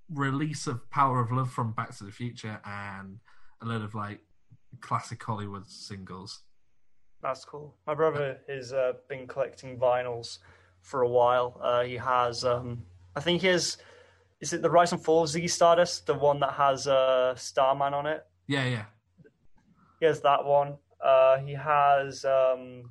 release 0.09 0.67
of 0.67 0.89
Power 0.89 1.19
of 1.19 1.31
Love 1.31 1.51
from 1.51 1.73
Back 1.73 1.95
to 1.97 2.03
the 2.03 2.11
Future 2.11 2.59
and 2.65 3.19
a 3.61 3.65
load 3.65 3.81
of 3.81 3.93
like 3.95 4.21
classic 4.81 5.21
Hollywood 5.21 5.67
singles. 5.67 6.43
That's 7.21 7.45
cool. 7.45 7.75
My 7.87 7.95
brother 7.95 8.39
has 8.47 8.71
uh, 8.71 8.93
been 9.09 9.27
collecting 9.27 9.77
vinyls 9.77 10.39
for 10.81 11.01
a 11.01 11.09
while. 11.09 11.59
Uh, 11.61 11.83
he 11.83 11.95
has, 11.95 12.45
um, 12.45 12.83
I 13.15 13.19
think 13.19 13.41
he 13.41 13.47
has, 13.47 13.77
is 14.41 14.53
it 14.53 14.61
the 14.61 14.69
Rise 14.69 14.91
and 14.91 15.03
Fall 15.03 15.23
of 15.23 15.29
Ziggy 15.29 15.49
Stardust, 15.49 16.05
the 16.05 16.13
one 16.13 16.39
that 16.39 16.53
has 16.53 16.87
uh, 16.87 17.35
Starman 17.35 17.93
on 17.93 18.05
it? 18.05 18.25
Yeah, 18.47 18.65
yeah. 18.65 18.85
He 19.99 20.05
has 20.05 20.21
that 20.21 20.43
one. 20.43 20.75
Uh, 21.03 21.37
he 21.39 21.53
has 21.53 22.25
um, 22.25 22.83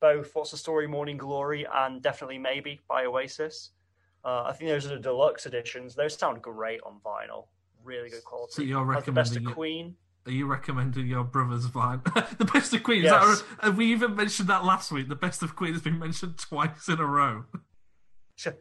both 0.00 0.34
What's 0.34 0.50
the 0.50 0.56
Story, 0.56 0.86
Morning 0.86 1.16
Glory, 1.16 1.66
and 1.72 2.02
Definitely 2.02 2.38
Maybe 2.38 2.80
by 2.88 3.06
Oasis. 3.06 3.70
Uh, 4.24 4.44
I 4.44 4.52
think 4.52 4.70
those 4.70 4.86
are 4.86 4.90
the 4.90 5.00
deluxe 5.00 5.46
editions. 5.46 5.94
Those 5.94 6.16
sound 6.16 6.42
great 6.42 6.80
on 6.84 7.00
vinyl. 7.04 7.46
Really 7.82 8.10
good 8.10 8.24
quality. 8.24 8.52
So 8.52 8.62
you're 8.62 8.92
Has 8.92 9.04
the 9.04 9.12
best 9.12 9.30
of 9.32 9.36
recommending 9.36 9.54
Queen. 9.54 9.94
Are 10.26 10.30
you 10.30 10.46
recommending 10.46 11.08
your 11.08 11.24
brother's 11.24 11.64
vine? 11.64 12.00
the 12.38 12.48
best 12.52 12.72
of 12.74 12.84
Queen. 12.84 13.02
Yes. 13.02 13.40
that, 13.40 13.44
have 13.60 13.76
we 13.76 13.86
even 13.86 14.14
mentioned 14.14 14.48
that 14.48 14.64
last 14.64 14.92
week? 14.92 15.08
The 15.08 15.16
best 15.16 15.42
of 15.42 15.56
Queen 15.56 15.72
has 15.72 15.82
been 15.82 15.98
mentioned 15.98 16.38
twice 16.38 16.88
in 16.88 17.00
a 17.00 17.06
row. 17.06 17.44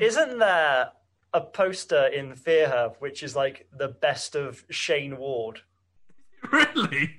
Isn't 0.00 0.38
there 0.38 0.88
a 1.34 1.40
poster 1.40 2.06
in 2.06 2.34
Fear 2.34 2.68
Her 2.68 2.92
which 2.98 3.22
is 3.22 3.36
like 3.36 3.66
the 3.76 3.88
best 3.88 4.34
of 4.34 4.64
Shayne 4.70 5.16
Ward? 5.18 5.60
really? 6.52 7.16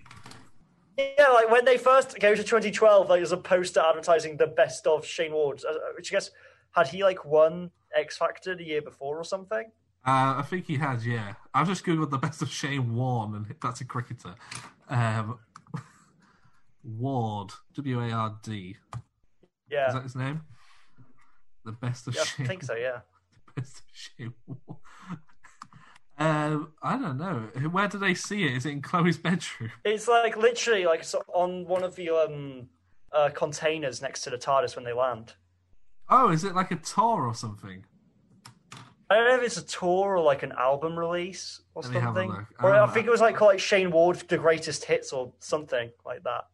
Yeah, 0.97 1.29
like 1.29 1.49
when 1.49 1.63
they 1.63 1.77
first 1.77 2.19
came 2.19 2.35
to 2.35 2.43
2012, 2.43 3.09
like 3.09 3.19
there's 3.19 3.31
a 3.31 3.37
poster 3.37 3.79
advertising 3.79 4.37
the 4.37 4.47
best 4.47 4.85
of 4.85 5.05
Shayne 5.05 5.31
Ward, 5.31 5.61
uh, 5.67 5.73
which 5.95 6.11
I 6.11 6.15
guess 6.15 6.31
had 6.71 6.87
he 6.87 7.03
like 7.03 7.23
won 7.23 7.71
X 7.95 8.17
Factor 8.17 8.55
the 8.55 8.65
year 8.65 8.81
before 8.81 9.17
or 9.17 9.23
something. 9.23 9.71
Uh, 10.05 10.35
I 10.37 10.45
think 10.49 10.65
he 10.65 10.75
has, 10.77 11.05
yeah. 11.05 11.33
I've 11.53 11.67
just 11.67 11.85
googled 11.85 12.09
the 12.09 12.17
best 12.17 12.41
of 12.41 12.49
Shane 12.49 12.95
Warne, 12.95 13.35
and 13.35 13.55
that's 13.61 13.81
a 13.81 13.85
cricketer. 13.85 14.33
Um, 14.89 15.39
Ward, 16.83 17.51
W 17.75 18.01
A 18.01 18.11
R 18.11 18.39
D. 18.41 18.77
Yeah, 19.69 19.87
Is 19.87 19.93
that 19.93 20.03
his 20.03 20.15
name? 20.15 20.41
The 21.65 21.73
best 21.73 22.07
of 22.07 22.15
yeah 22.15 22.21
I 22.21 22.45
think 22.45 22.63
so. 22.63 22.75
Yeah, 22.75 23.01
Best 23.55 23.79
of 23.79 23.83
Shane 23.93 24.33
Warne. 24.45 24.79
Um, 26.17 26.73
I 26.83 26.97
don't 26.97 27.17
know. 27.17 27.49
Where 27.69 27.87
do 27.87 27.97
they 27.97 28.13
see 28.13 28.43
it? 28.43 28.53
Is 28.57 28.65
it 28.65 28.71
in 28.71 28.81
Chloe's 28.81 29.17
bedroom? 29.17 29.71
it's 29.85 30.07
like 30.07 30.35
literally 30.35 30.85
like 30.85 31.03
so 31.03 31.23
on 31.33 31.65
one 31.65 31.83
of 31.83 31.95
the 31.95 32.09
um 32.09 32.67
uh, 33.13 33.29
containers 33.33 34.01
next 34.01 34.21
to 34.23 34.29
the 34.29 34.37
TARDIS 34.37 34.75
when 34.75 34.83
they 34.85 34.93
land. 34.93 35.33
Oh, 36.09 36.29
is 36.29 36.43
it 36.43 36.53
like 36.55 36.71
a 36.71 36.75
tour 36.75 37.23
or 37.25 37.33
something? 37.33 37.85
I 39.09 39.15
don't 39.15 39.27
know 39.27 39.35
if 39.37 39.43
it's 39.43 39.57
a 39.57 39.65
tour 39.65 40.17
or 40.17 40.21
like 40.21 40.43
an 40.43 40.51
album 40.51 40.97
release 40.99 41.61
or 41.73 41.81
Let 41.81 41.91
me 41.91 41.99
have 41.99 42.15
a 42.15 42.19
something. 42.19 42.47
Or 42.61 42.75
I 42.75 42.79
Um, 42.79 42.91
think 42.91 43.07
it 43.07 43.09
was 43.09 43.21
like 43.21 43.35
called 43.35 43.51
like 43.51 43.59
Shayne 43.59 43.89
Ward, 43.89 44.17
the 44.27 44.37
greatest 44.37 44.85
hits 44.85 45.11
or 45.13 45.31
something 45.39 45.89
like 46.05 46.23
that. 46.23 46.45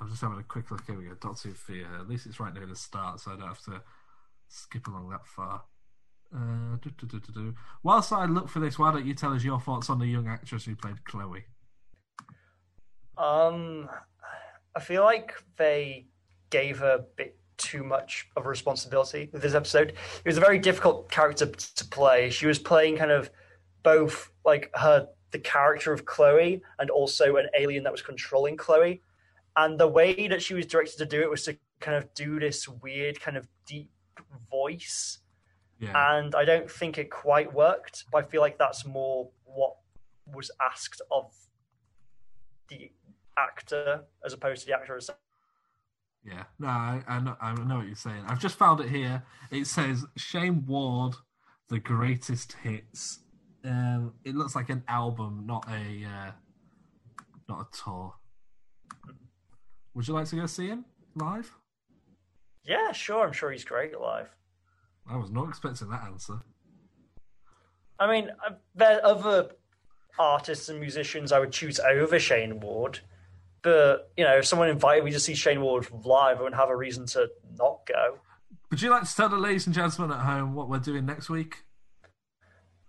I'm 0.00 0.08
just 0.08 0.20
having 0.22 0.38
a 0.38 0.42
quick 0.44 0.70
look. 0.70 0.86
Here 0.86 0.96
we 0.96 1.04
go. 1.04 1.14
Doctor 1.14 1.50
Fear. 1.50 1.86
At 1.98 2.08
least 2.08 2.26
it's 2.26 2.38
right 2.40 2.54
near 2.54 2.66
the 2.66 2.76
start, 2.76 3.20
so 3.20 3.32
I 3.32 3.36
don't 3.36 3.48
have 3.48 3.62
to 3.64 3.82
skip 4.48 4.86
along 4.86 5.10
that 5.10 5.26
far. 5.26 5.62
Uh, 6.34 6.76
do, 6.80 6.90
do, 7.06 7.20
do. 7.20 7.54
Whilst 7.82 8.12
I 8.12 8.24
look 8.26 8.48
for 8.48 8.60
this, 8.60 8.78
why 8.78 8.92
don't 8.92 9.06
you 9.06 9.14
tell 9.14 9.32
us 9.32 9.42
your 9.42 9.60
thoughts 9.60 9.90
on 9.90 9.98
the 9.98 10.06
young 10.06 10.28
actress 10.28 10.64
who 10.64 10.76
played 10.76 11.04
Chloe? 11.04 11.44
Um, 13.18 13.88
I 14.74 14.80
feel 14.80 15.02
like 15.02 15.34
they 15.56 16.06
gave 16.50 16.78
her 16.78 16.92
a 16.92 17.04
bit 17.16 17.36
too 17.56 17.84
much 17.84 18.26
of 18.36 18.46
a 18.46 18.48
responsibility 18.48 19.28
with 19.32 19.42
this 19.42 19.54
episode. 19.54 19.90
It 19.90 20.24
was 20.24 20.38
a 20.38 20.40
very 20.40 20.58
difficult 20.58 21.10
character 21.10 21.46
to 21.46 21.84
play. 21.86 22.30
She 22.30 22.46
was 22.46 22.58
playing 22.58 22.96
kind 22.96 23.10
of 23.10 23.30
both 23.82 24.30
like 24.44 24.70
her 24.74 25.08
the 25.30 25.38
character 25.38 25.92
of 25.92 26.04
Chloe 26.04 26.60
and 26.78 26.90
also 26.90 27.36
an 27.36 27.46
alien 27.56 27.84
that 27.84 27.92
was 27.92 28.02
controlling 28.02 28.56
Chloe. 28.56 29.02
And 29.56 29.78
the 29.78 29.86
way 29.86 30.26
that 30.28 30.42
she 30.42 30.54
was 30.54 30.66
directed 30.66 30.98
to 30.98 31.06
do 31.06 31.20
it 31.22 31.30
was 31.30 31.44
to 31.44 31.56
kind 31.80 31.96
of 31.96 32.12
do 32.14 32.40
this 32.40 32.68
weird 32.68 33.20
kind 33.20 33.36
of 33.36 33.46
deep 33.66 33.90
voice. 34.50 35.19
Yeah. 35.80 36.18
And 36.18 36.34
I 36.34 36.44
don't 36.44 36.70
think 36.70 36.98
it 36.98 37.10
quite 37.10 37.52
worked. 37.52 38.04
But 38.12 38.24
I 38.24 38.28
feel 38.28 38.40
like 38.40 38.58
that's 38.58 38.84
more 38.84 39.30
what 39.44 39.76
was 40.32 40.50
asked 40.62 41.02
of 41.10 41.32
the 42.68 42.90
actor 43.36 44.04
as 44.24 44.32
opposed 44.32 44.62
to 44.62 44.66
the 44.68 44.76
actor 44.76 44.94
herself. 44.94 45.18
Yeah, 46.22 46.44
no, 46.58 46.68
I, 46.68 47.02
I, 47.08 47.20
know, 47.20 47.36
I 47.40 47.54
know 47.54 47.78
what 47.78 47.86
you're 47.86 47.96
saying. 47.96 48.24
I've 48.26 48.38
just 48.38 48.58
found 48.58 48.80
it 48.80 48.90
here. 48.90 49.22
It 49.50 49.66
says 49.66 50.04
Shayne 50.16 50.66
Ward, 50.66 51.14
the 51.68 51.78
greatest 51.78 52.52
hits. 52.62 53.20
Um, 53.64 54.12
it 54.24 54.34
looks 54.34 54.54
like 54.54 54.68
an 54.68 54.84
album, 54.86 55.44
not 55.46 55.66
a 55.68 56.04
uh, 56.04 56.30
not 57.48 57.60
a 57.60 57.76
tour. 57.76 58.14
Would 59.94 60.08
you 60.08 60.14
like 60.14 60.26
to 60.28 60.36
go 60.36 60.46
see 60.46 60.68
him 60.68 60.84
live? 61.14 61.50
Yeah, 62.64 62.92
sure. 62.92 63.26
I'm 63.26 63.32
sure 63.32 63.50
he's 63.50 63.64
great 63.64 63.98
live. 63.98 64.28
I 65.08 65.16
was 65.16 65.30
not 65.30 65.48
expecting 65.48 65.90
that 65.90 66.04
answer. 66.04 66.40
I 67.98 68.10
mean, 68.10 68.30
uh, 68.46 68.54
there 68.74 68.98
are 68.98 69.04
other 69.04 69.50
artists 70.18 70.68
and 70.68 70.80
musicians 70.80 71.32
I 71.32 71.38
would 71.38 71.52
choose 71.52 71.78
over 71.80 72.18
Shayne 72.18 72.60
Ward, 72.60 73.00
but 73.62 74.10
you 74.16 74.24
know, 74.24 74.38
if 74.38 74.46
someone 74.46 74.68
invited 74.68 75.04
me 75.04 75.12
to 75.12 75.20
see 75.20 75.34
Shayne 75.34 75.60
Ward 75.60 75.88
live, 76.04 76.38
I 76.38 76.42
wouldn't 76.42 76.60
have 76.60 76.70
a 76.70 76.76
reason 76.76 77.06
to 77.06 77.28
not 77.58 77.86
go. 77.86 78.18
Would 78.70 78.80
you 78.80 78.90
like 78.90 79.04
to 79.04 79.14
tell 79.14 79.28
the 79.28 79.36
ladies 79.36 79.66
and 79.66 79.74
gentlemen 79.74 80.16
at 80.16 80.24
home 80.24 80.54
what 80.54 80.68
we're 80.68 80.78
doing 80.78 81.04
next 81.04 81.28
week? 81.28 81.64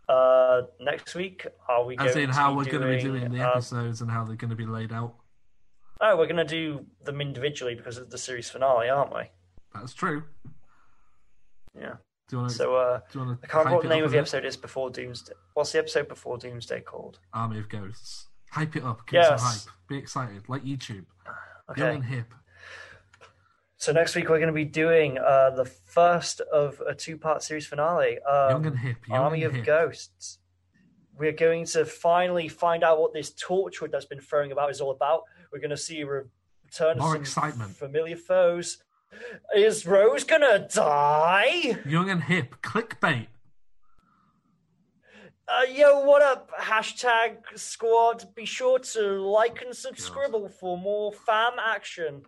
Uh, 0.07 0.63
next 0.79 1.15
week, 1.15 1.47
are 1.67 1.85
we 1.85 1.97
As 1.97 2.13
going 2.13 2.25
in 2.25 2.29
how 2.29 2.49
to 2.49 2.55
we're 2.57 2.65
going 2.65 2.81
to 2.81 2.95
be 2.97 3.01
doing, 3.01 3.31
the 3.31 3.41
uh, 3.41 3.51
episodes 3.51 4.01
and 4.01 4.11
how 4.11 4.25
they're 4.25 4.35
going 4.35 4.49
to 4.49 4.55
be 4.55 4.65
laid 4.65 4.91
out. 4.91 5.15
Oh, 6.01 6.17
we're 6.17 6.25
going 6.25 6.35
to 6.35 6.43
do 6.43 6.85
them 7.03 7.21
individually 7.21 7.75
because 7.75 7.97
it's 7.97 8.11
the 8.11 8.17
series 8.17 8.49
finale, 8.49 8.89
aren't 8.89 9.13
we? 9.13 9.23
That's 9.73 9.93
true. 9.93 10.23
Yeah. 11.77 11.95
Do 12.27 12.35
you 12.35 12.37
want 12.39 12.51
to? 12.51 12.55
So, 12.57 12.75
uh, 12.75 12.99
do 13.11 13.19
you 13.19 13.25
want 13.25 13.39
I 13.43 13.47
can't 13.47 13.65
remember 13.65 13.75
what 13.77 13.83
the 13.83 13.89
name 13.89 14.03
of 14.03 14.11
the 14.11 14.17
episode 14.19 14.45
is 14.45 14.55
before 14.57 14.89
Doomsday. 14.89 15.33
What's 15.53 15.71
the 15.71 15.79
episode 15.79 16.07
before 16.07 16.37
Doomsday 16.37 16.81
called? 16.81 17.19
Army 17.33 17.59
of 17.59 17.69
Ghosts. 17.69 18.27
Hype 18.51 18.75
it 18.75 18.83
up. 18.83 19.05
Give 19.07 19.21
Yes. 19.21 19.41
hype. 19.65 19.73
Be 19.87 19.97
excited, 19.97 20.47
like 20.49 20.63
YouTube. 20.63 21.05
Okay. 21.69 21.81
Young 21.81 21.95
and 21.95 22.05
hip. 22.05 22.33
So 23.77 23.91
next 23.91 24.15
week 24.15 24.29
we're 24.29 24.37
going 24.37 24.47
to 24.47 24.53
be 24.53 24.65
doing 24.65 25.17
uh, 25.17 25.49
the 25.51 25.65
first 25.65 26.39
of 26.41 26.79
a 26.87 26.93
two-part 26.93 27.41
series 27.41 27.65
finale. 27.65 28.19
Um, 28.21 28.49
Young 28.51 28.65
and 28.67 28.77
hip, 28.79 28.97
young 29.07 29.19
Army 29.19 29.43
and 29.43 29.51
of 29.51 29.55
hip. 29.55 29.65
Ghosts. 29.65 30.37
We're 31.17 31.31
going 31.31 31.65
to 31.67 31.85
finally 31.85 32.47
find 32.47 32.83
out 32.83 32.99
what 32.99 33.13
this 33.13 33.31
Torchwood 33.33 33.91
that's 33.91 34.05
been 34.05 34.19
throwing 34.21 34.51
about 34.51 34.69
is 34.69 34.81
all 34.81 34.91
about. 34.91 35.23
We're 35.51 35.59
going 35.59 35.71
to 35.71 35.77
see 35.77 36.01
a 36.01 36.05
return 36.05 36.97
More 36.99 37.15
of 37.15 37.27
some 37.27 37.45
excitement. 37.45 37.75
familiar 37.75 38.15
foes. 38.17 38.77
Is 39.55 39.85
Rose 39.85 40.23
gonna 40.23 40.67
die? 40.67 41.79
Young 41.85 42.09
and 42.09 42.23
hip. 42.23 42.55
Clickbait. 42.61 43.27
Uh, 45.47 45.63
yo, 45.69 45.99
what 46.05 46.21
up, 46.21 46.49
hashtag 46.57 47.37
squad? 47.55 48.23
Be 48.35 48.45
sure 48.45 48.79
to 48.79 49.01
like 49.21 49.61
and 49.61 49.75
subscribe 49.75 50.31
for 50.59 50.77
more 50.77 51.11
fam 51.11 51.53
action. 51.59 52.21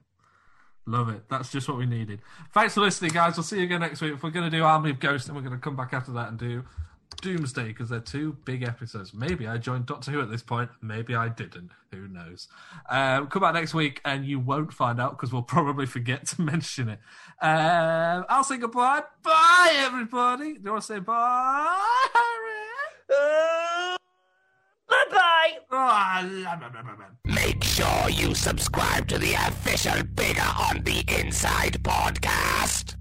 Love 0.85 1.07
it. 1.07 1.23
That's 1.29 1.49
just 1.49 1.69
what 1.69 1.77
we 1.77 1.85
needed. 1.85 2.21
Thanks 2.53 2.73
for 2.73 2.81
listening, 2.81 3.11
guys. 3.11 3.37
We'll 3.37 3.45
see 3.45 3.59
you 3.59 3.63
again 3.63 3.79
next 3.79 4.01
week. 4.01 4.15
If 4.15 4.23
We're 4.23 4.31
going 4.31 4.51
to 4.51 4.57
do 4.57 4.65
Army 4.65 4.89
of 4.89 4.99
Ghosts, 4.99 5.29
and 5.29 5.37
we're 5.37 5.43
going 5.43 5.55
to 5.55 5.61
come 5.61 5.77
back 5.77 5.93
after 5.93 6.11
that 6.11 6.27
and 6.27 6.37
do 6.37 6.65
Doomsday 7.23 7.69
because 7.69 7.89
they're 7.89 7.99
two 8.01 8.37
big 8.45 8.63
episodes. 8.63 9.13
Maybe 9.13 9.47
I 9.47 9.57
joined 9.57 9.85
Doctor 9.85 10.11
Who 10.11 10.21
at 10.21 10.29
this 10.29 10.43
point. 10.43 10.69
Maybe 10.81 11.15
I 11.15 11.29
didn't. 11.29 11.71
Who 11.91 12.07
knows? 12.07 12.49
Um, 12.89 13.27
come 13.27 13.41
back 13.41 13.53
next 13.53 13.73
week, 13.73 14.01
and 14.03 14.25
you 14.25 14.39
won't 14.39 14.73
find 14.73 14.99
out 14.99 15.17
because 15.17 15.31
we'll 15.31 15.41
probably 15.41 15.85
forget 15.85 16.27
to 16.27 16.41
mention 16.51 16.89
it. 16.89 16.99
Um, 17.41 18.25
I'll 18.29 18.43
say 18.43 18.57
goodbye. 18.57 19.03
Bye, 19.23 19.73
everybody. 19.77 20.53
Do 20.55 20.61
you 20.65 20.71
want 20.71 20.83
to 20.83 20.87
say 20.87 20.99
bye? 20.99 21.79
Uh, 23.09 23.97
bye 24.89 25.05
bye. 25.69 26.43
Make 27.25 27.63
sure 27.63 28.09
you 28.09 28.35
subscribe 28.35 29.07
to 29.07 29.17
the 29.17 29.33
official 29.33 30.03
Bigger 30.15 30.41
on 30.41 30.83
the 30.83 31.03
Inside 31.19 31.81
podcast. 31.83 32.95